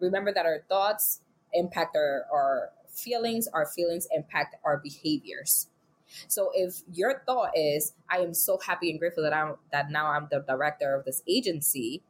Remember 0.00 0.32
that 0.32 0.46
our 0.46 0.64
thoughts 0.68 1.20
impact 1.52 1.96
our, 1.96 2.26
our 2.32 2.70
feelings, 2.90 3.48
our 3.48 3.66
feelings 3.66 4.06
impact 4.12 4.56
our 4.64 4.78
behaviors. 4.78 5.68
So 6.28 6.50
if 6.54 6.82
your 6.92 7.22
thought 7.26 7.52
is, 7.56 7.94
I 8.10 8.18
am 8.18 8.34
so 8.34 8.58
happy 8.58 8.90
and 8.90 8.98
grateful 8.98 9.22
that 9.22 9.32
I'm 9.32 9.56
that 9.70 9.90
now 9.90 10.08
I'm 10.08 10.28
the 10.30 10.44
director 10.46 10.94
of 10.94 11.04
this 11.06 11.22
agency, 11.26 12.02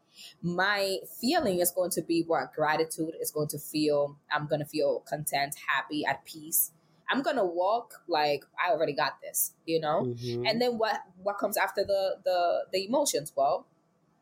my 0.42 0.98
feeling 1.20 1.61
is 1.61 1.70
going 1.70 1.90
to 1.90 2.03
be 2.03 2.24
what 2.26 2.53
gratitude 2.53 3.14
is 3.20 3.30
going 3.30 3.48
to 3.48 3.59
feel. 3.59 4.18
I'm 4.30 4.46
going 4.46 4.61
to 4.61 4.66
feel 4.66 5.00
content, 5.09 5.55
happy, 5.68 6.05
at 6.05 6.24
peace. 6.24 6.72
I'm 7.11 7.22
gonna 7.22 7.44
walk 7.44 8.03
like 8.09 8.44
I 8.59 8.72
already 8.72 8.92
got 8.94 9.20
this, 9.22 9.53
you 9.66 9.80
know. 9.80 10.05
Mm-hmm. 10.07 10.46
And 10.46 10.61
then 10.61 10.78
what 10.78 11.00
what 11.22 11.38
comes 11.38 11.57
after 11.57 11.84
the 11.84 12.16
the 12.24 12.64
the 12.72 12.86
emotions? 12.86 13.32
Well, 13.36 13.66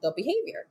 the 0.02 0.12
behavior. 0.16 0.66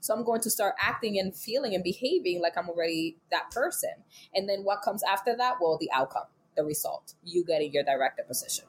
So 0.00 0.14
I'm 0.14 0.24
going 0.24 0.40
to 0.42 0.50
start 0.50 0.74
acting 0.80 1.18
and 1.18 1.34
feeling 1.34 1.74
and 1.74 1.82
behaving 1.82 2.40
like 2.40 2.58
I'm 2.58 2.68
already 2.68 3.18
that 3.30 3.50
person. 3.50 3.90
And 4.34 4.48
then 4.48 4.60
what 4.60 4.82
comes 4.82 5.02
after 5.02 5.36
that? 5.36 5.56
Well, 5.60 5.78
the 5.78 5.90
outcome, 5.92 6.26
the 6.56 6.64
result, 6.64 7.14
you 7.22 7.44
getting 7.44 7.72
your 7.72 7.84
director 7.84 8.24
position. 8.26 8.66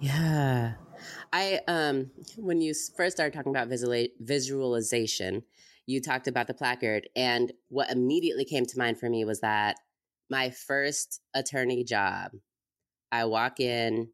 Yeah. 0.00 0.74
I 1.32 1.60
um 1.66 2.10
when 2.36 2.60
you 2.60 2.74
first 2.96 3.16
started 3.16 3.34
talking 3.34 3.50
about 3.50 3.68
visual, 3.68 4.06
visualization, 4.20 5.42
you 5.86 6.00
talked 6.00 6.28
about 6.28 6.46
the 6.46 6.54
placard 6.54 7.08
and 7.14 7.52
what 7.68 7.90
immediately 7.90 8.44
came 8.44 8.66
to 8.66 8.78
mind 8.78 8.98
for 8.98 9.08
me 9.08 9.24
was 9.24 9.40
that 9.40 9.76
my 10.30 10.50
first 10.50 11.20
attorney 11.34 11.84
job, 11.84 12.32
I 13.12 13.24
walk 13.26 13.60
in, 13.60 14.08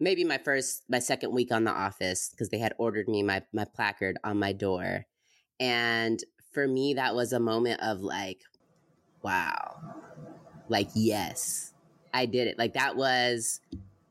maybe 0.00 0.24
my 0.24 0.38
first, 0.38 0.82
my 0.88 0.98
second 0.98 1.32
week 1.32 1.52
on 1.52 1.64
the 1.64 1.70
office 1.70 2.30
because 2.30 2.48
they 2.48 2.58
had 2.58 2.74
ordered 2.78 3.08
me 3.08 3.22
my 3.22 3.42
my 3.52 3.64
placard 3.64 4.18
on 4.24 4.38
my 4.38 4.52
door, 4.52 5.06
and 5.60 6.22
for 6.52 6.66
me 6.66 6.94
that 6.94 7.14
was 7.14 7.32
a 7.32 7.40
moment 7.40 7.80
of 7.82 8.00
like, 8.00 8.40
wow, 9.22 9.80
like 10.68 10.88
yes, 10.94 11.72
I 12.12 12.26
did 12.26 12.48
it. 12.48 12.58
Like 12.58 12.74
that 12.74 12.96
was 12.96 13.60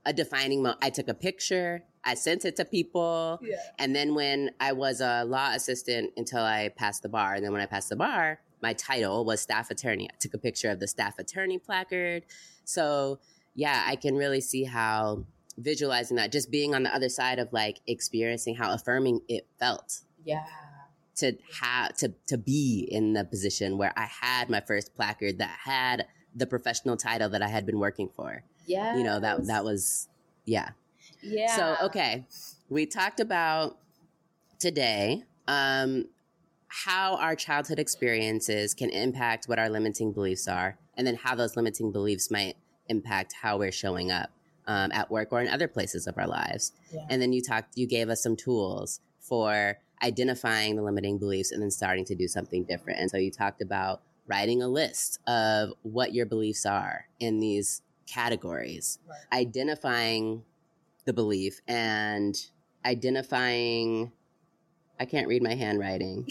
a 0.06 0.14
defining 0.14 0.64
moment. 0.64 0.80
I 0.82 0.90
took 0.90 1.08
a 1.08 1.14
picture. 1.14 1.84
I 2.04 2.16
sent 2.16 2.46
it 2.46 2.56
to 2.56 2.66
people. 2.66 3.40
Yeah. 3.44 3.58
And 3.78 3.96
then 3.96 4.16
when 4.16 4.52
I 4.60 4.72
was 4.72 5.02
a 5.02 5.24
law 5.24 5.52
assistant 5.54 6.12
until 6.18 6.42
I 6.42 6.70
passed 6.70 7.04
the 7.04 7.10
bar, 7.10 7.36
and 7.36 7.46
then 7.46 7.52
when 7.52 7.62
I 7.62 7.68
passed 7.68 7.90
the 7.90 7.96
bar, 7.96 8.40
my 8.62 8.74
title 8.74 9.26
was 9.26 9.42
staff 9.42 9.72
attorney. 9.72 10.10
I 10.12 10.16
took 10.20 10.34
a 10.34 10.38
picture 10.38 10.70
of 10.70 10.80
the 10.80 10.88
staff 10.88 11.20
attorney 11.20 11.58
placard. 11.58 12.26
So, 12.64 13.20
yeah, 13.56 13.84
I 13.86 13.96
can 13.96 14.16
really 14.16 14.42
see 14.42 14.64
how 14.64 15.26
visualizing 15.58 16.18
that, 16.18 16.32
just 16.32 16.52
being 16.52 16.74
on 16.74 16.84
the 16.84 16.94
other 16.94 17.10
side 17.10 17.40
of 17.40 17.52
like 17.52 17.80
experiencing 17.88 18.56
how 18.56 18.74
affirming 18.74 19.22
it 19.28 19.48
felt. 19.60 20.02
Yeah. 20.24 20.46
To 21.18 21.34
have 21.60 21.96
to 21.98 22.14
to 22.28 22.38
be 22.38 22.88
in 22.90 23.14
the 23.14 23.26
position 23.26 23.78
where 23.78 23.94
I 23.98 24.06
had 24.06 24.50
my 24.50 24.62
first 24.62 24.96
placard 24.96 25.40
that 25.40 25.58
had 25.64 26.08
the 26.34 26.48
professional 26.48 26.98
title 26.98 27.30
that 27.30 27.42
I 27.42 27.48
had 27.48 27.66
been 27.66 27.80
working 27.80 28.10
for. 28.16 28.44
Yeah. 28.66 28.98
You 28.98 29.04
know, 29.04 29.20
that 29.20 29.46
that 29.48 29.64
was 29.64 30.08
yeah. 30.46 30.70
Yeah. 31.22 31.56
So, 31.56 31.86
okay. 31.88 32.26
We 32.70 32.86
talked 32.86 33.20
about 33.20 33.78
today 34.58 35.24
um 35.48 36.06
how 36.86 37.16
our 37.18 37.36
childhood 37.36 37.80
experiences 37.80 38.74
can 38.74 38.90
impact 38.90 39.46
what 39.48 39.60
our 39.60 39.70
limiting 39.70 40.14
beliefs 40.14 40.48
are 40.48 40.78
and 40.96 41.06
then 41.06 41.16
how 41.16 41.36
those 41.36 41.56
limiting 41.56 41.92
beliefs 41.92 42.32
might 42.32 42.56
impact 42.88 43.34
how 43.42 43.58
we're 43.58 43.72
showing 43.72 44.10
up 44.12 44.30
um, 44.68 44.92
at 44.94 45.12
work 45.12 45.30
or 45.32 45.42
in 45.42 45.48
other 45.50 45.68
places 45.68 46.08
of 46.08 46.18
our 46.18 46.28
lives. 46.28 46.72
Yeah. 46.94 47.06
And 47.10 47.22
then 47.22 47.34
you 47.34 47.42
talked, 47.42 47.78
you 47.78 47.88
gave 47.88 48.10
us 48.10 48.24
some 48.24 48.36
tools 48.36 49.02
for 49.20 49.80
identifying 50.02 50.76
the 50.78 50.82
limiting 50.82 51.18
beliefs 51.18 51.52
and 51.52 51.62
then 51.62 51.72
starting 51.72 52.06
to 52.06 52.16
do 52.16 52.28
something 52.28 52.64
different. 52.64 53.00
And 53.00 53.10
so 53.12 53.18
you 53.18 53.32
talked 53.32 53.62
about 53.62 54.02
writing 54.28 54.62
a 54.62 54.68
list 54.68 55.20
of 55.28 55.74
what 55.84 56.14
your 56.14 56.26
beliefs 56.26 56.66
are 56.66 57.06
in 57.20 57.40
these 57.40 57.82
categories, 58.08 58.98
Right. 59.08 59.40
identifying 59.42 60.44
the 61.06 61.14
belief 61.14 61.60
and 61.68 62.36
identifying, 62.86 64.12
I 65.00 65.06
can't 65.06 65.28
read 65.28 65.44
my 65.44 65.56
handwriting, 65.56 66.28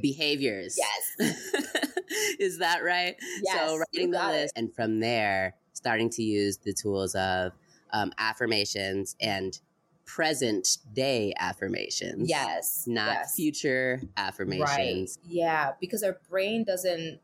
behaviors. 0.00 0.78
Yes. 0.78 1.34
Is 2.38 2.58
that 2.58 2.82
right? 2.82 3.16
Yes, 3.42 3.68
so 3.68 3.76
writing 3.78 4.10
the 4.10 4.16
got 4.18 4.34
it. 4.34 4.38
list 4.42 4.52
and 4.56 4.74
from 4.74 5.00
there 5.00 5.54
starting 5.72 6.10
to 6.10 6.22
use 6.22 6.56
the 6.58 6.72
tools 6.72 7.14
of 7.14 7.52
um, 7.92 8.12
affirmations 8.18 9.14
and 9.20 9.58
present 10.04 10.78
day 10.94 11.32
affirmations. 11.38 12.28
Yes. 12.28 12.84
Not 12.86 13.12
yes. 13.12 13.34
future 13.34 14.00
Right. 14.02 14.08
affirmations. 14.16 15.18
Yeah, 15.24 15.72
because 15.80 16.02
our 16.02 16.18
brain 16.30 16.64
doesn't, 16.64 17.20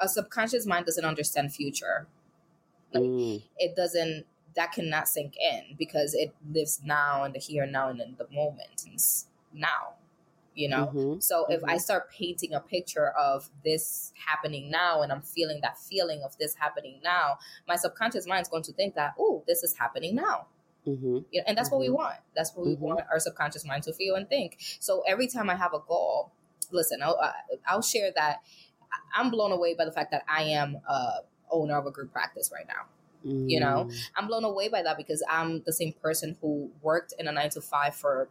a 0.00 0.08
subconscious 0.08 0.66
mind 0.66 0.84
doesn't 0.86 1.04
understand 1.04 1.52
future. 1.54 2.06
Like, 2.92 3.02
Mm, 3.02 3.42
it 3.58 3.74
doesn't, 3.74 4.26
that 4.54 4.72
cannot 4.72 5.08
sink 5.08 5.34
in 5.38 5.76
because 5.78 6.14
it 6.14 6.34
lives 6.50 6.80
now 6.84 7.24
and 7.24 7.34
the 7.34 7.38
here 7.38 7.62
and 7.64 7.72
now 7.72 7.88
and 7.88 8.00
in 8.00 8.16
the 8.18 8.26
moment. 8.32 8.84
It's 8.86 9.26
now, 9.52 9.94
you 10.56 10.68
know? 10.68 10.92
mhm. 10.92 11.22
So 11.22 11.46
if 11.48 11.62
I 11.68 11.76
Mhm. 11.76 11.80
start 11.80 12.10
painting 12.10 12.54
a 12.54 12.60
picture 12.60 13.10
of 13.10 13.50
this 13.64 14.12
happening 14.16 14.70
now 14.70 15.02
and 15.02 15.12
I'm 15.12 15.22
feeling 15.22 15.60
that 15.62 15.78
feeling 15.78 16.22
of 16.24 16.36
this 16.38 16.54
happening 16.56 17.00
now, 17.04 17.38
my 17.68 17.76
subconscious 17.76 18.26
mind 18.26 18.42
is 18.42 18.48
going 18.48 18.64
to 18.64 18.72
think 18.72 18.94
that, 18.96 19.14
oh, 19.18 19.44
this 19.46 19.62
is 19.62 19.76
happening 19.76 20.16
now. 20.16 20.46
Mhm. 20.86 21.24
You 21.30 21.40
know, 21.40 21.44
and 21.46 21.58
that's 21.58 21.70
what 21.70 21.80
we 21.80 21.88
Mhm. 21.88 21.94
want. 21.94 22.16
That's 22.34 22.54
what 22.54 22.66
we 22.66 22.74
Mhm. 22.76 22.80
want 22.80 23.00
our 23.10 23.20
subconscious 23.20 23.64
mind 23.64 23.84
to 23.84 23.92
feel 23.92 24.14
and 24.16 24.28
think. 24.28 24.58
So 24.80 25.02
every 25.06 25.28
time 25.28 25.50
I 25.50 25.56
have 25.56 25.74
a 25.74 25.80
goal, 25.80 26.32
listen, 26.70 27.02
I'll, 27.02 27.18
uh, 27.20 27.32
I'll 27.66 27.82
share 27.82 28.12
that 28.12 28.42
I'm 29.14 29.30
blown 29.30 29.52
away 29.52 29.74
by 29.74 29.84
the 29.84 29.92
fact 29.92 30.10
that 30.12 30.24
I 30.28 30.42
am 30.42 30.76
a 30.88 31.20
owner 31.50 31.76
of 31.76 31.86
a 31.86 31.90
group 31.90 32.12
practice 32.12 32.50
right 32.52 32.66
now. 32.66 32.86
You 33.48 33.60
know? 33.60 33.86
Mm, 33.90 34.08
I'm 34.16 34.26
blown 34.26 34.44
away 34.44 34.68
by 34.68 34.82
that 34.82 34.96
because 34.96 35.22
I'm 35.28 35.62
the 35.62 35.72
same 35.72 35.92
person 35.92 36.36
who 36.40 36.70
worked 36.82 37.14
in 37.18 37.28
a 37.28 37.32
nine 37.32 37.50
to 37.50 37.60
five 37.60 37.94
for 37.94 38.28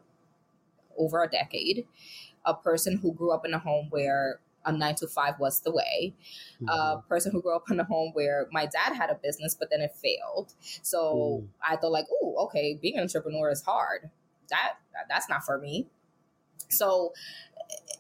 over 0.98 1.24
a 1.24 1.30
decade, 1.30 1.86
a 2.46 2.54
person 2.54 2.98
who 2.98 3.14
grew 3.14 3.32
up 3.32 3.46
in 3.46 3.54
a 3.54 3.60
home 3.60 3.88
where 3.90 4.40
a 4.66 4.72
nine 4.72 4.96
to 4.96 5.08
five 5.08 5.36
was 5.40 5.60
the 5.62 5.72
way, 5.72 6.14
mhm. 6.62 6.68
a 6.70 7.02
person 7.08 7.32
who 7.32 7.42
grew 7.42 7.56
up 7.56 7.70
in 7.70 7.80
a 7.80 7.84
home 7.84 8.12
where 8.14 8.48
my 8.52 8.66
dad 8.66 8.94
had 8.94 9.10
a 9.12 9.16
business, 9.16 9.56
but 9.56 9.70
then 9.70 9.82
it 9.82 9.94
failed. 9.94 10.54
So 10.82 11.42
Mm. 11.44 11.48
I 11.68 11.76
thought 11.76 11.92
like, 11.92 12.08
oh, 12.12 12.36
okay, 12.46 12.74
being 12.82 12.96
an 12.96 13.02
entrepreneur 13.04 13.52
is 13.52 13.62
hard. 13.62 14.10
That 14.50 14.74
that's 15.10 15.30
not 15.30 15.44
for 15.44 15.60
me. 15.60 15.88
So 16.70 17.14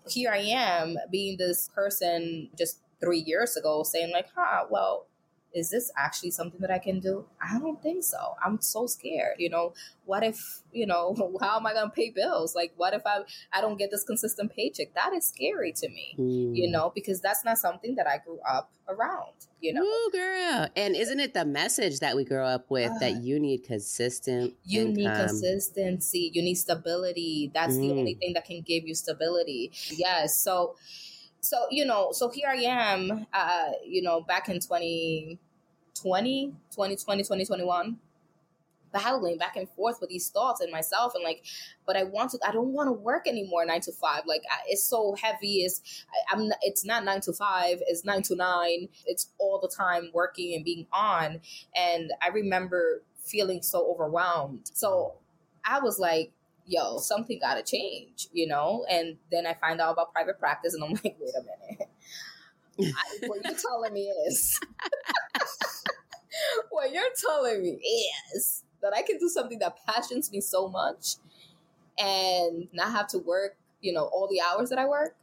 here 0.08 0.32
I 0.32 0.40
am 0.40 0.98
being 1.12 1.38
this 1.38 1.70
person 1.74 2.50
just 2.58 2.80
three 3.00 3.20
years 3.20 3.56
ago 3.58 3.84
saying 3.84 4.12
like, 4.12 4.28
huh, 4.36 4.66
well, 4.70 5.08
is 5.56 5.70
this 5.72 5.92
actually 5.98 6.32
something 6.32 6.60
that 6.62 6.70
I 6.70 6.80
can 6.80 7.00
do? 7.00 7.26
I 7.42 7.58
don't 7.58 7.82
think 7.82 8.04
so. 8.04 8.36
I'm 8.44 8.62
so 8.62 8.86
scared. 8.88 9.36
You 9.40 9.50
know, 9.50 9.74
what 10.06 10.24
if, 10.24 10.60
you 10.72 10.86
know, 10.86 11.16
how 11.42 11.58
am 11.58 11.66
I 11.66 11.74
going 11.74 11.88
to 11.90 11.96
pay 11.96 12.10
bills? 12.12 12.54
Like, 12.56 12.74
what 12.76 12.94
if 12.94 13.04
I, 13.06 13.22
I 13.54 13.62
don't 13.62 13.78
get 13.78 13.90
this 13.90 14.04
consistent 14.04 14.52
paycheck? 14.56 14.94
That 14.96 15.14
is 15.14 15.26
scary 15.28 15.72
to 15.74 15.90
me, 15.90 16.16
you 16.18 16.68
Mm. 16.68 16.72
know, 16.72 16.92
because 16.94 17.22
that's 17.22 17.44
not 17.46 17.58
something 17.58 17.96
that 17.96 18.06
I 18.08 18.18
grew 18.20 18.40
up 18.48 18.72
around, 18.88 19.34
you 19.62 19.74
know. 19.74 19.82
Ooh, 19.84 20.10
girl. 20.12 20.68
And 20.76 20.96
isn't 20.96 21.20
it 21.20 21.34
the 21.34 21.46
message 21.46 22.00
that 22.02 22.16
we 22.16 22.24
grow 22.26 22.46
up 22.46 22.70
with 22.70 22.92
Ah. 22.96 23.00
that 23.00 23.24
you 23.24 23.40
need 23.40 23.64
consistent 23.64 24.54
You 24.66 24.90
need 24.90 25.12
consistency. 25.16 26.32
You 26.34 26.42
need 26.42 26.56
stability. 26.56 27.52
That's 27.54 27.78
the 27.78 27.88
Mm. 27.88 28.00
only 28.00 28.14
thing 28.16 28.34
that 28.34 28.46
can 28.46 28.62
give 28.62 28.86
you 28.86 28.94
stability. 28.96 29.72
Yes. 29.92 30.40
So, 30.42 30.76
so 31.42 31.68
you 31.70 31.86
know, 31.86 32.12
so 32.12 32.30
here 32.30 32.50
I 32.50 32.56
am. 32.64 33.28
Uh, 33.34 33.72
you 33.86 34.02
know, 34.02 34.22
back 34.22 34.50
in 34.50 34.60
2020, 35.96 36.96
2020, 36.96 37.24
2021, 37.24 37.98
battling 38.92 39.38
back 39.38 39.56
and 39.58 39.70
forth 39.70 40.00
with 40.02 40.10
these 40.10 40.30
thoughts 40.30 40.62
in 40.64 40.72
myself, 40.72 41.14
and 41.16 41.24
like, 41.24 41.44
but 41.86 41.98
I 41.98 42.04
want 42.04 42.32
to. 42.32 42.40
I 42.48 42.52
don't 42.52 42.74
want 42.74 42.88
to 42.88 42.94
work 42.94 43.28
anymore 43.28 43.66
nine 43.66 43.82
to 43.82 43.92
five. 43.92 44.24
Like, 44.26 44.44
I- 44.52 44.64
it's 44.68 44.84
so 44.84 45.16
heavy. 45.22 45.58
It's 45.64 46.06
I, 46.10 46.36
I'm. 46.36 46.42
n- 46.44 46.54
It's 46.62 46.86
not 46.86 47.04
nine 47.06 47.22
to 47.22 47.34
five. 47.34 47.80
It's 47.88 48.06
nine 48.06 48.22
to 48.24 48.36
nine. 48.36 48.90
It's 49.06 49.30
all 49.38 49.60
the 49.60 49.68
time 49.70 50.10
working 50.14 50.56
and 50.56 50.64
being 50.64 50.88
on. 50.94 51.42
And 51.76 52.12
I 52.22 52.30
remember 52.30 53.04
feeling 53.26 53.62
so 53.64 53.92
overwhelmed. 53.92 54.70
So 54.74 55.16
I 55.66 55.80
was 55.80 56.00
like, 56.00 56.32
yo, 56.66 56.98
something 57.00 57.40
got 57.40 57.56
to 57.56 57.64
change, 57.64 58.28
you 58.32 58.48
know? 58.48 58.86
And 58.90 59.18
then 59.32 59.46
I 59.48 59.54
find 59.56 59.82
out 59.82 59.94
about 59.94 60.14
private 60.14 60.40
practice 60.40 60.74
and 60.74 60.84
I'm 60.84 60.92
like, 61.04 61.18
wait 61.20 61.34
a 61.38 61.42
minute. 61.42 61.85
I, 62.82 63.28
what 63.28 63.44
you're 63.44 63.58
telling 63.58 63.94
me 63.94 64.12
is, 64.28 64.60
what 66.70 66.92
you're 66.92 67.04
telling 67.20 67.62
me 67.62 68.10
is 68.36 68.64
that 68.82 68.94
I 68.96 69.02
can 69.02 69.18
do 69.18 69.30
something 69.30 69.60
that 69.60 69.78
passions 69.86 70.32
me 70.32 70.42
so 70.42 70.68
much 70.68 71.16
and 71.98 72.68
not 72.74 72.92
have 72.92 73.08
to 73.10 73.20
work, 73.20 73.58
you 73.82 73.94
know, 73.94 74.06
all 74.06 74.28
the 74.30 74.42
hours 74.42 74.70
that 74.70 74.80
I 74.80 74.86
work. 74.86 75.16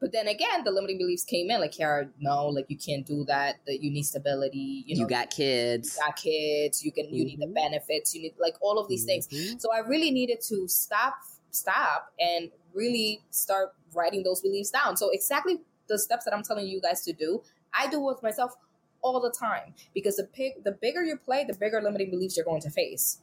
But 0.00 0.12
then 0.12 0.28
again, 0.28 0.62
the 0.64 0.70
limiting 0.70 0.98
beliefs 0.98 1.24
came 1.24 1.50
in 1.50 1.60
like, 1.60 1.72
Kiara, 1.72 2.08
no, 2.20 2.46
like 2.46 2.66
you 2.68 2.76
can't 2.76 3.04
do 3.04 3.24
that. 3.24 3.56
That 3.66 3.82
you 3.82 3.90
need 3.90 4.04
stability. 4.04 4.84
You 4.86 5.00
You, 5.00 5.08
got 5.08 5.30
kids. 5.30 5.96
you 5.96 6.06
got 6.06 6.16
kids. 6.16 6.84
You 6.84 6.92
can. 6.92 7.12
You 7.12 7.24
need 7.24 7.40
the 7.40 7.46
Mhm. 7.46 7.54
benefits. 7.54 8.14
You 8.14 8.22
need 8.22 8.34
like 8.38 8.54
all 8.60 8.78
of 8.78 8.88
these 8.88 9.04
things. 9.04 9.26
Mhm. 9.26 9.60
So 9.60 9.72
I 9.72 9.80
really 9.80 10.12
needed 10.12 10.40
to 10.42 10.68
stop, 10.68 11.14
stop, 11.50 12.12
and 12.20 12.52
really 12.72 13.24
start 13.30 13.74
writing 13.92 14.22
those 14.22 14.40
beliefs 14.40 14.70
down. 14.70 14.96
So 14.96 15.10
exactly 15.10 15.60
the 15.88 15.98
steps 15.98 16.24
that 16.24 16.34
I'm 16.34 16.42
telling 16.42 16.66
you 16.66 16.80
guys 16.80 17.02
to 17.02 17.12
do, 17.12 17.42
I 17.74 17.88
do 17.88 18.00
with 18.00 18.22
myself 18.22 18.54
all 19.02 19.20
the 19.20 19.30
time 19.30 19.74
because 19.94 20.16
the 20.16 20.24
pig, 20.24 20.64
the 20.64 20.72
bigger 20.72 21.02
you 21.04 21.16
play, 21.16 21.44
the 21.44 21.54
bigger 21.54 21.80
limiting 21.80 22.10
beliefs 22.10 22.36
you're 22.36 22.44
going 22.44 22.62
to 22.62 22.70
face. 22.70 23.18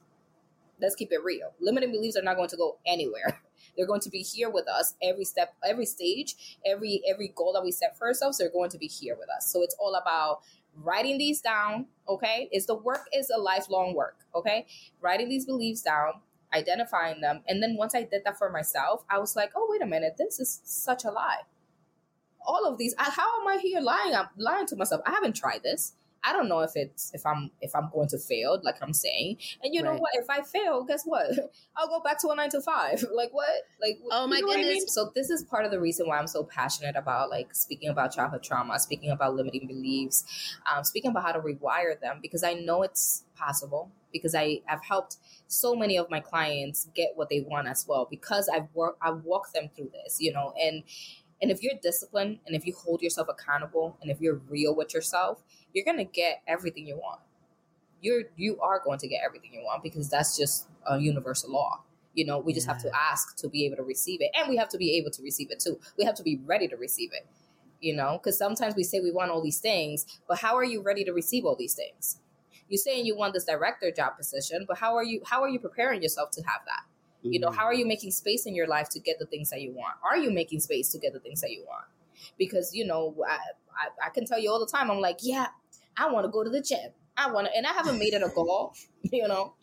Let's 0.82 0.95
keep 0.95 1.11
it 1.11 1.24
real. 1.24 1.53
Limiting 1.59 1.91
beliefs 1.91 2.18
are 2.18 2.22
not 2.22 2.36
going 2.36 2.49
to 2.49 2.57
go 2.57 2.78
anywhere. 2.86 3.41
They're 3.78 3.88
going 3.88 4.01
to 4.01 4.09
be 4.09 4.20
here 4.20 4.49
with 4.49 4.68
us 4.68 4.93
every 5.01 5.26
step, 5.26 5.53
every 5.66 5.86
stage, 5.86 6.57
every 6.66 7.01
every 7.09 7.34
goal 7.36 7.53
that 7.53 7.63
we 7.63 7.72
set 7.72 7.97
for 7.97 8.07
ourselves. 8.07 8.38
They're 8.38 8.49
going 8.49 8.70
to 8.70 8.78
be 8.78 8.88
here 8.88 9.16
with 9.18 9.30
us. 9.30 9.51
So 9.51 9.61
it's 9.63 9.76
all 9.80 9.95
about 9.95 10.39
writing 10.82 11.18
these 11.18 11.41
down. 11.41 11.88
Okay, 12.07 12.49
is 12.51 12.66
the 12.66 12.76
work 12.76 13.07
is 13.13 13.30
a 13.30 13.39
lifelong 13.39 13.93
work. 13.95 14.18
Okay, 14.34 14.66
writing 15.01 15.30
these 15.30 15.45
beliefs 15.45 15.82
down, 15.82 16.22
identifying 16.53 17.22
them, 17.22 17.41
and 17.47 17.61
then 17.61 17.76
once 17.76 17.95
I 17.95 18.03
did 18.03 18.24
that 18.26 18.38
for 18.38 18.49
myself, 18.49 19.03
I 19.09 19.20
was 19.20 19.36
like, 19.36 19.51
oh 19.55 19.68
wait 19.70 19.82
a 19.82 19.88
minute, 19.88 20.16
this 20.18 20.39
is 20.39 20.61
such 20.63 21.03
a 21.03 21.11
lie. 21.11 21.41
All 22.46 22.66
of 22.66 22.78
these, 22.78 22.93
I- 22.98 23.10
how 23.10 23.41
am 23.41 23.48
I 23.48 23.58
here 23.62 23.82
lying? 23.82 24.16
I'm 24.16 24.28
lying 24.38 24.68
to 24.68 24.76
myself. 24.76 25.02
I 25.06 25.12
haven't 25.12 25.36
tried 25.36 25.64
this. 25.64 25.93
I 26.28 26.34
don't 26.34 26.50
know 26.50 26.62
if 26.62 26.72
it's 26.76 27.12
if 27.14 27.24
I'm 27.24 27.52
if 27.62 27.76
I'm 27.76 27.91
going 27.93 28.08
to 28.08 28.18
fail, 28.18 28.60
like 28.64 28.78
I'm 28.82 28.93
saying. 28.93 29.38
And 29.62 29.76
you 29.76 29.84
know 29.84 29.91
Right. 29.91 30.00
what? 30.02 30.10
If 30.16 30.28
I 30.28 30.41
fail, 30.41 30.84
guess 30.84 31.04
what? 31.06 31.28
I'll 31.78 31.88
go 31.88 32.00
back 32.00 32.20
to 32.22 32.30
a 32.30 32.36
nine 32.36 32.50
to 32.50 32.62
five. 32.62 33.06
like 33.14 33.32
what? 33.32 33.48
Like 33.80 34.00
Oh 34.10 34.26
my 34.26 34.41
what 34.41 34.56
I 34.58 34.62
mean? 34.62 34.70
goodness. 34.70 34.91
So 34.96 35.12
this 35.14 35.30
is 35.30 35.43
part 35.43 35.66
of 35.66 35.72
the 35.72 35.80
reason 35.80 36.08
why 36.08 36.18
I'm 36.18 36.26
so 36.26 36.43
passionate 36.43 36.96
about 36.96 37.30
like 37.30 37.54
speaking 37.54 37.89
about 37.89 38.12
childhood 38.12 38.41
trauma, 38.41 38.80
speaking 38.80 39.12
about 39.12 39.36
limiting 39.36 39.68
beliefs, 39.68 40.24
um, 40.74 40.84
speaking 40.84 41.12
about 41.12 41.22
how 41.26 41.32
to 41.34 41.39
rewire 41.39 42.00
them 42.00 42.18
because 42.24 42.43
I 42.43 42.54
know 42.54 42.82
it's 42.82 43.24
possible. 43.36 43.91
Because 44.12 44.34
I 44.34 44.62
have 44.66 44.82
helped 44.84 45.18
so 45.48 45.76
many 45.76 45.98
of 45.98 46.10
my 46.10 46.22
clients 46.22 46.88
get 46.96 47.10
what 47.16 47.28
they 47.30 47.41
want 47.41 47.68
as 47.68 47.86
well. 47.86 48.08
Because 48.10 48.48
I've 48.48 48.68
worked, 48.74 48.98
I've 49.02 49.26
walked 49.26 49.54
them 49.54 49.70
through 49.76 49.91
this, 49.93 50.22
you 50.22 50.32
know, 50.32 50.54
and 50.60 50.84
and 51.41 51.51
if 51.51 51.61
you're 51.63 51.73
disciplined 51.81 52.39
and 52.45 52.55
if 52.55 52.65
you 52.65 52.73
hold 52.73 53.01
yourself 53.01 53.27
accountable 53.29 53.97
and 54.01 54.11
if 54.11 54.21
you're 54.21 54.41
real 54.49 54.75
with 54.75 54.93
yourself, 54.93 55.43
you're 55.73 55.86
gonna 55.86 56.03
get 56.05 56.41
everything 56.47 56.88
you 56.88 56.97
want. 56.97 57.21
You're 58.01 58.23
you 58.36 58.59
are 58.61 58.81
going 58.83 58.99
to 58.99 59.07
get 59.07 59.21
everything 59.25 59.53
you 59.53 59.61
want 59.61 59.83
because 59.83 60.09
that's 60.09 60.38
just 60.38 60.67
a 60.88 60.99
universal 60.99 61.51
law. 61.51 61.81
You 62.13 62.25
know, 62.25 62.39
we 62.39 62.53
just 62.53 62.67
have 62.67 62.79
to 62.79 62.91
ask 62.95 63.36
to 63.38 63.49
be 63.49 63.65
able 63.65 63.77
to 63.77 63.83
receive 63.83 64.21
it, 64.21 64.31
and 64.39 64.49
we 64.49 64.57
have 64.57 64.69
to 64.69 64.77
be 64.77 64.97
able 64.97 65.11
to 65.11 65.23
receive 65.23 65.51
it 65.51 65.59
too. 65.59 65.79
We 65.97 66.05
have 66.05 66.15
to 66.15 66.23
be 66.23 66.38
ready 66.45 66.67
to 66.69 66.77
receive 66.77 67.11
it. 67.13 67.25
you 67.81 67.95
know, 67.95 68.19
because 68.21 68.38
sometimes 68.38 68.75
we 68.75 68.83
say 68.83 68.99
we 69.01 69.11
want 69.11 69.31
all 69.31 69.43
these 69.43 69.59
things, 69.59 70.05
but 70.27 70.39
how 70.39 70.55
are 70.57 70.63
you 70.63 70.81
ready 70.81 71.03
to 71.05 71.13
receive 71.13 71.45
all 71.45 71.55
these 71.55 71.75
things? 71.75 72.19
You're 72.69 72.77
saying 72.79 73.05
you 73.05 73.17
want 73.17 73.33
this 73.33 73.45
director 73.45 73.91
job 73.91 74.17
position, 74.17 74.65
but 74.67 74.77
how 74.79 74.95
are 74.95 75.03
you 75.03 75.21
how 75.25 75.43
are 75.43 75.49
you 75.49 75.59
preparing 75.59 76.01
yourself 76.01 76.31
to 76.31 76.41
have 76.43 76.61
that? 76.65 76.83
Mm-hmm. 77.26 77.34
You 77.34 77.39
know, 77.39 77.51
how 77.51 77.65
are 77.65 77.73
you 77.73 77.86
making 77.86 78.11
space 78.11 78.45
in 78.45 78.55
your 78.55 78.67
life 78.67 78.89
to 78.89 78.99
get 78.99 79.17
the 79.19 79.26
things 79.26 79.49
that 79.49 79.61
you 79.61 79.71
want? 79.71 79.95
Are 80.03 80.17
you 80.17 80.32
making 80.32 80.59
space 80.59 80.89
to 80.89 80.99
get 80.99 81.13
the 81.13 81.19
things 81.19 81.41
that 81.41 81.51
you 81.51 81.65
want? 81.67 81.86
Because 82.38 82.73
you 82.76 82.86
know, 82.86 83.15
I, 83.28 83.34
I, 83.34 84.07
I 84.07 84.09
can 84.09 84.26
tell 84.26 84.39
you 84.39 84.51
all 84.51 84.59
the 84.59 84.71
time. 84.71 84.91
I'm 84.91 84.99
like, 84.99 85.19
yeah, 85.21 85.47
I 85.97 86.11
want 86.11 86.26
to 86.26 86.32
go 86.32 86.43
to 86.43 86.49
the 86.49 86.61
gym. 86.61 86.91
I 87.17 87.32
want 87.32 87.47
to, 87.47 87.55
and 87.55 87.65
I 87.65 87.71
haven't 87.71 87.97
made 87.97 88.13
it 88.13 88.21
a 88.21 88.30
goal. 88.30 88.73
You 89.11 89.28
know, 89.28 89.53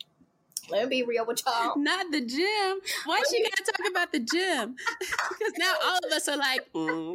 let 0.71 0.87
me 0.87 1.01
be 1.01 1.03
real 1.03 1.25
with 1.25 1.41
y'all. 1.45 1.77
Not 1.77 2.11
the 2.11 2.21
gym. 2.21 2.79
Why 3.05 3.21
she 3.29 3.43
gotta 3.43 3.63
talk 3.65 3.91
about 3.91 4.11
the 4.13 4.19
gym? 4.19 4.75
Because 5.37 5.53
now 5.57 5.73
all 5.83 5.99
of 6.05 6.11
us 6.13 6.27
are 6.29 6.37
like, 6.37 6.61
mm. 6.73 7.13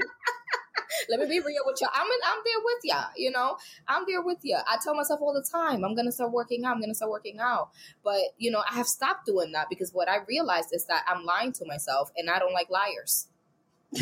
let 1.08 1.20
me 1.20 1.26
be 1.26 1.40
real 1.40 1.62
with 1.64 1.80
y'all. 1.80 1.90
I'm 1.94 2.06
in, 2.06 2.20
I'm 2.26 2.38
there 2.44 2.64
with 2.64 2.78
y'all. 2.84 3.10
You 3.16 3.30
know, 3.30 3.56
I'm 3.86 4.04
there 4.06 4.22
with 4.22 4.38
you. 4.42 4.56
I 4.56 4.76
tell 4.82 4.94
myself 4.94 5.20
all 5.20 5.34
the 5.34 5.46
time, 5.50 5.84
I'm 5.84 5.94
gonna 5.94 6.12
start 6.12 6.32
working 6.32 6.64
out. 6.64 6.74
I'm 6.74 6.80
gonna 6.80 6.94
start 6.94 7.10
working 7.10 7.38
out. 7.40 7.70
But 8.04 8.20
you 8.36 8.50
know, 8.50 8.62
I 8.70 8.74
have 8.74 8.86
stopped 8.86 9.26
doing 9.26 9.52
that 9.52 9.68
because 9.68 9.92
what 9.92 10.08
I 10.08 10.18
realized 10.28 10.68
is 10.72 10.86
that 10.86 11.04
I'm 11.06 11.24
lying 11.24 11.52
to 11.52 11.66
myself, 11.66 12.10
and 12.16 12.30
I 12.30 12.38
don't 12.38 12.52
like 12.52 12.70
liars. 12.70 13.28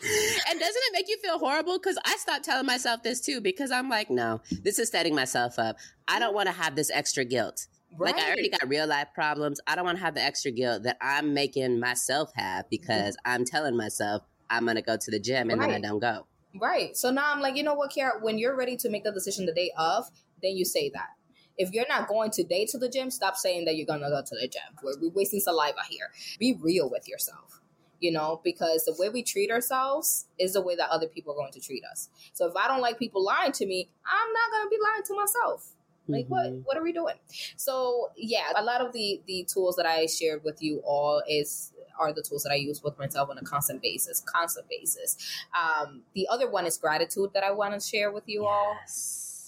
and 0.00 0.60
doesn't 0.60 0.82
it 0.82 0.92
make 0.92 1.08
you 1.08 1.18
feel 1.22 1.38
horrible? 1.38 1.78
Because 1.78 1.98
I 2.04 2.16
stopped 2.16 2.44
telling 2.44 2.66
myself 2.66 3.02
this 3.02 3.20
too, 3.20 3.40
because 3.40 3.70
I'm 3.70 3.88
like, 3.88 4.10
no, 4.10 4.40
this 4.62 4.78
is 4.78 4.88
setting 4.90 5.14
myself 5.14 5.58
up. 5.58 5.76
I 6.06 6.18
don't 6.18 6.34
want 6.34 6.46
to 6.46 6.52
have 6.52 6.76
this 6.76 6.90
extra 6.92 7.24
guilt. 7.24 7.66
Right. 7.98 8.14
Like 8.14 8.24
I 8.24 8.28
already 8.28 8.48
got 8.48 8.68
real 8.68 8.86
life 8.86 9.08
problems. 9.14 9.60
I 9.66 9.74
don't 9.74 9.84
want 9.84 9.98
to 9.98 10.04
have 10.04 10.14
the 10.14 10.22
extra 10.22 10.50
guilt 10.50 10.84
that 10.84 10.98
I'm 11.00 11.34
making 11.34 11.80
myself 11.80 12.30
have 12.36 12.68
because 12.70 13.16
mm-hmm. 13.16 13.32
I'm 13.32 13.44
telling 13.44 13.76
myself 13.76 14.22
I'm 14.50 14.66
gonna 14.66 14.82
go 14.82 14.96
to 14.96 15.10
the 15.10 15.18
gym 15.18 15.50
and 15.50 15.60
right. 15.60 15.70
then 15.70 15.84
I 15.84 15.88
don't 15.88 15.98
go. 15.98 16.26
Right. 16.60 16.96
So 16.96 17.10
now 17.10 17.32
I'm 17.32 17.40
like, 17.40 17.56
you 17.56 17.62
know 17.62 17.74
what, 17.74 17.90
Kiara, 17.90 18.22
when 18.22 18.38
you're 18.38 18.56
ready 18.56 18.76
to 18.78 18.88
make 18.88 19.04
the 19.04 19.12
decision 19.12 19.46
the 19.46 19.52
day 19.52 19.70
of, 19.76 20.06
then 20.42 20.56
you 20.56 20.64
say 20.64 20.90
that. 20.94 21.10
If 21.56 21.72
you're 21.72 21.88
not 21.88 22.06
going 22.06 22.30
today 22.30 22.66
to 22.66 22.78
the 22.78 22.88
gym, 22.88 23.10
stop 23.10 23.36
saying 23.36 23.64
that 23.64 23.76
you're 23.76 23.86
gonna 23.86 24.08
go 24.08 24.22
to 24.24 24.34
the 24.40 24.48
gym. 24.48 24.78
We're, 24.82 24.98
we're 25.00 25.10
wasting 25.10 25.40
saliva 25.40 25.80
here. 25.88 26.10
Be 26.38 26.56
real 26.60 26.88
with 26.88 27.08
yourself 27.08 27.60
you 28.00 28.12
know, 28.12 28.40
because 28.44 28.84
the 28.84 28.94
way 28.98 29.08
we 29.08 29.22
treat 29.22 29.50
ourselves 29.50 30.26
is 30.38 30.52
the 30.52 30.62
way 30.62 30.76
that 30.76 30.88
other 30.90 31.08
people 31.08 31.32
are 31.32 31.36
going 31.36 31.52
to 31.52 31.60
treat 31.60 31.82
us. 31.90 32.08
So 32.32 32.46
if 32.46 32.54
I 32.56 32.68
don't 32.68 32.80
like 32.80 32.98
people 32.98 33.24
lying 33.24 33.52
to 33.52 33.66
me, 33.66 33.90
I'm 34.06 34.32
not 34.32 34.50
going 34.52 34.66
to 34.66 34.70
be 34.70 34.78
lying 34.82 35.02
to 35.04 35.16
myself. 35.16 35.72
Like 36.08 36.24
mm-hmm. 36.24 36.32
what 36.32 36.52
what 36.64 36.76
are 36.76 36.82
we 36.82 36.92
doing? 36.92 37.14
So 37.56 38.10
yeah, 38.16 38.52
a 38.56 38.62
lot 38.62 38.80
of 38.80 38.92
the 38.92 39.20
the 39.26 39.46
tools 39.52 39.76
that 39.76 39.86
I 39.86 40.06
shared 40.06 40.42
with 40.44 40.62
you 40.62 40.82
all 40.84 41.22
is 41.28 41.72
are 41.98 42.12
the 42.12 42.22
tools 42.22 42.44
that 42.44 42.52
I 42.52 42.56
use 42.56 42.82
with 42.82 42.98
myself 42.98 43.28
on 43.28 43.38
a 43.38 43.42
constant 43.42 43.82
basis, 43.82 44.20
constant 44.20 44.68
basis. 44.68 45.16
Um, 45.58 46.02
the 46.14 46.28
other 46.28 46.48
one 46.48 46.64
is 46.64 46.78
gratitude 46.78 47.30
that 47.34 47.42
I 47.42 47.50
want 47.50 47.74
to 47.74 47.86
share 47.86 48.12
with 48.12 48.24
you 48.26 48.42
yes. 48.42 48.50
all. 48.50 48.76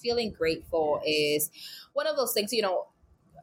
Feeling 0.03 0.33
grateful 0.33 1.03
yes. 1.05 1.45
is 1.45 1.51
one 1.93 2.07
of 2.07 2.17
those 2.17 2.33
things, 2.33 2.53
you 2.55 2.63
know, 2.63 2.87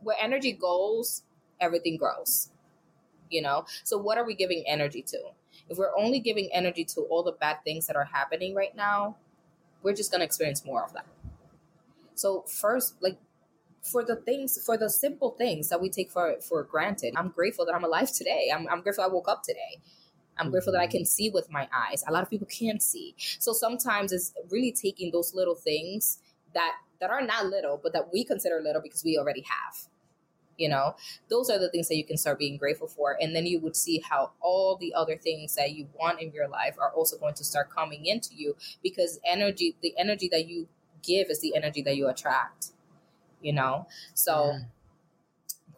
where 0.01 0.18
energy 0.20 0.51
goes, 0.51 1.22
everything 1.61 1.97
grows 1.97 2.49
you 3.30 3.41
know 3.41 3.65
so 3.84 3.97
what 3.97 4.18
are 4.18 4.26
we 4.26 4.34
giving 4.34 4.63
energy 4.68 5.01
to 5.01 5.18
if 5.70 5.78
we're 5.78 5.95
only 5.97 6.20
giving 6.20 6.49
energy 6.53 6.84
to 6.84 7.01
all 7.01 7.24
the 7.24 7.32
bad 7.34 7.57
things 7.63 7.88
that 7.88 7.95
are 7.95 8.05
happening 8.05 8.55
right 8.55 8.76
now 8.76 9.15
we're 9.84 9.93
just 9.93 10.11
going 10.11 10.20
to 10.20 10.26
experience 10.26 10.65
more 10.65 10.84
of 10.84 10.93
that 10.93 11.05
so 12.18 12.43
first 12.43 12.95
like 13.01 13.18
for 13.82 14.03
the 14.03 14.15
things 14.15 14.59
for 14.65 14.78
the 14.78 14.89
simple 14.89 15.32
things 15.38 15.70
that 15.70 15.82
we 15.82 15.89
take 15.89 16.11
for 16.11 16.36
for 16.41 16.63
granted 16.63 17.13
i'm 17.15 17.30
grateful 17.30 17.65
that 17.65 17.74
i'm 17.74 17.84
alive 17.84 18.11
today. 18.11 18.51
I'm, 18.53 18.68
I'm 18.70 18.82
grateful 18.82 19.03
i 19.03 19.07
woke 19.07 19.30
up 19.30 19.43
today. 19.43 19.82
I'm 20.39 20.51
grateful 20.51 20.74
that 20.74 20.82
I 20.82 20.86
can 20.88 21.01
mm-hmm. 21.01 21.05
see 21.05 21.30
with 21.32 21.51
my 21.51 21.68
eyes. 21.74 22.03
A 22.07 22.11
lot 22.11 22.22
of 22.22 22.30
people 22.30 22.47
can't 22.47 22.80
see. 22.80 23.15
So 23.18 23.53
sometimes 23.53 24.11
it's 24.11 24.34
really 24.51 24.72
taking 24.72 25.11
those 25.11 25.34
little 25.34 25.55
things 25.55 26.20
that 26.53 26.74
that 26.99 27.09
are 27.09 27.22
not 27.22 27.47
little, 27.47 27.80
but 27.82 27.93
that 27.93 28.13
we 28.13 28.24
consider 28.24 28.59
little 28.61 28.82
because 28.82 29.03
we 29.03 29.18
already 29.18 29.41
have 29.41 29.88
you 30.57 30.68
know? 30.68 30.95
Those 31.30 31.49
are 31.49 31.59
the 31.59 31.70
things 31.70 31.88
that 31.88 31.95
you 31.95 32.03
can 32.03 32.18
start 32.18 32.39
being 32.39 32.57
grateful 32.57 32.88
for. 32.88 33.15
And 33.20 33.36
then 33.36 33.45
you 33.45 33.59
would 33.59 33.76
see 33.76 33.99
how 33.99 34.32
all 34.41 34.76
the 34.76 34.93
other 34.93 35.15
things 35.15 35.55
that 35.55 35.72
you 35.72 35.88
want 35.93 36.22
in 36.22 36.32
your 36.32 36.47
life 36.47 36.76
are 36.80 36.91
also 36.91 37.18
going 37.18 37.36
to 37.36 37.43
start 37.43 37.70
coming 37.70 38.05
into 38.05 38.30
you 38.36 38.55
because 38.84 39.20
energy 39.26 39.76
the 39.82 39.93
energy 39.97 40.28
that 40.32 40.47
you 40.47 40.68
give 41.07 41.29
is 41.29 41.39
the 41.41 41.55
energy 41.55 41.81
that 41.81 41.95
you 41.95 42.07
attract 42.07 42.67
you 43.41 43.53
know 43.53 43.87
so 44.13 44.51
yeah. 44.51 44.59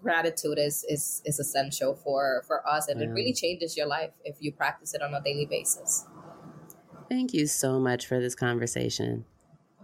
gratitude 0.02 0.58
is 0.58 0.84
is 0.90 1.22
is 1.26 1.40
essential 1.40 1.94
for 1.96 2.44
for 2.48 2.68
us 2.68 2.88
and 2.88 3.00
yeah. 3.00 3.08
it 3.08 3.10
really 3.12 3.34
changes 3.34 3.78
your 3.78 3.88
life 3.88 4.12
if 4.26 4.38
you 4.40 4.52
practice 4.52 4.94
it 4.94 5.02
on 5.02 5.14
a 5.14 5.22
daily 5.22 5.46
basis 5.46 6.06
thank 7.10 7.34
you 7.34 7.46
so 7.46 7.80
much 7.80 8.08
for 8.08 8.20
this 8.20 8.36
conversation 8.36 9.26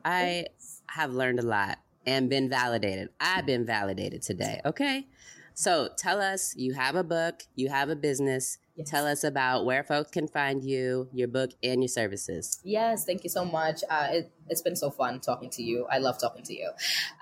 i 0.04 0.46
have 0.88 1.12
learned 1.12 1.40
a 1.40 1.44
lot 1.44 1.78
and 2.06 2.30
been 2.30 2.50
validated. 2.50 3.10
I've 3.20 3.46
been 3.46 3.66
validated 3.66 4.22
today. 4.22 4.62
Okay. 4.66 5.08
So 5.54 5.90
tell 5.98 6.22
us 6.22 6.56
you 6.56 6.74
have 6.74 6.96
a 6.96 7.04
book, 7.04 7.44
you 7.56 7.70
have 7.70 7.90
a 7.90 7.96
business. 7.96 8.58
Yes. 8.76 8.90
Tell 8.90 9.08
us 9.08 9.24
about 9.24 9.66
where 9.66 9.84
folks 9.84 10.12
can 10.12 10.28
find 10.28 10.64
you, 10.64 11.08
your 11.14 11.30
book, 11.30 11.52
and 11.64 11.82
your 11.82 11.88
services. 11.88 12.60
Yes, 12.64 13.06
thank 13.06 13.24
you 13.24 13.30
so 13.30 13.46
much. 13.46 13.84
Uh, 13.90 14.08
it, 14.12 14.32
has 14.50 14.62
been 14.62 14.76
so 14.76 14.92
fun 14.92 15.22
talking 15.22 15.50
to 15.52 15.64
you. 15.64 15.88
I 15.90 15.98
love 15.98 16.20
talking 16.20 16.44
to 16.44 16.54
you. 16.54 16.70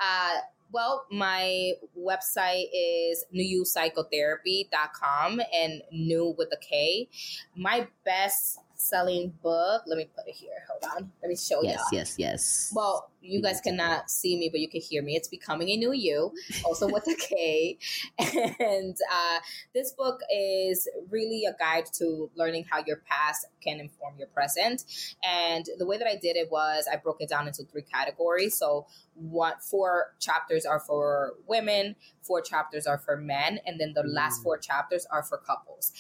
Uh, 0.02 0.40
well, 0.74 1.06
my 1.12 1.74
website 1.98 2.66
is 2.74 3.26
knewpsychotherapy.com 3.34 5.42
and 5.54 5.82
new 5.92 6.36
with 6.38 6.50
a 6.52 6.58
K. 6.58 7.08
My 7.56 7.88
best 8.04 8.60
selling 8.84 9.34
book. 9.42 9.84
Let 9.88 9.98
me 9.98 10.10
put 10.16 10.28
it 10.28 10.36
here. 10.36 10.66
Hold 10.70 10.96
on. 10.96 11.12
Let 11.22 11.30
me 11.30 11.36
show 11.36 11.62
you. 11.62 11.70
Yes, 11.70 11.80
y'all. 11.80 12.00
yes, 12.00 12.16
yes. 12.18 12.74
Well, 12.76 13.10
you 13.24 13.42
guys 13.42 13.62
cannot 13.62 14.10
see 14.12 14.38
me, 14.38 14.50
but 14.50 14.60
you 14.60 14.68
can 14.68 14.82
hear 14.82 15.02
me. 15.02 15.16
It's 15.16 15.30
Becoming 15.30 15.70
a 15.70 15.78
Knew 15.78 15.94
You, 15.94 16.34
also 16.66 16.88
with 16.88 17.08
a 17.08 17.16
K. 17.16 17.78
And 18.60 18.96
uh, 19.12 19.40
this 19.74 19.92
book 19.94 20.20
is 20.34 20.88
really 21.10 21.46
a 21.46 21.56
guide 21.58 21.86
to 22.00 22.30
learning 22.36 22.66
how 22.70 22.84
your 22.86 22.98
past 23.08 23.48
can 23.62 23.80
inform 23.80 24.16
your 24.18 24.28
present. 24.28 24.84
And 25.24 25.66
the 25.78 25.86
way 25.86 25.98
that 25.98 26.08
I 26.08 26.16
did 26.16 26.36
it 26.36 26.52
was 26.52 26.86
I 26.92 26.98
broke 26.98 27.22
it 27.22 27.30
down 27.30 27.48
into 27.48 27.64
three 27.64 27.82
categories. 27.82 28.58
So, 28.58 28.88
what 29.16 29.62
four 29.62 30.14
chapters 30.20 30.66
are 30.66 30.80
for 30.80 31.34
women, 31.48 31.96
four 32.22 32.42
chapters 32.42 32.88
are 32.88 32.98
for 32.98 33.16
men, 33.16 33.60
and 33.66 33.80
then 33.80 33.94
the 33.94 34.04
last 34.04 34.40
mm. 34.40 34.44
four 34.44 34.58
chapters 34.58 35.06
are 35.12 35.22
for 35.22 35.38
couples. 35.38 35.92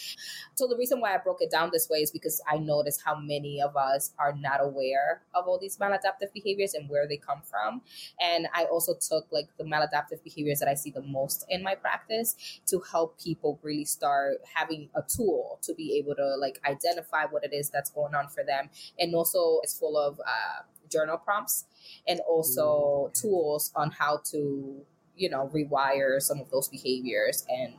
So, 0.55 0.67
the 0.67 0.75
reason 0.75 0.99
why 0.99 1.13
I 1.13 1.17
broke 1.19 1.41
it 1.41 1.51
down 1.51 1.69
this 1.71 1.87
way 1.89 1.99
is 1.99 2.11
because 2.11 2.41
I 2.51 2.57
noticed 2.73 3.01
how 3.07 3.15
many 3.33 3.61
of 3.61 3.75
us 3.75 4.11
are 4.17 4.33
not 4.47 4.59
aware 4.69 5.21
of 5.33 5.47
all 5.47 5.59
these 5.59 5.77
maladaptive 5.77 6.31
behaviors 6.33 6.73
and 6.73 6.89
where 6.89 7.07
they 7.07 7.17
come 7.17 7.41
from. 7.51 7.81
And 8.19 8.47
I 8.53 8.65
also 8.65 8.93
took 9.09 9.25
like 9.31 9.49
the 9.57 9.63
maladaptive 9.73 10.23
behaviors 10.23 10.59
that 10.59 10.69
I 10.69 10.75
see 10.75 10.91
the 10.91 11.01
most 11.01 11.45
in 11.49 11.63
my 11.63 11.75
practice 11.75 12.35
to 12.71 12.81
help 12.91 13.19
people 13.27 13.59
really 13.63 13.85
start 13.85 14.37
having 14.53 14.89
a 14.95 15.01
tool 15.15 15.59
to 15.63 15.73
be 15.73 15.97
able 15.99 16.15
to 16.15 16.27
like 16.45 16.59
identify 16.65 17.23
what 17.29 17.43
it 17.43 17.53
is 17.53 17.69
that's 17.69 17.89
going 17.89 18.15
on 18.15 18.27
for 18.27 18.43
them. 18.43 18.69
And 18.99 19.13
also, 19.15 19.59
it's 19.63 19.77
full 19.77 19.97
of 19.97 20.19
uh, 20.19 20.63
journal 20.89 21.17
prompts 21.17 21.65
and 22.07 22.19
also 22.21 23.11
tools 23.13 23.71
on 23.75 23.91
how 23.91 24.21
to, 24.31 24.81
you 25.15 25.29
know, 25.29 25.49
rewire 25.53 26.21
some 26.21 26.39
of 26.39 26.49
those 26.51 26.67
behaviors 26.69 27.45
and 27.49 27.73